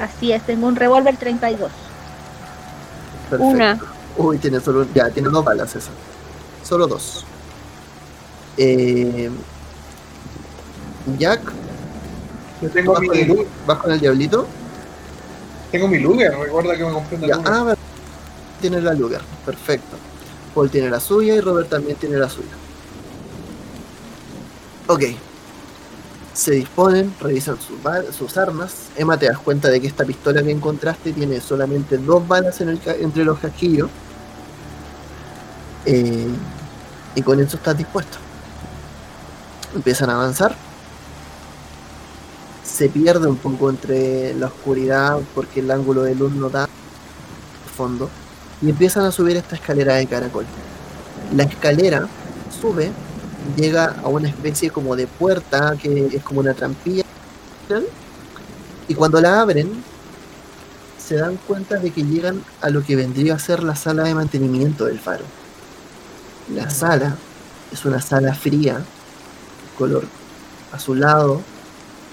[0.00, 1.70] Así es, tengo un revólver 32.
[3.30, 3.44] Perfecto.
[3.44, 3.78] Una.
[4.16, 4.86] Uy, tiene solo.
[4.94, 5.90] Ya, tiene dos balas esa.
[6.64, 7.24] Solo dos.
[8.56, 9.30] Eh,
[11.18, 11.40] Jack,
[12.62, 14.46] Yo tengo ¿vas mi con, el, vas con el diablito?
[15.70, 16.32] Tengo mi Luger.
[16.38, 17.52] Recuerda que me compré una Ya, Luger.
[17.52, 17.74] ah,
[18.60, 19.20] tiene la Luger.
[19.44, 19.96] Perfecto.
[20.54, 22.50] Paul tiene la suya y Robert también tiene la suya.
[24.86, 25.02] Ok.
[26.34, 27.76] Se disponen, revisan sus,
[28.16, 28.74] sus armas.
[28.96, 32.70] Emma, te das cuenta de que esta pistola que encontraste tiene solamente dos balas en
[32.70, 33.90] el entre los casquillos.
[35.84, 36.28] Eh,
[37.14, 38.18] y con eso estás dispuesto.
[39.74, 40.54] Empiezan a avanzar.
[42.82, 46.68] Se pierde un poco entre la oscuridad porque el ángulo de luz no da
[47.76, 48.10] fondo
[48.60, 50.44] y empiezan a subir esta escalera de caracol.
[51.32, 52.08] La escalera
[52.60, 52.90] sube,
[53.56, 57.04] llega a una especie como de puerta que es como una trampilla
[58.88, 59.70] y cuando la abren
[60.98, 64.16] se dan cuenta de que llegan a lo que vendría a ser la sala de
[64.16, 65.22] mantenimiento del faro.
[66.52, 67.16] La sala
[67.70, 68.82] es una sala fría,
[69.78, 70.02] color
[70.72, 71.42] azulado,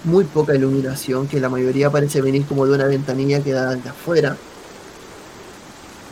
[0.04, 3.90] muy poca iluminación, que la mayoría parece venir como de una ventanilla que da de
[3.90, 4.38] afuera.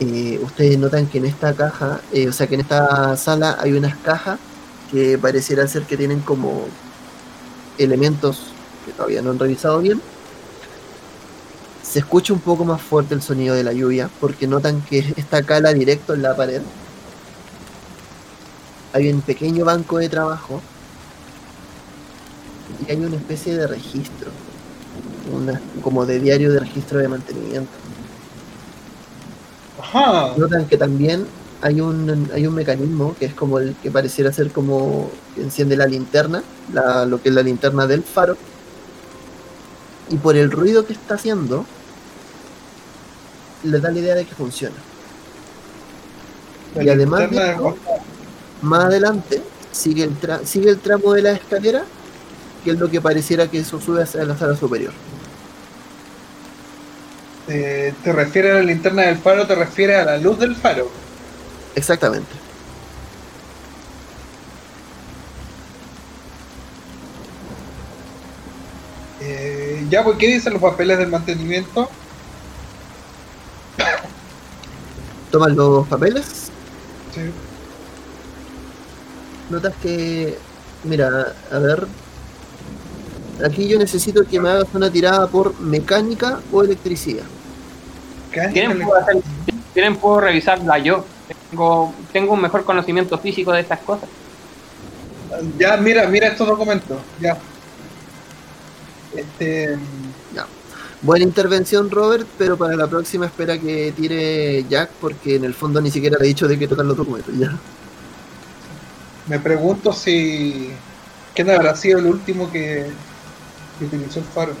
[0.00, 3.72] Eh, ustedes notan que en esta caja, eh, o sea que en esta sala hay
[3.72, 4.38] unas cajas
[4.90, 6.66] que pareciera ser que tienen como
[7.78, 8.52] elementos
[8.86, 10.00] que todavía no han revisado bien.
[11.82, 15.42] Se escucha un poco más fuerte el sonido de la lluvia porque notan que esta
[15.42, 16.62] cala directo en la pared.
[18.92, 20.62] Hay un pequeño banco de trabajo
[22.86, 24.30] y hay una especie de registro,
[25.32, 27.70] una, como de diario de registro de mantenimiento.
[29.80, 30.34] Ajá.
[30.36, 31.26] Notan que también
[31.60, 35.76] hay un, hay un mecanismo que es como el que pareciera ser como que enciende
[35.76, 36.42] la linterna,
[36.72, 38.36] la- lo que es la linterna del faro.
[40.10, 41.64] Y por el ruido que está haciendo,
[43.64, 44.76] le da la idea de que funciona.
[46.74, 47.76] La y además de esto,
[48.62, 49.42] más adelante
[49.72, 51.84] sigue el, tra- sigue el tramo de la escalera,
[52.64, 54.92] que es lo que pareciera que eso sube hacia la sala superior.
[57.48, 59.46] Eh, ¿Te refieres a la linterna del faro?
[59.46, 60.90] ¿Te refieres a la luz del faro?
[61.74, 62.32] Exactamente.
[69.20, 71.88] Eh, ya, pues, ¿qué dicen los papeles del mantenimiento?
[75.30, 76.50] Toman los papeles
[77.14, 77.20] Sí.
[79.50, 80.38] notas que,
[80.84, 81.86] mira, a ver,
[83.44, 87.24] aquí yo necesito que me hagas una tirada por mecánica o electricidad.
[88.32, 88.48] ¿Qué?
[88.48, 89.22] ¿Tienen puedo, hacer-
[89.72, 91.04] tienen puedo revisarla yo?
[91.50, 94.08] Tengo, tengo un mejor conocimiento físico de estas cosas.
[95.58, 96.98] Ya, mira, mira estos documentos.
[97.20, 97.36] Ya.
[99.14, 99.78] Este.
[101.00, 105.80] Buena intervención, Robert, pero para la próxima espera que tire Jack, porque en el fondo
[105.80, 107.32] ni siquiera le he dicho de qué tocan los documentos.
[107.38, 107.56] Ya.
[109.28, 110.70] Me pregunto si.
[111.34, 112.86] ¿Quién habrá sido el último que,
[113.78, 114.52] que utilizó el faro?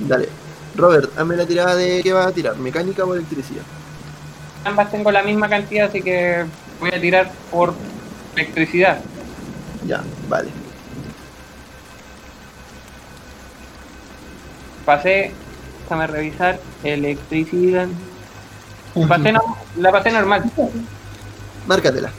[0.00, 0.28] Dale.
[0.76, 3.62] Robert, hazme la tirada de qué vas a tirar, mecánica o electricidad.
[4.64, 6.44] ambas tengo la misma cantidad, así que
[6.80, 7.72] voy a tirar por
[8.34, 8.98] electricidad.
[9.86, 10.50] Ya, vale.
[14.84, 15.32] Pasé,
[15.82, 17.88] déjame revisar, electricidad.
[19.08, 20.50] Pasé no- la pasé normal.
[21.66, 22.10] Márcatela.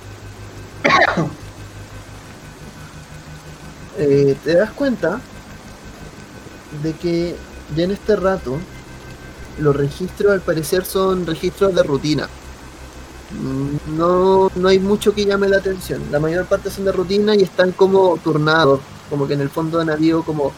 [4.00, 5.20] Eh, te das cuenta
[6.84, 7.36] de que
[7.76, 8.58] ya en este rato
[9.60, 12.28] los registros al parecer son registros de rutina.
[13.32, 16.02] Mm, No, no hay mucho que llame la atención.
[16.12, 18.80] La mayor parte son de rutina y están como turnados.
[19.10, 20.52] Como que en el fondo han habido como...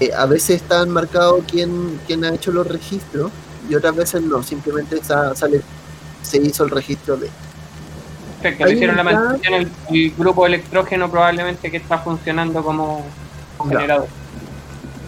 [0.00, 3.30] eh, a veces están marcados quién, quién ha hecho los registros
[3.68, 4.42] y otras veces no.
[4.42, 5.62] Simplemente sa- sale,
[6.22, 7.30] se hizo el registro de...
[8.42, 13.04] Perfecto, Ahí le hicieron la el, el grupo electrógeno probablemente que está funcionando como
[13.68, 14.08] generador.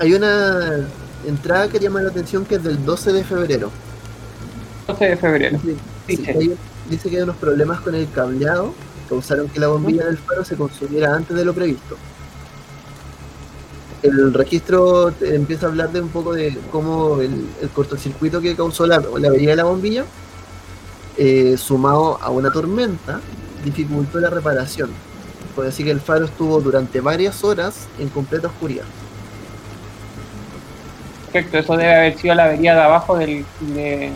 [0.01, 0.87] Hay una
[1.27, 3.71] entrada que llama la atención que es del 12 de febrero.
[4.87, 5.59] 12 de febrero.
[5.63, 5.77] Dice,
[6.07, 6.31] sí, Dice.
[6.33, 6.57] hay-
[6.89, 8.73] dice que hay unos problemas con el cableado
[9.03, 11.97] que causaron que la bombilla del faro se consumiera antes de lo previsto.
[14.03, 18.87] El registro empieza a hablar de un poco de cómo el, el cortocircuito que causó
[18.87, 20.05] la, la avería de la bombilla,
[21.17, 23.21] eh, sumado a una tormenta,
[23.65, 24.91] dificultó la reparación.
[25.57, 28.85] Puede decir que el faro estuvo durante varias horas en completa oscuridad.
[31.39, 34.11] Perfecto, eso debe haber sido la avería de abajo del, de-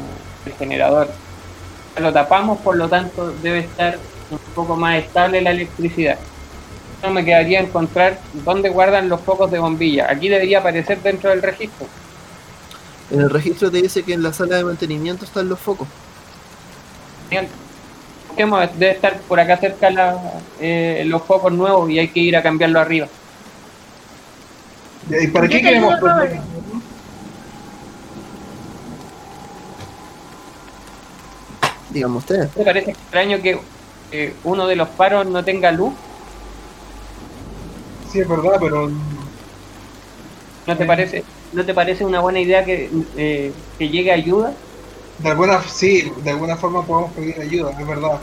[0.44, 1.08] del generador.
[2.00, 3.96] Lo tapamos, por lo tanto debe estar
[4.30, 6.18] un poco más estable la electricidad.
[7.00, 10.10] No me quedaría encontrar dónde guardan los focos de bombilla.
[10.10, 11.86] Aquí debería aparecer dentro del registro.
[13.12, 15.86] En el registro te dice que en la sala de mantenimiento están los focos.
[17.30, 17.46] Bien.
[18.36, 20.18] Debe estar por acá cerca la-
[20.60, 23.06] eh, los focos nuevos y hay que ir a cambiarlo arriba.
[25.10, 26.42] ¿Y para qué queremos ayudo,
[31.92, 32.50] Díganme ustedes.
[32.50, 33.58] ¿Te parece extraño que
[34.12, 35.92] eh, uno de los faros no tenga luz?
[38.10, 38.90] Sí, es verdad, pero
[40.66, 44.52] ¿No te parece, no te parece una buena idea que, eh, que llegue ayuda?
[45.18, 48.20] de alguna, sí, de alguna forma podemos pedir ayuda, es verdad.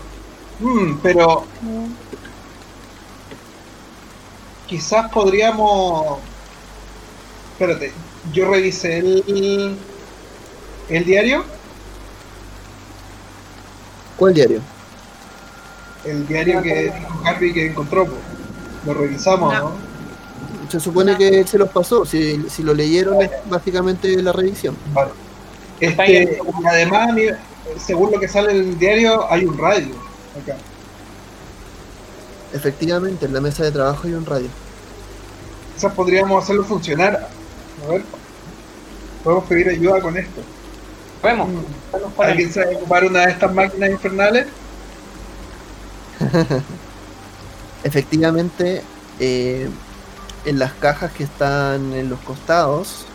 [0.59, 1.45] Mm, pero
[4.67, 6.19] quizás podríamos...
[7.53, 7.91] Espérate,
[8.33, 9.77] yo revisé el,
[10.89, 11.43] el diario,
[14.19, 14.61] ¿Cuál diario?
[16.05, 18.05] el diario que dijo Harvey que encontró.
[18.05, 18.17] pues.
[18.85, 19.59] Lo revisamos, No.
[19.61, 19.71] ¿no?
[20.69, 22.05] Se supone que él se los pasó.
[22.05, 24.77] Si, si lo leyeron es básicamente la revisión.
[24.93, 25.11] Vale.
[25.79, 26.39] Este,
[26.69, 27.09] además,
[27.83, 29.95] según lo que sale en el diario, hay un radio
[30.41, 30.55] acá.
[32.53, 34.47] Efectivamente, en la mesa de trabajo hay un radio.
[35.75, 37.29] Quizás podríamos hacerlo funcionar.
[37.85, 38.03] A ver.
[39.23, 40.41] Podemos pedir ayuda con esto.
[41.23, 41.49] Vemos.
[41.49, 44.47] el- ¿Alguien sabe ocupar una de estas máquinas infernales?
[47.83, 48.81] Efectivamente,
[49.19, 49.69] eh,
[50.45, 53.05] en las cajas que están en los costados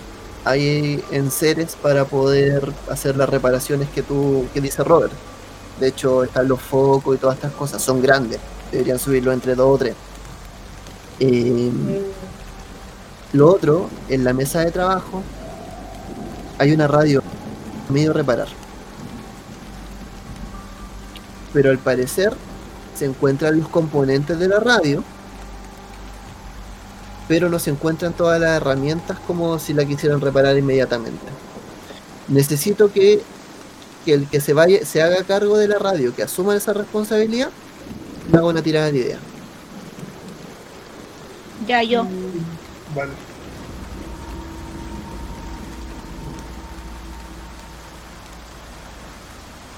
[0.45, 5.13] hay enseres para poder hacer las reparaciones que tú que dice Robert.
[5.81, 7.81] De hecho, están los focos y todas estas cosas.
[7.83, 8.39] Son grandes.
[8.71, 9.95] Deberían subirlo entre dos o tres.
[11.21, 11.73] Eh,
[13.33, 15.23] lo otro, en la mesa de trabajo
[16.59, 17.23] hay una radio
[17.89, 18.49] medio reparar.
[21.53, 22.35] Pero al parecer
[22.95, 25.03] se encuentran los componentes de la radio,
[27.29, 31.27] pero no se encuentran todas las herramientas como si la quisieran reparar inmediatamente.
[32.29, 33.23] Necesito que,
[34.05, 37.51] que el que se vaya, se haga cargo de la radio, que asuma esa responsabilidad,
[38.31, 39.19] me haga una tirada de idea.
[41.67, 42.07] Ya yo.
[42.95, 43.13] Vale.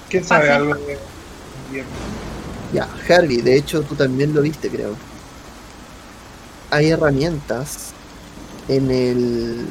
[0.09, 0.53] ¿Quién sabe Pase.
[0.53, 0.99] algo de?
[2.73, 4.95] Ya, Harvey, de hecho tú también lo viste, creo.
[6.71, 7.93] Hay herramientas
[8.69, 9.67] en el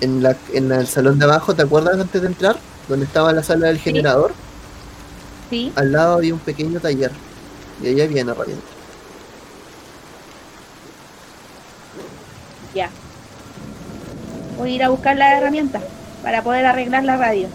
[0.00, 2.56] en la en el salón de abajo, ¿te acuerdas antes de entrar?
[2.88, 4.32] Donde estaba la sala del generador,
[5.50, 5.72] Sí.
[5.76, 7.10] al lado había un pequeño taller
[7.82, 8.64] y ahí había herramientas.
[12.74, 12.90] Ya.
[14.58, 15.82] Voy a ir a buscar las herramientas
[16.22, 17.48] para poder arreglar la radio.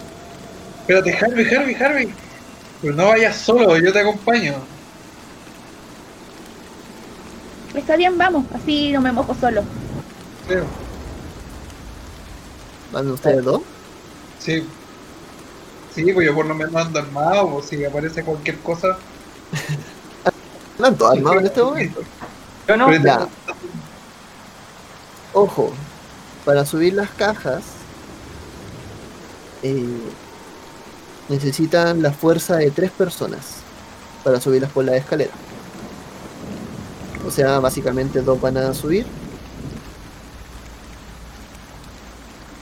[0.89, 2.13] Espérate, Harvey, Harvey, Harvey.
[2.81, 4.55] Pero no vayas solo, yo te acompaño.
[7.75, 9.61] Está bien, vamos, así no me mojo solo.
[10.47, 10.65] Creo.
[12.91, 13.61] ¿Van ustedes dos?
[14.39, 14.65] Sí.
[15.93, 18.97] Sí, pues yo por lo menos ando armado, pues si aparece cualquier cosa.
[20.75, 22.01] Están todos armados en este momento.
[22.67, 23.27] Yo no, Ya.
[25.33, 25.71] Ojo,
[26.45, 27.61] para subir las cajas,
[29.61, 29.85] eh,
[31.29, 33.57] necesitan la fuerza de tres personas
[34.23, 35.31] para subirlas por la escalera.
[37.25, 39.05] O sea, básicamente dos van a subir.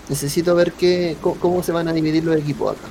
[0.10, 2.88] Necesito ver qué, co- cómo se van a dividir los equipos acá.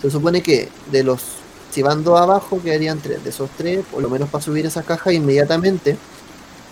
[0.00, 1.22] Se supone que de los,
[1.70, 3.22] si van dos abajo, quedarían tres.
[3.22, 5.96] De esos tres, por lo menos para subir esas cajas inmediatamente,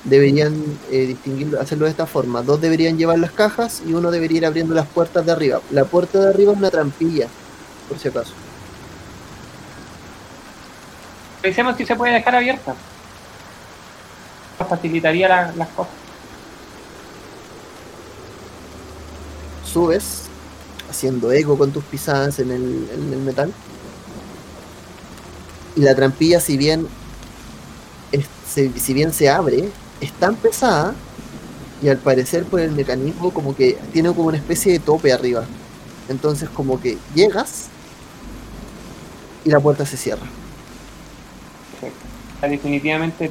[0.05, 0.55] deberían
[0.91, 2.43] eh, distinguirlo, hacerlo de esta forma.
[2.43, 5.61] Dos deberían llevar las cajas y uno debería ir abriendo las puertas de arriba.
[5.71, 7.27] La puerta de arriba es una trampilla,
[7.89, 8.33] por si acaso.
[11.43, 12.75] Revisemos si se puede dejar abierta.
[14.69, 15.93] Facilitaría la- las cosas.
[19.65, 20.23] Subes,
[20.91, 23.53] haciendo eco con tus pisadas en el, en el metal.
[25.77, 26.87] Y la trampilla, si bien,
[28.77, 29.71] si bien se abre,
[30.01, 30.95] es tan pesada
[31.81, 35.51] y al parecer por el mecanismo como que tiene como una especie de tope arriba.
[36.09, 37.71] Entonces como que llegas
[39.45, 40.27] y la puerta se cierra.
[41.73, 41.79] O
[42.41, 43.31] sea, definitivamente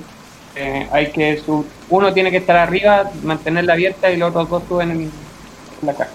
[0.56, 4.64] eh, hay que su- uno tiene que estar arriba, mantenerla abierta y los otros dos
[4.68, 5.12] suben en
[5.82, 6.12] la caja.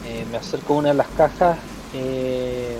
[0.00, 1.58] Eh, me acerco a una de las cajas.
[1.90, 2.71] eh,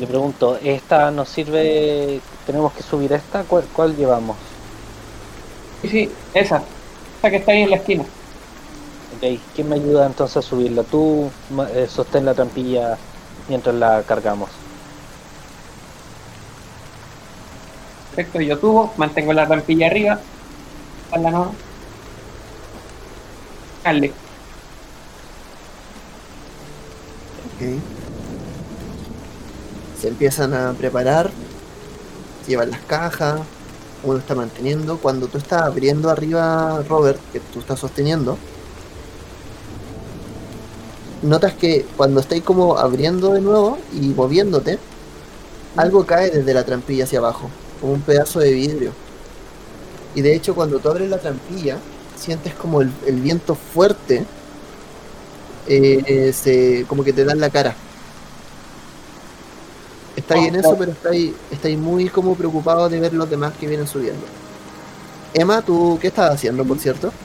[0.00, 2.26] le pregunto, ¿esta nos sirve?
[2.44, 3.46] ¿Tenemos que subir esta?
[3.46, 4.58] ¿Cuál, cuál llevamos?
[5.82, 6.72] Sí, sí, esa,
[7.18, 8.14] esa que está ahí en la esquina.
[9.08, 9.22] Ok,
[9.52, 10.84] ¿quién me ayuda entonces a subirla?
[10.84, 11.36] Tú
[11.72, 13.00] eh, sostén la trampilla
[13.46, 14.64] mientras la cargamos.
[18.08, 20.24] Perfecto, yo subo, mantengo la trampilla arriba.
[21.12, 21.62] la no.
[23.84, 24.20] Dale.
[27.42, 27.60] Ok.
[30.00, 31.30] Se empiezan a preparar,
[32.46, 33.40] llevan las cajas,
[34.02, 34.98] uno está manteniendo.
[34.98, 38.38] Cuando tú estás abriendo arriba, Robert, que tú estás sosteniendo,
[41.22, 44.78] notas que cuando estáis como abriendo de nuevo y moviéndote,
[45.76, 47.50] algo cae desde la trampilla hacia abajo,
[47.80, 48.92] como un pedazo de vidrio.
[50.14, 51.78] Y de hecho, cuando tú abres la trampilla,
[52.14, 54.28] sientes como el, el viento fuerte,
[55.66, 57.76] eh, se, como que te da en la cara.
[60.20, 63.30] Está ahí en eso, pero está ahí, está ahí muy como preocupado de ver los
[63.30, 64.30] demás que vienen subiendo.
[65.32, 67.16] Emma, ¿tú qué estás haciendo, por cierto?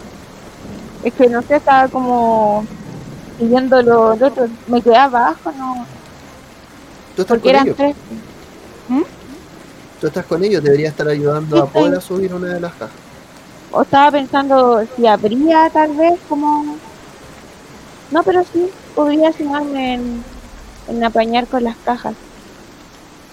[1.04, 2.70] Es que no sé, estaba como
[3.38, 4.48] siguiendo lo, lo otro.
[4.68, 5.88] Me quedé abajo, no.
[7.16, 7.78] Tú estás Porque con ellos.
[7.78, 7.98] tres.
[10.00, 12.76] Tú estás con ellos, deberías estar ayudando Sí, a Paul a subir una de las
[12.76, 13.02] cajas.
[13.72, 16.82] O estaba pensando si habría tal vez como...
[18.10, 20.26] No, pero sí, podría sumarme en,
[20.88, 22.16] en apañar con las cajas.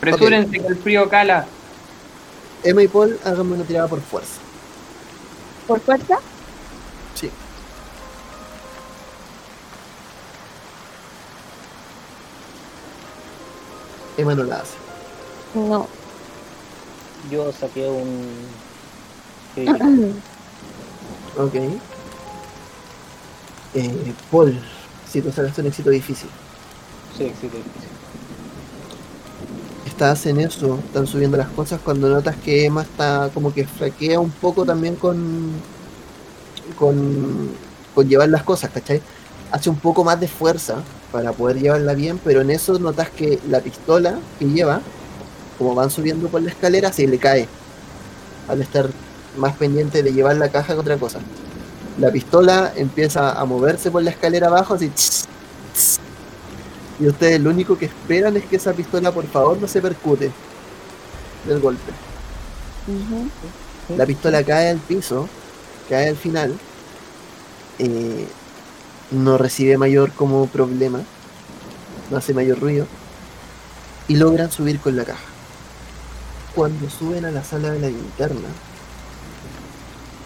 [0.02, 1.46] Apresúrense que el frío cala.
[2.64, 4.40] Emma y Paul, háganme una tirada por fuerza.
[5.68, 6.18] ¿Por fuerza?
[7.14, 7.30] Sí.
[14.16, 14.74] Emma no la hace.
[15.54, 15.86] No.
[17.30, 18.28] Yo saqué un...
[21.38, 21.54] Ok.
[23.74, 24.60] Eh, Paul,
[25.08, 26.28] si tú sacaste un éxito difícil.
[27.16, 27.88] Sí, éxito difícil.
[29.92, 34.18] Estás en eso, están subiendo las cosas cuando notas que Emma está como que flaquea
[34.18, 35.52] un poco también con,
[36.78, 37.50] con,
[37.94, 39.02] con llevar las cosas, ¿cachai?
[39.50, 40.76] Hace un poco más de fuerza
[41.12, 44.80] para poder llevarla bien, pero en eso notas que la pistola que lleva,
[45.58, 47.46] como van subiendo por la escalera, se le cae
[48.48, 48.88] al estar
[49.36, 51.20] más pendiente de llevar la caja que otra cosa.
[51.98, 54.90] La pistola empieza a moverse por la escalera abajo, así.
[56.98, 60.38] Y ustedes lo único que esperan es que esa pistola por favor no se percute
[61.42, 61.98] del golpe.
[63.88, 65.30] La pistola cae al piso,
[65.88, 66.62] cae al final,
[67.78, 68.36] eh,
[69.10, 71.08] no recibe mayor como problema,
[72.08, 72.90] no hace mayor ruido,
[74.08, 75.36] y logran subir con la caja.
[76.50, 78.60] Cuando suben a la sala de la linterna,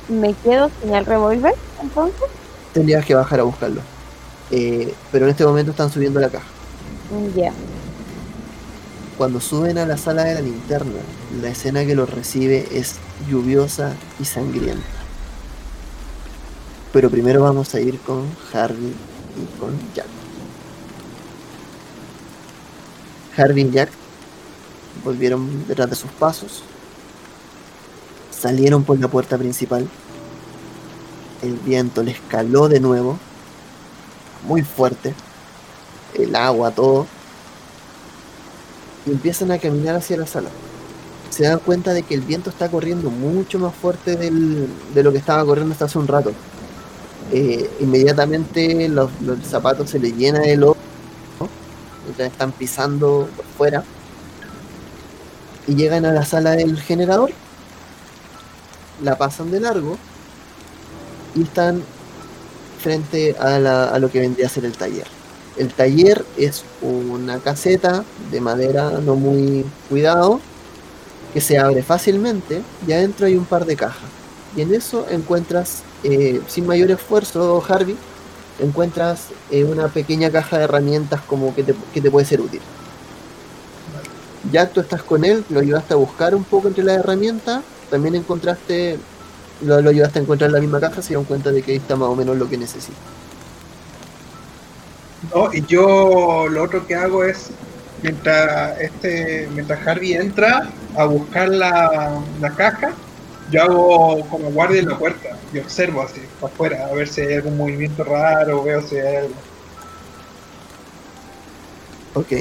[0.09, 2.31] Me quedo sin el revólver, entonces.
[2.73, 3.87] tendrías que bajar a buscarlo.
[4.51, 6.56] Eh, pero en este momento están subiendo la caja.
[7.35, 7.53] Ya.
[9.17, 11.01] Cuando suben a la sala de la linterna,
[11.41, 12.97] la escena que los recibe es
[13.31, 14.85] lluviosa y sangrienta.
[16.93, 18.93] Pero primero vamos a ir con Harvey
[19.37, 20.07] y con Jack.
[23.37, 23.91] Harvey y Jack
[25.05, 26.63] volvieron detrás de sus pasos.
[28.31, 29.89] Salieron por la puerta principal.
[31.43, 33.19] El viento les caló de nuevo.
[34.47, 35.15] Muy fuerte.
[36.19, 37.07] El agua, todo
[39.07, 40.51] y empiezan a caminar hacia la sala.
[41.31, 45.19] se dan cuenta de que el viento está corriendo mucho más fuerte de lo que
[45.19, 46.33] estaba corriendo hasta hace un rato.
[47.33, 49.11] Eh, inmediatamente los,
[49.45, 50.77] zapatos se les llena de lodo,
[51.41, 52.25] ¿no?
[52.25, 53.85] están pisando por fuera,
[55.67, 57.33] y llegan a la sala del generador,
[59.03, 59.99] la pasan de largo
[61.35, 61.83] y están
[62.81, 65.16] frente a, a lo que vendría a ser el taller.
[65.57, 70.41] El taller es una caseta de madera no muy cuidado
[71.33, 74.11] que se abre fácilmente y adentro hay un par de cajas.
[74.55, 77.97] Y en eso encuentras, eh, sin mayor esfuerzo, Harvey,
[78.59, 82.61] encuentras eh, una pequeña caja de herramientas como que te, que te puede ser útil.
[84.51, 88.15] Ya tú estás con él, lo ayudaste a buscar un poco entre las herramientas, también
[88.15, 88.99] encontraste,
[89.61, 91.79] lo, lo ayudaste a encontrar en la misma caja, se dieron cuenta de que ahí
[91.79, 92.97] está más o menos lo que necesita.
[95.21, 97.57] No, y yo lo otro que hago es,
[98.03, 103.03] mientras este, mientras Harvey entra a buscar la, la caja,
[103.47, 107.23] yo hago como guardia en la puerta y observo así, para afuera, a ver si
[107.23, 109.47] hay algún movimiento raro, veo si hay algo.
[112.15, 112.33] Ok.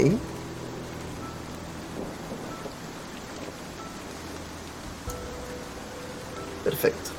[6.64, 7.12] Perfecto.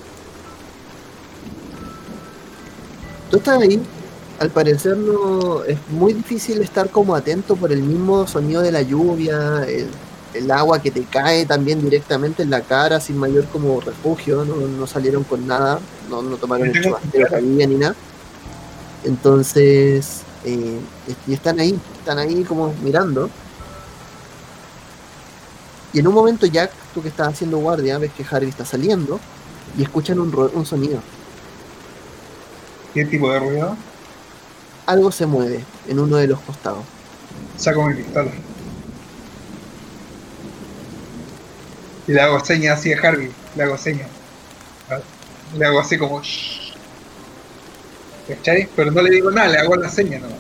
[3.29, 3.96] Tú estás ahí.
[4.39, 8.83] Al parecer no es muy difícil estar como atento por el mismo sonido de la
[8.83, 9.89] lluvia, el,
[10.35, 14.57] el agua que te cae también directamente en la cara sin mayor como refugio, no,
[14.57, 15.81] no salieron con nada,
[16.11, 17.95] no, no tomaron tengo- chubasquero que había ni nada.
[19.05, 20.79] Entonces, eh,
[21.27, 23.31] y están ahí, están ahí como mirando.
[25.95, 29.19] Y en un momento Jack, tú que estás haciendo guardia, ves que Harvey está saliendo
[29.79, 30.99] y escuchan un, un sonido.
[32.93, 33.77] ¿Qué tipo de ruido?
[34.87, 36.85] Algo se mueve en uno de los costados.
[37.57, 38.31] Saco mi pistola.
[42.07, 44.09] Y le hago señas así a Harvey, le hago señas.
[45.59, 46.23] Le hago así como...
[46.23, 46.73] "Shh".
[48.29, 48.69] ¿Cachai?
[48.77, 50.37] Pero no le digo nada, le hago la seña nomás.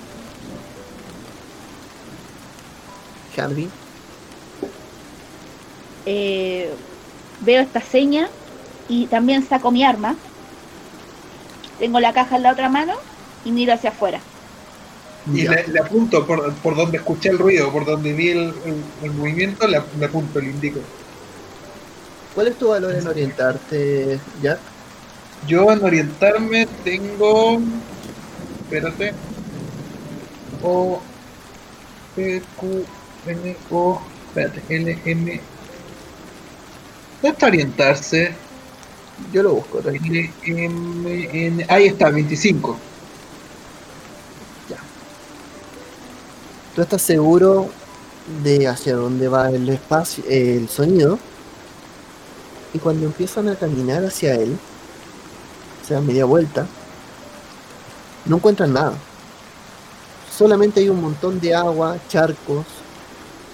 [3.37, 3.69] Harvey,
[6.09, 6.73] Eh,
[7.41, 8.29] veo esta seña
[8.89, 10.15] y también saco mi arma.
[11.81, 12.95] Tengo la caja en la otra mano
[13.45, 14.21] y miro hacia afuera.
[15.27, 18.85] Y le, le apunto por, por donde escuché el ruido, por donde vi el, el-
[19.03, 20.81] el movimiento, le, le apunto, le indico.
[22.33, 24.61] ¿cuál es tu valor en orientarte, Jack?
[25.41, 27.59] Yo en orientarme tengo.
[28.71, 29.17] Espérate.
[30.61, 31.03] O.
[32.15, 32.85] P, Q,
[33.25, 34.11] N, O.
[34.27, 35.49] Espérate, L, M.
[37.21, 38.39] ¿Dónde está orientarse?
[39.17, 40.17] Yo lo busco, tranquilo.
[40.19, 41.67] L, M, N.
[41.69, 42.96] Ahí está, 25.
[46.77, 47.71] Tú estás seguro
[48.45, 51.19] de hacia dónde va el espacio, el sonido.
[52.75, 54.59] Y cuando empiezan a caminar hacia él,
[55.89, 56.67] se dan media vuelta,
[58.27, 58.93] no encuentran nada.
[60.31, 62.67] Solamente hay un montón de agua, charcos.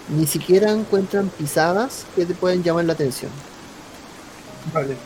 [0.08, 3.30] Ni siquiera encuentran pisadas que te pueden llamar la atención.
[4.74, 4.96] Vale.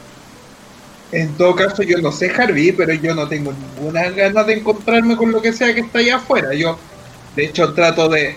[1.12, 5.18] En todo caso, yo no sé Harvey, pero yo no tengo ninguna ganas de encontrarme
[5.18, 6.54] con lo que sea que está allá afuera.
[6.54, 6.78] Yo,
[7.36, 8.36] de hecho, trato de.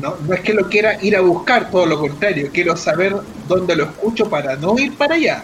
[0.00, 2.48] No, no es que lo quiera ir a buscar, todo lo contrario.
[2.52, 3.14] Quiero saber
[3.46, 5.42] dónde lo escucho para no ir para allá.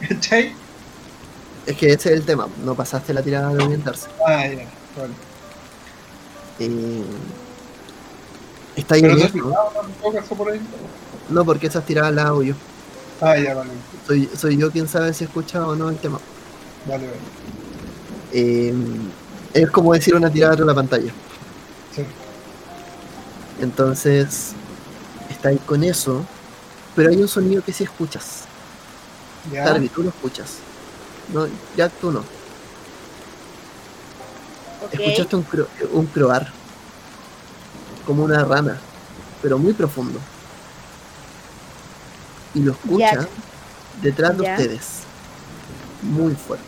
[0.08, 0.52] ¿Cachai?
[1.66, 2.48] Es que ese es el tema.
[2.64, 4.08] No pasaste la tirada de orientarse.
[4.26, 4.66] Ah, ya.
[4.96, 5.12] Vale.
[6.60, 7.02] Eh,
[8.76, 9.50] está ahí Pero en no
[10.12, 10.36] ¿no?
[10.36, 10.60] por ahí.
[11.30, 12.54] No, porque esas tiradas las hago yo.
[13.20, 13.70] Ah, ya, vale.
[14.06, 16.20] Soy, soy yo quien sabe si escucha o no el tema.
[16.86, 17.18] Vale, vale.
[18.32, 18.74] Eh,
[19.54, 21.12] es como decir una tirada de la pantalla.
[23.60, 24.52] Entonces,
[25.30, 26.24] está ahí con eso,
[26.94, 28.44] pero hay un sonido que sí escuchas.
[29.52, 29.64] Ya.
[29.64, 30.56] Harvey, tú lo escuchas.
[31.32, 32.22] No, Jack, tú no.
[34.92, 36.50] Escuchaste un, cro- un croar,
[38.06, 38.78] como una rana,
[39.42, 40.18] pero muy profundo.
[42.54, 43.28] Y lo escucha Jack.
[44.02, 44.52] detrás de Ya.
[44.52, 44.84] ustedes,
[46.02, 46.64] muy fuerte.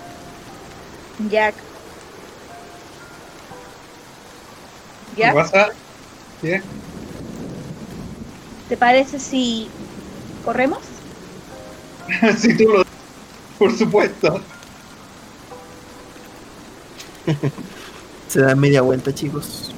[1.30, 1.54] Jack.
[5.14, 5.68] ¿Qué Jack, pasa?
[6.40, 6.62] ¿Qué?
[8.70, 9.68] ¿te parece si
[10.44, 10.78] corremos?
[12.38, 12.84] si tú lo.
[13.58, 14.40] Por supuesto.
[18.28, 19.72] Se dan media vuelta, chicos.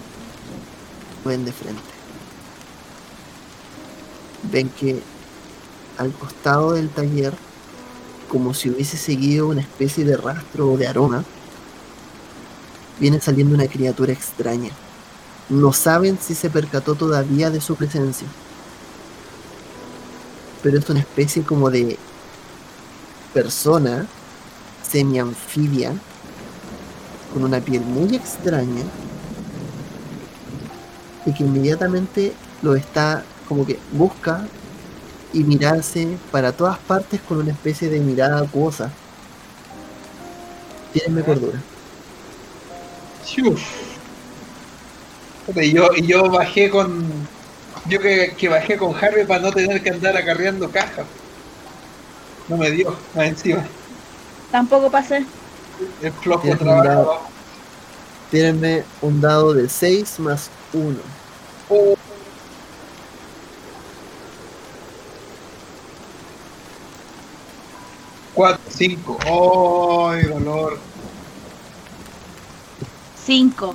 [1.25, 1.81] Ven de frente.
[4.53, 5.01] Ven que
[5.97, 7.33] al costado del taller,
[8.29, 11.25] como si hubiese seguido una especie de rastro o de aroma,
[13.01, 14.71] viene saliendo una criatura extraña.
[15.53, 18.27] No saben si se percató todavía de su presencia.
[20.63, 22.01] pero es una especie como de
[23.33, 24.13] persona
[24.83, 26.03] semi-anfibia
[27.33, 28.93] con una piel muy extraña
[31.25, 34.53] y que inmediatamente lo está como que busca
[35.33, 38.99] y mirarse para todas partes con una especie de mirada acuosa.
[40.93, 41.67] Tienes cordura.
[45.57, 47.05] Y yo, y yo bajé con.
[47.89, 51.07] Yo que, que bajé con Harvey para no tener que andar acarreando cajas.
[52.49, 53.65] No me dio, más encima.
[54.51, 55.25] Tampoco pasé.
[56.01, 56.85] El flojo trabajo.
[56.85, 57.21] dado.
[58.31, 60.97] Tírenme un dado de 6 más 1.
[61.69, 61.97] Oh.
[68.35, 69.19] Cuatro, cinco.
[70.11, 70.79] ¡Ay, dolor!
[73.25, 73.75] Cinco.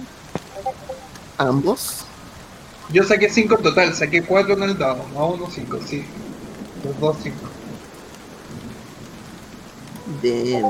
[1.38, 2.06] Ambos.
[2.92, 5.06] Yo saqué cinco en total, saqué cuatro en el dado.
[5.14, 6.06] No, uno, cinco, sí.
[6.84, 7.50] Los dos, cinco.
[10.22, 10.64] Bien.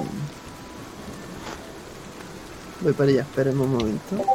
[2.81, 4.25] Voy para allá, espérenme un momento.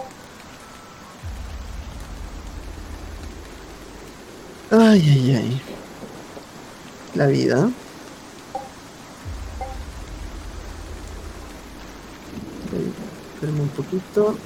[4.70, 5.62] Ay, ay, ay.
[7.14, 7.70] La vida.
[12.66, 12.72] Ok,
[13.34, 14.36] Espérenme un poquito.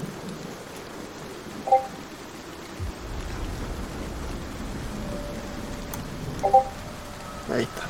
[7.49, 7.83] Ahí está.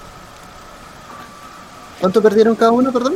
[2.07, 3.15] ¿Cuánto perdieron cada uno, perdón?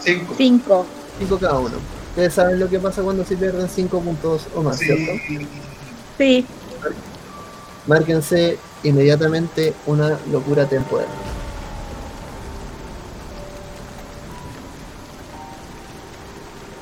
[0.00, 0.34] Cinco.
[0.36, 0.86] Cinco.
[1.20, 1.76] 5 cada uno.
[2.08, 5.12] Ustedes saben lo que pasa cuando se pierden 5 puntos o más, ¿cierto?
[5.28, 5.46] Sí.
[6.18, 6.46] Sí.
[7.86, 11.06] Márquense inmediatamente una locura temporal.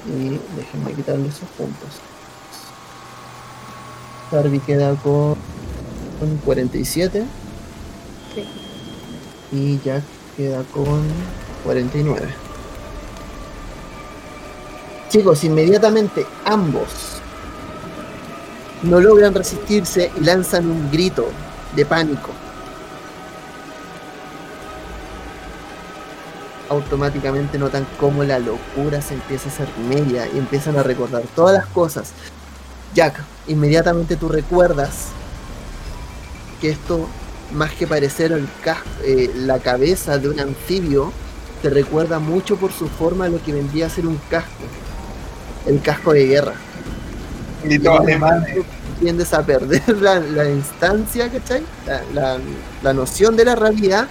[0.06, 1.90] Y déjenme quitarle esos puntos.
[4.32, 5.36] Harvey queda con,
[6.18, 7.26] con 47
[8.34, 8.48] Sí.
[9.52, 10.02] y Jack
[10.36, 11.02] queda con
[11.65, 12.28] 49.
[15.09, 17.15] Chicos, inmediatamente ambos
[18.82, 21.27] no logran resistirse y lanzan un grito
[21.74, 22.31] de pánico.
[26.69, 31.55] Automáticamente notan cómo la locura se empieza a hacer media y empiezan a recordar todas
[31.55, 32.12] las cosas.
[32.94, 35.09] Jack, inmediatamente tú recuerdas
[36.61, 37.09] que esto,
[37.55, 41.12] más que parecer el cas- eh, la cabeza de un anfibio,
[41.62, 44.64] te recuerda mucho por su forma a lo que vendría a ser un casco.
[45.66, 46.55] El casco de guerra
[47.62, 48.59] Y todos alemanes.
[49.01, 51.62] tiendes a perder la, la instancia, ¿cachai?
[51.86, 52.39] La, la-
[52.82, 54.09] la noción de la realidad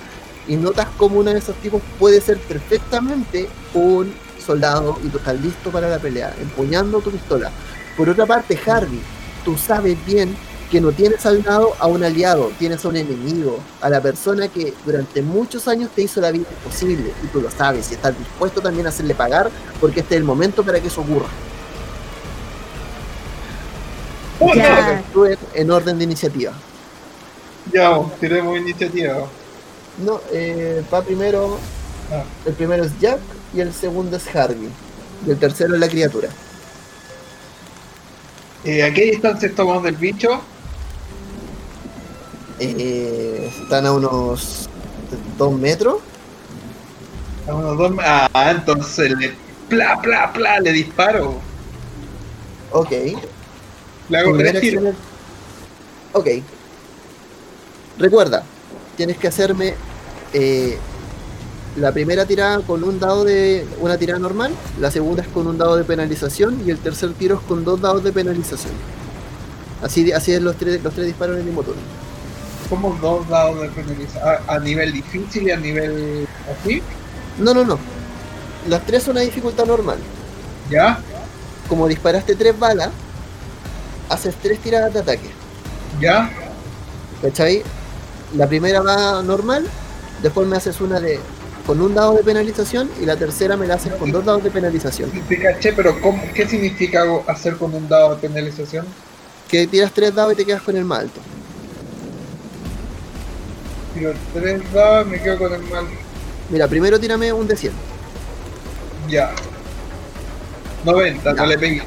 [0.48, 4.14] y notas como uno de esos tipos puede ser perfectamente un
[4.46, 7.52] soldado y tú estás listo para la pelea, empuñando tu pistola.
[7.96, 9.00] Por otra parte, Harvey,
[9.46, 10.36] tú sabes bien
[10.72, 14.48] que no tienes al lado a un aliado, tienes a un enemigo, a la persona
[14.48, 18.18] que durante muchos años te hizo la vida imposible y tú lo sabes y estás
[18.18, 21.28] dispuesto también a hacerle pagar porque este es el momento para que eso ocurra.
[24.56, 25.04] Ya.
[25.54, 26.54] En orden de iniciativa.
[27.72, 29.28] Ya, tiremos iniciativa.
[30.04, 31.58] No, eh, va primero.
[32.12, 32.24] Ah.
[32.46, 33.20] El primero es Jack
[33.54, 34.70] y el segundo es Harvey.
[35.26, 36.30] Y el tercero es la criatura.
[38.66, 40.42] Eh, ¿A qué distancia estamos del bicho?
[42.78, 44.70] Eh, están a unos
[45.38, 45.98] dos metros.
[47.48, 47.92] A unos dos.
[48.02, 49.34] Ah, entonces le.
[49.70, 51.40] Pla, pla, pla, le disparo.
[52.72, 52.92] Ok.
[54.10, 54.84] Le hago Primera tres tiros.
[54.86, 56.28] acción es- Ok.
[57.98, 58.44] Recuerda,
[58.98, 59.76] tienes que hacerme
[60.34, 60.78] eh,
[61.76, 65.58] la primera tirada con un dado de una tirada normal, la segunda es con un
[65.58, 68.74] dado de penalización y el tercer tiro es con dos dados de penalización.
[69.82, 71.82] Así, así es los tres, los tres disparos en el mismo turno.
[72.74, 74.24] Como dos dados de penalización.
[74.48, 76.82] A, a nivel difícil y a nivel así.
[77.38, 77.78] No, no, no.
[78.68, 79.98] Las tres son a dificultad normal.
[80.70, 81.00] ¿Ya?
[81.68, 82.90] Como disparaste tres balas,
[84.10, 85.30] haces tres tiradas de ataque.
[86.00, 86.32] ¿Ya?
[87.22, 87.64] ¿Cachai?
[88.36, 89.66] La primera va normal,
[90.22, 91.20] después me haces una de
[91.68, 94.52] con un dado de penalización y la tercera me la haces con dos dados de
[94.52, 95.12] penalización.
[95.12, 98.86] Sí, Te caché, pero ¿cómo, ¿qué significa hacer con un dado de penalización?
[99.48, 101.22] Que tiras tres dados y te quedas con el más alto.
[103.94, 105.86] Tiro tres dados, me quedo con el mal.
[106.50, 107.74] Mira, primero tírame un de 100.
[109.10, 109.32] Ya.
[110.86, 111.84] 90, no le pegué.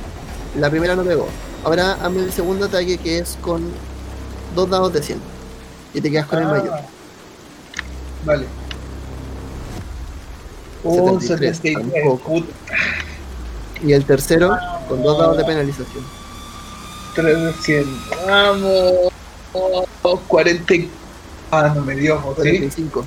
[0.59, 1.29] La primera no pegó.
[1.65, 3.63] Ahora hazme el segundo ataque que es con
[4.55, 5.19] dos dados de 100.
[5.95, 6.51] Y te quedas con el Ah.
[6.51, 6.75] mayor.
[8.25, 8.47] Vale.
[10.85, 11.93] Un 73, 73.
[12.03, 12.33] tampoco.
[12.33, 12.53] Puta,
[13.85, 14.57] Y el tercero
[14.89, 16.05] con dos dados de penalización.
[17.15, 17.89] 300.
[18.27, 19.13] Vamos.
[20.29, 20.91] 40, y-
[21.51, 22.35] Ah, no me dio, ¿sí?
[22.35, 23.07] 45.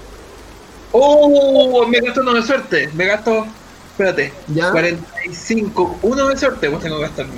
[0.91, 1.85] ¡Oh!
[1.87, 2.89] Me gasto uno de suerte.
[2.93, 3.45] Me gasto.
[3.91, 4.33] Espérate.
[4.47, 4.71] ¿Ya?
[4.71, 5.99] 45.
[6.01, 7.33] Uno de suerte, pues tengo que gastarme.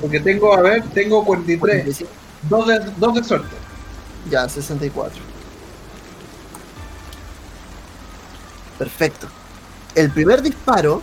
[0.00, 1.58] Porque tengo, a ver, tengo 43.
[1.58, 2.10] 45.
[2.48, 3.56] Dos de, dos de suerte.
[4.30, 5.22] Ya, 64.
[8.78, 9.28] Perfecto.
[9.94, 11.02] El primer disparo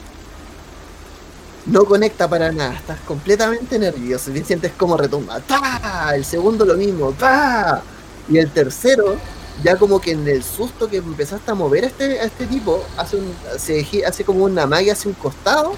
[1.65, 2.73] no conecta para nada.
[2.73, 4.31] Estás completamente nervioso.
[4.31, 5.39] Y sientes como retumba.
[5.41, 6.11] ¡Ta!
[6.15, 7.11] El segundo lo mismo.
[7.14, 7.81] ¡Ta!
[8.30, 9.18] Y el tercero,
[9.64, 12.84] ya como que en el susto que empezaste a mover a este, a este tipo,
[12.97, 15.73] hace, un, se gi- hace como una magia hacia un costado.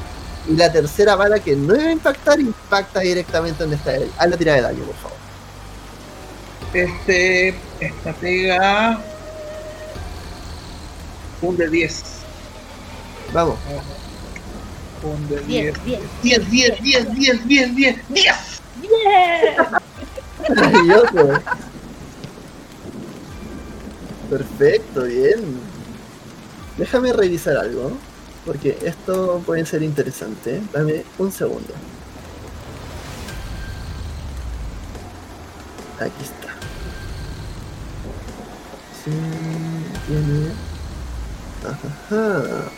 [0.49, 4.11] Y la tercera bala que no iba a impactar, impacta directamente donde está él.
[4.17, 5.17] Haz la tirada de daño, por favor.
[6.73, 7.49] Este.
[7.79, 8.99] Esta pega.
[11.43, 12.03] Un de 10.
[13.33, 13.55] Vamos.
[15.03, 15.99] Un de 10, 10.
[16.23, 16.49] 10.
[16.51, 17.95] 10, 10, 10, 10, 10, 10.
[18.09, 18.35] 10.
[20.49, 21.41] Maravilloso.
[24.31, 25.59] Perfecto, bien.
[26.77, 27.91] Déjame revisar algo,
[28.45, 30.61] porque esto puede ser interesante.
[30.71, 31.73] Dame un segundo.
[35.99, 36.53] Aquí está.
[39.03, 39.11] Sí,
[40.07, 40.51] tiene.
[41.67, 42.71] Ajá.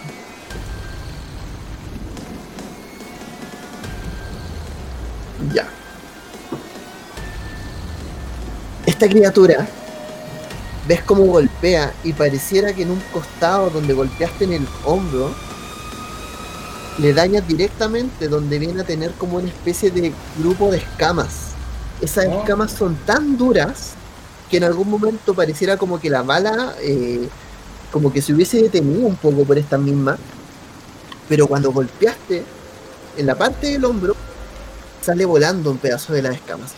[5.54, 5.68] Ya.
[8.88, 9.68] Esta criatura,
[10.88, 15.32] ves cómo golpea y pareciera que en un costado donde golpeaste en el hombro,
[16.98, 21.54] le dañas directamente donde viene a tener como una especie de grupo de escamas.
[22.02, 22.40] Esas Oh.
[22.40, 23.94] escamas son tan duras
[24.50, 27.28] que en algún momento pareciera como que la bala eh,
[27.92, 30.18] como que se hubiese detenido un poco por esta misma.
[31.30, 32.44] Pero cuando golpeaste
[33.18, 34.16] en la parte del hombro,
[35.02, 36.74] sale volando un pedazo de las escamas.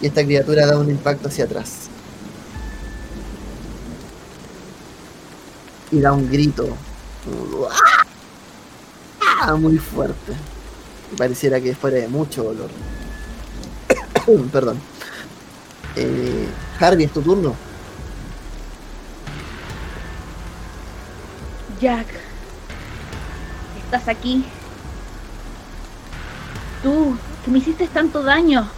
[0.00, 1.90] Y esta criatura da un impacto hacia atrás.
[5.94, 6.76] Y da un grito.
[9.40, 9.54] ¡Ah!
[9.54, 10.32] Muy fuerte.
[11.16, 12.68] Pareciera que fuera de mucho dolor.
[14.52, 14.80] Perdón.
[15.94, 16.48] Eh,
[16.80, 17.54] Harvey, es tu turno.
[21.80, 22.08] Jack,
[23.84, 24.44] estás aquí.
[26.82, 28.68] Tú, que me hiciste tanto daño.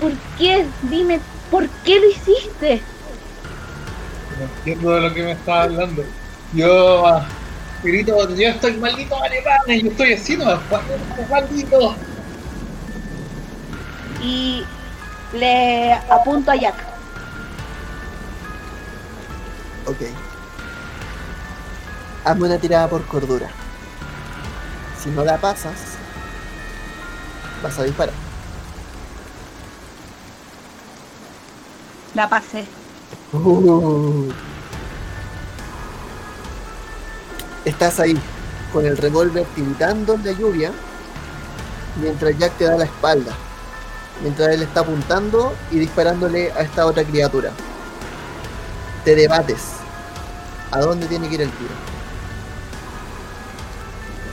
[0.00, 0.66] ¿Por qué?
[0.88, 2.80] Dime, ¿por qué lo hiciste?
[4.38, 6.02] No entiendo de lo que me está hablando.
[6.52, 7.26] Yo ah,
[7.82, 10.60] grito, yo estoy maldito alemán, yo estoy así, no,
[11.30, 11.94] maldito.
[14.22, 14.64] Y
[15.32, 16.74] le apunto a Jack.
[19.86, 19.96] Ok.
[22.24, 23.48] Hazme una tirada por cordura.
[25.02, 25.78] Si no la pasas,
[27.62, 28.14] vas a disparar.
[32.14, 32.66] La pasé.
[33.32, 34.32] Uh.
[37.64, 38.18] Estás ahí,
[38.72, 40.72] con el revólver tintando en la lluvia,
[42.00, 43.32] mientras Jack te da la espalda.
[44.22, 47.52] Mientras él está apuntando y disparándole a esta otra criatura.
[49.04, 49.62] Te debates.
[50.70, 51.70] ¿A dónde tiene que ir el tiro?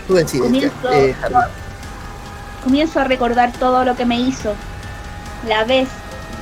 [0.07, 0.43] Tú decides.
[0.45, 1.15] Comienzo- Eh.
[2.63, 4.53] Comienzo a recordar todo lo que me hizo.
[5.47, 5.87] La vez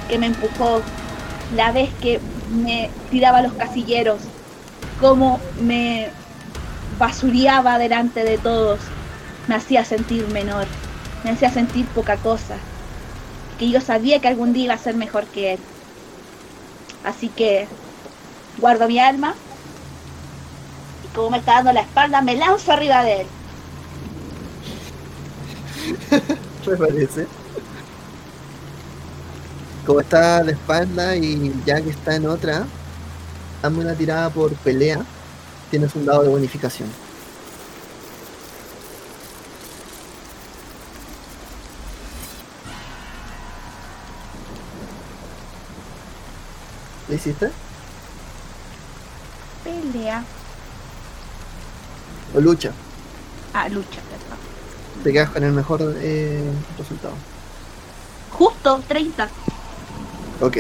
[0.10, 0.82] que me empujó,
[1.56, 2.20] la vez que
[2.52, 4.22] me tiraba los casilleros,
[4.99, 6.10] cómo me
[6.99, 8.80] basureaba delante de todos,
[9.48, 10.68] me hacía sentir menor,
[11.24, 12.56] me hacía sentir poca cosa,
[13.60, 15.60] que yo sabía que algún día iba a ser mejor que él.
[17.03, 17.68] Así que
[18.57, 19.36] guardo mi alma
[21.03, 23.28] y como me está dando la espalda, me lanzo arriba de él.
[26.68, 27.28] me parece.
[29.86, 32.66] Como está de espalda y Jack está en otra,
[33.62, 35.06] hazme una tirada por pelea.
[35.69, 36.89] Tienes un dado de bonificación.
[47.07, 47.51] ¿Lo hiciste?
[49.63, 50.23] Pelea.
[52.35, 52.71] ¿O lucha?
[53.53, 54.37] Ah, lucha, perdón.
[55.03, 56.43] Te quedas con el mejor eh,
[56.77, 57.13] resultado.
[58.31, 59.29] Justo 30.
[60.41, 60.57] Ok.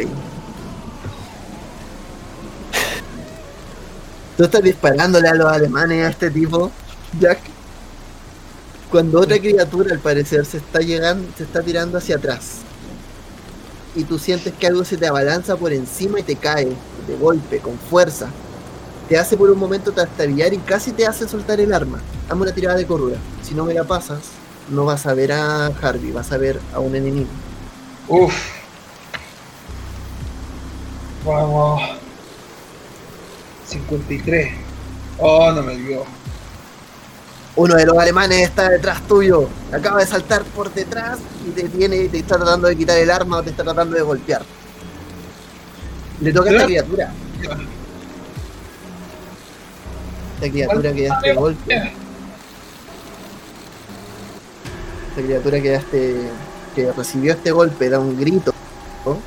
[4.37, 6.69] Tú estás disparándole a los alemanes a este tipo,
[7.19, 7.39] Jack.
[8.91, 12.57] Cuando otra criatura al parecer se está llegando, se está tirando hacia atrás.
[13.95, 16.67] Y tú sientes que algo se te abalanza por encima y te cae
[17.07, 18.27] de golpe, con fuerza.
[19.07, 21.99] Te hace por un momento trastabillar y casi te hace soltar el arma.
[22.29, 23.17] Hazme una tirada de cordura.
[23.41, 24.19] Si no me la pasas,
[24.69, 27.29] no vas a ver a Harvey, vas a ver a un enemigo.
[28.09, 28.33] Uf.
[31.25, 32.04] Vamos.
[33.67, 34.53] 53.
[35.17, 36.03] Oh, no me dio.
[37.55, 39.47] Uno de los alemanes está detrás tuyo.
[39.71, 43.09] Acaba de saltar por detrás y te tiene y te está tratando de quitar el
[43.09, 44.43] arma o te está tratando de golpear.
[46.19, 46.67] Le toca a esta ¿Ya?
[46.67, 47.13] criatura.
[50.35, 51.75] Esta criatura que da este golpe.
[55.09, 56.29] Esta criatura que da este.
[56.75, 58.53] que recibió este golpe da un grito
[59.05, 59.17] ¿no?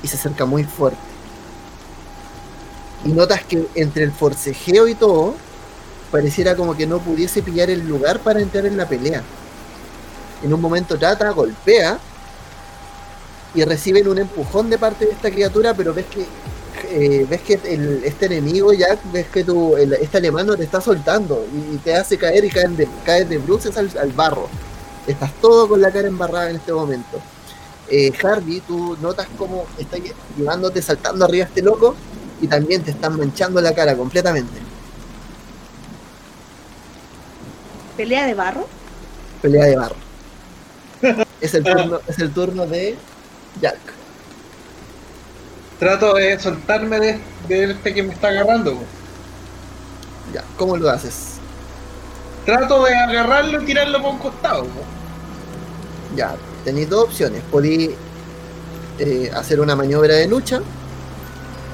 [0.00, 1.11] y se acerca muy fuerte.
[3.04, 5.34] Y notas que entre el forcejeo y todo,
[6.10, 9.22] pareciera como que no pudiese pillar el lugar para entrar en la pelea.
[10.42, 11.98] En un momento trata, golpea
[13.54, 16.26] y reciben un empujón de parte de esta criatura, pero ves que
[16.90, 20.64] eh, ves que el- este enemigo ya ves que tu, el- este alemán no te
[20.64, 24.48] está soltando y, te hace caer y caes de, caes de bruces al, al barro.
[25.06, 27.18] Estás todo con la cara embarrada en este momento.
[27.88, 31.94] Eh, Harvey, tú notas cómo está lle- llevándote saltando arriba este loco
[32.42, 34.60] y también te están manchando la cara completamente.
[37.96, 38.66] Pelea de barro.
[39.40, 39.96] Pelea de barro.
[41.40, 42.96] Es el turno, es el turno de
[43.60, 43.76] Jack.
[45.80, 48.76] Trato de soltarme de, de este que me está agarrando.
[50.32, 51.38] Ya, ¿cómo lo haces?
[52.46, 54.66] Trato de agarrarlo y tirarlo por un costado.
[56.14, 57.42] Ya, tenéis dos opciones.
[57.50, 57.90] Podéis
[59.00, 60.62] eh, hacer una maniobra de lucha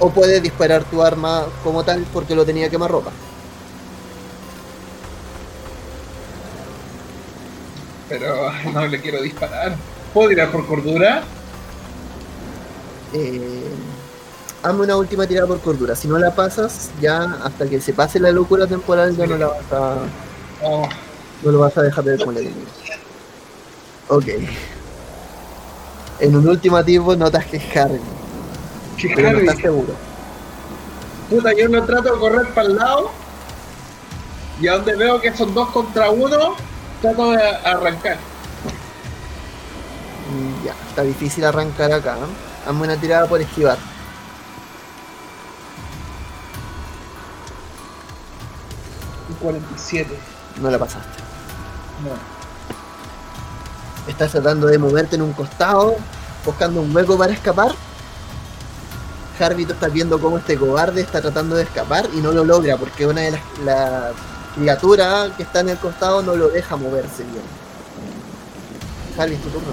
[0.00, 3.10] o puedes disparar tu arma como tal porque lo tenía quemar ropa.
[8.08, 9.76] Pero no le quiero disparar.
[10.14, 11.22] ¿Puedo tirar por cordura?
[13.12, 13.64] Eh,
[14.62, 15.94] hazme una última tirada por cordura.
[15.94, 19.46] Si no la pasas, ya hasta que se pase la locura temporal ya no la
[19.48, 19.96] vas a.
[20.62, 20.88] Oh,
[21.42, 22.70] No lo vas a dejar ver con el enemigo.
[24.08, 24.24] Ok.
[26.20, 28.00] En un último tipo notas que es Harry,
[29.14, 29.94] pero no estás seguro.
[31.30, 33.10] Puta, yo no trato de correr para el lado.
[34.60, 36.54] Y a donde veo que son dos contra uno,
[37.00, 38.16] trato de arrancar.
[40.30, 42.16] Mm, Ya, está difícil arrancar acá.
[42.16, 42.68] ¿eh?
[42.68, 43.78] Hazme una tirada por esquivar.
[49.28, 50.18] Un 47.
[50.60, 51.18] No la pasaste.
[52.04, 52.10] No.
[54.10, 55.96] Estás tratando de moverte en un costado,
[56.44, 57.72] buscando un hueco para escapar.
[59.40, 62.76] Harvey, tú estás viendo cómo este cobarde está tratando de escapar y no lo logra
[62.76, 64.10] porque una de las la
[64.54, 67.42] criatura que está en el costado no lo deja moverse bien.
[69.16, 69.68] Harvey, es tu turno.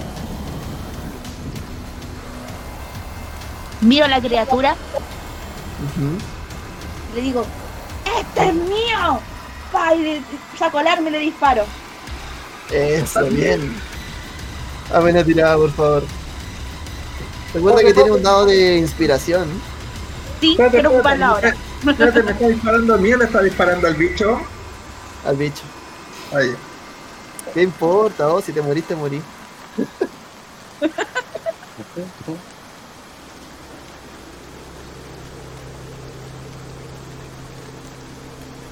[3.82, 4.76] Miro a la criatura
[7.14, 7.46] le digo,
[8.20, 9.20] ¡Este es mío!
[9.72, 10.22] Pa, y le-
[10.58, 11.64] saco el arma y le disparo.
[12.72, 13.76] Eso, bien.
[14.94, 16.04] Una tirada, por favor.
[17.56, 19.48] Recuerda que tiene un dado de inspiración.
[20.41, 21.56] Sí, Espérate, quiero ocuparlo ahora.
[21.88, 24.41] Espérate, me está disparando a mí o le está disparando al bicho.
[25.26, 25.64] Al bicho.
[26.34, 26.53] Ahí.
[27.53, 28.27] ¿Qué importa?
[28.27, 29.22] Oh, si te moriste, morí.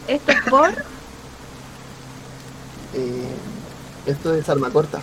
[0.10, 0.70] Esto es por
[2.96, 3.36] Eh,
[4.06, 5.00] esto es arma corta.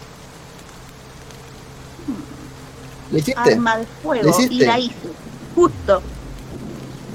[3.10, 3.52] ¿Lo hiciste?
[3.54, 4.54] arma de ¿Lo fuego hiciste?
[4.54, 4.94] y la hice.
[5.54, 6.02] Justo.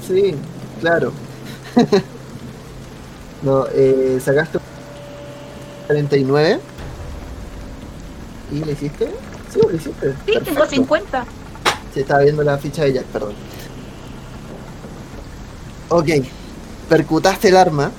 [0.06, 0.34] Sí,
[0.80, 1.12] claro.
[3.42, 4.58] no, eh, sacaste
[5.86, 6.60] 49.
[8.52, 9.10] ¿Y lo hiciste?
[9.52, 10.10] Sí, lo hiciste.
[10.12, 10.66] Sí, tengo Perfecto.
[10.68, 11.24] 50.
[11.94, 13.34] Sí, estaba viendo la ficha de Jack, perdón.
[15.88, 16.08] Ok,
[16.88, 17.90] percutaste el arma.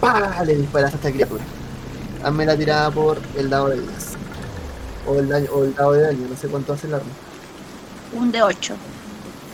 [0.00, 0.42] ¡Pah!
[0.44, 1.44] Le disparaste a esta criatura.
[2.24, 4.11] Hazme la tirada por el dado de 10.
[5.06, 7.10] O el, daño, o el dado de daño, no sé cuánto hace el arma.
[8.12, 8.74] Un de 8.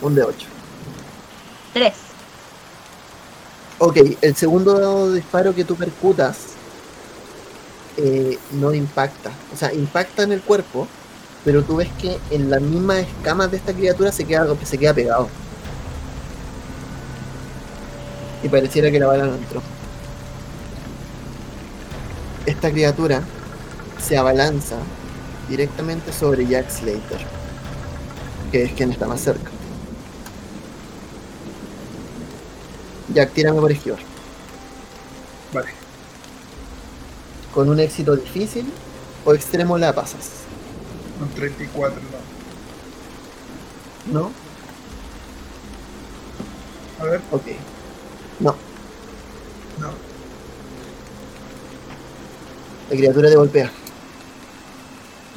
[0.02, 0.46] Un de 8.
[1.72, 1.94] 3.
[3.78, 6.38] Ok, el segundo disparo que tú percutas
[7.96, 9.30] eh, no impacta.
[9.54, 10.88] O sea, impacta en el cuerpo,
[11.44, 14.94] pero tú ves que en las mismas escamas de esta criatura se queda, se queda
[14.94, 15.28] pegado.
[18.42, 19.62] Y pareciera que la bala no entró.
[22.46, 23.22] Esta criatura
[24.00, 24.76] se abalanza
[25.48, 27.20] directamente sobre Jack Slater,
[28.52, 29.50] que es quien está más cerca.
[33.14, 34.00] Jack, tírame por esquivar.
[35.52, 35.68] Vale.
[37.54, 38.70] Con un éxito difícil
[39.24, 40.30] o extremo la pasas,
[41.20, 42.00] Un 34,
[44.12, 44.20] no.
[44.20, 44.30] ¿no?
[47.00, 47.42] A ver, Ok.
[48.40, 48.54] No,
[49.80, 49.90] no.
[52.90, 53.70] la criatura te golpea.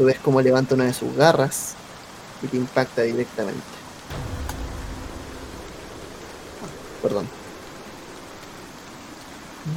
[0.02, 1.76] Tú ves cómo levanta una de sus garras
[2.42, 3.62] y te impacta directamente.
[7.04, 7.28] perdón.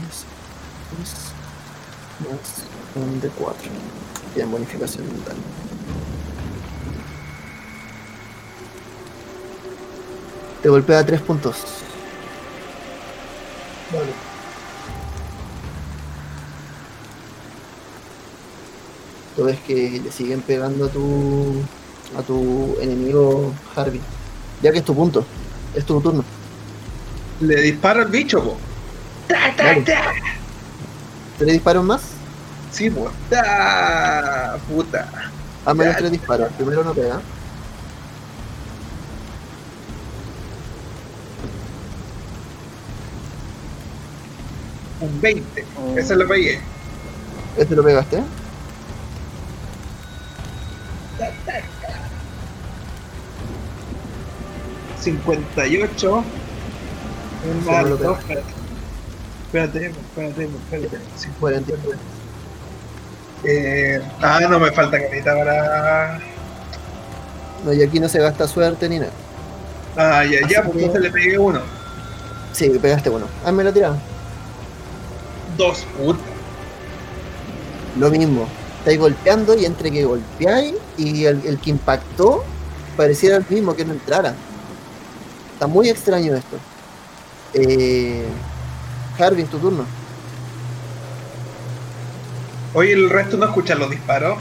[0.00, 0.24] Más,
[2.94, 3.70] un de 4.
[4.32, 5.36] Tienen bonificación mental.
[10.62, 11.56] Te golpea 3 puntos.
[13.92, 14.33] Vale.
[19.36, 21.62] Tú ves que le siguen pegando a tu
[22.16, 24.00] a tu enemigo Harvey.
[24.62, 25.24] Ya que es tu punto.
[25.74, 26.24] Es tu turno.
[27.40, 28.56] Le disparo al bicho, po.
[29.26, 29.74] ¡Ta, ta!
[31.38, 32.02] ¿Tres disparos más?
[32.70, 33.10] Sí, po.
[33.28, 34.56] ¡Ta!
[34.68, 35.08] Puta.
[35.64, 35.98] Hazme los Ya.
[35.98, 36.48] tres disparos.
[36.50, 37.20] El primero no pega.
[45.00, 45.62] Un 20.
[45.64, 45.98] Mm.
[45.98, 46.60] Ese lo pegué.
[47.56, 48.22] Este lo pegaste.
[55.04, 56.16] Cincuenta y ocho.
[56.16, 56.24] Un
[57.62, 58.52] Sí, más no lo espérate.
[59.44, 60.98] Espérate, espérate, espérate.
[61.40, 61.98] 49.
[63.44, 66.20] Eh, ah, no me falta carita para.
[67.66, 69.12] No, y aquí no se gasta suerte ni nada.
[69.94, 71.60] Ah, ya, ya, Así pues entonces le pegué uno.
[72.52, 73.26] Sí, pegaste uno.
[73.44, 73.98] Hazme la tirada.
[75.58, 76.20] Dos, puta.
[77.98, 78.48] Lo mismo.
[78.78, 82.42] Estáis golpeando y entre que golpeáis y el, el que impactó
[82.96, 84.34] pareciera el mismo que no entrara.
[85.64, 86.58] Está muy extraño esto.
[87.54, 88.26] Eh,
[89.18, 89.86] Harvey, tu turno.
[92.74, 94.36] Oye, el resto no escuchan los disparos.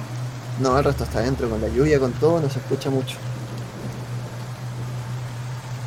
[0.59, 3.15] No, el resto está adentro, con la lluvia, con todo, no se escucha mucho.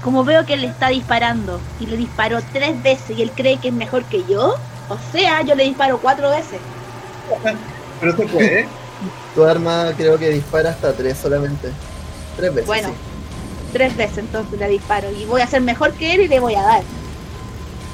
[0.03, 3.69] Como veo que le está disparando y le disparó tres veces y él cree que
[3.69, 4.55] es mejor que yo,
[4.89, 6.61] o sea, yo le disparo cuatro veces.
[8.01, 8.69] Pero se puede.
[9.35, 11.73] Tu arma creo que dispara hasta tres solamente.
[12.39, 12.67] Tres veces.
[12.67, 12.89] Bueno.
[12.89, 13.16] sí.
[13.77, 16.55] Tres veces entonces le disparo y voy a ser mejor que él y le voy
[16.55, 16.83] a dar.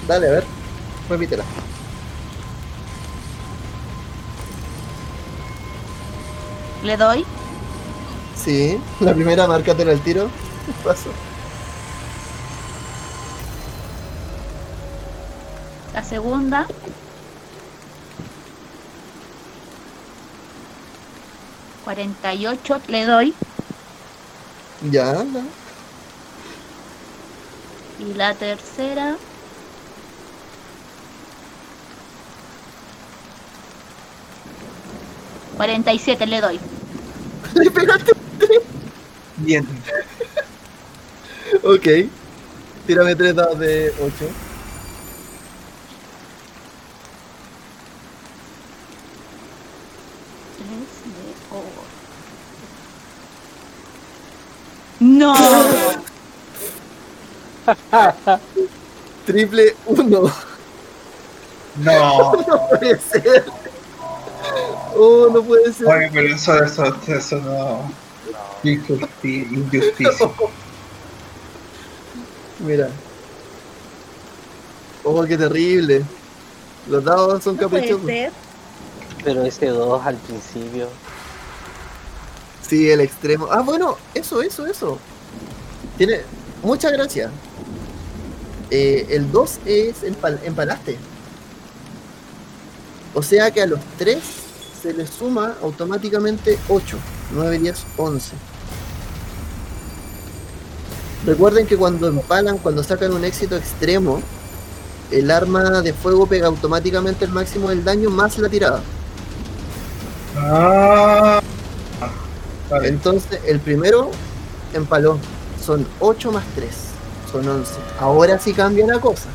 [0.07, 0.45] Dale, a ver.
[1.09, 1.43] Repítela.
[6.85, 7.27] Le doy.
[8.37, 10.31] Sí, la primera, márcatela el tiro.
[10.85, 11.11] Paso.
[15.95, 16.69] La segunda.
[21.83, 23.35] Cuarenta y ocho le doy.
[24.93, 25.43] Ya, ya.
[28.03, 29.17] Y la tercera.
[35.57, 36.59] Cuarenta y siete le doy.
[37.55, 38.13] Le pegaste.
[39.37, 39.67] Bien.
[41.63, 41.87] Ok.
[42.87, 44.11] Tírame tres dados de 8.
[50.59, 51.83] Tres de oro.
[54.99, 56.03] No.
[59.27, 60.09] Triple 1.
[60.09, 60.33] No.
[61.77, 62.33] No
[62.69, 63.45] puede ser.
[64.95, 65.87] Oh, no puede ser.
[65.87, 67.91] Oye, pero eso, eso, eso no.
[68.63, 70.31] Injusti- Injusticia.
[72.61, 72.89] Mira.
[75.05, 76.05] Oh, qué terrible.
[76.89, 78.03] Los dados son No caprichosos.
[79.25, 80.89] Pero ese 2 al principio.
[82.69, 83.49] Sí, el extremo.
[83.51, 84.99] Ah, bueno, eso, eso, eso.
[85.97, 86.21] Tiene
[86.63, 87.31] mucha gracia.
[88.75, 90.97] Eh, el 2 es empal- empalaste.
[93.13, 94.19] O sea que a los 3
[94.83, 96.97] se le suma automáticamente 8,
[97.35, 98.33] 9, 10, 11.
[101.27, 104.23] Recuerden que cuando empalan, cuando sacan un éxito extremo,
[105.11, 108.83] el arma de fuego pega automáticamente el máximo del daño más la tirada.
[110.39, 111.43] Ah.
[112.71, 112.89] Vale.
[112.89, 114.11] Entonces, el primero
[114.73, 115.19] empaló.
[115.63, 116.71] Son 8 más 3.
[117.33, 117.73] Son 11.
[117.99, 119.29] Ahora sí cambia la cosa.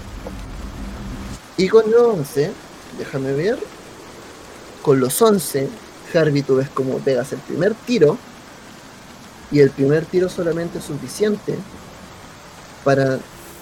[1.57, 2.52] Y con los 11,
[2.99, 3.57] déjame ver.
[4.84, 5.68] Con los 11,
[6.14, 8.18] Harvey, tú ves cómo pegas el primer tiro.
[9.52, 11.57] Y el primer tiro solamente es suficiente
[12.84, 13.18] para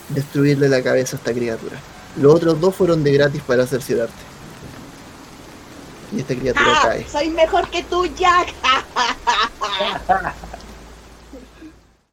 [0.09, 1.77] destruirle la cabeza a esta criatura.
[2.17, 4.13] Los otros dos fueron de gratis para cerciorarte.
[6.15, 6.81] Y esta criatura ¡Ah!
[6.83, 7.07] cae.
[7.07, 8.53] Soy mejor que tú, Jack.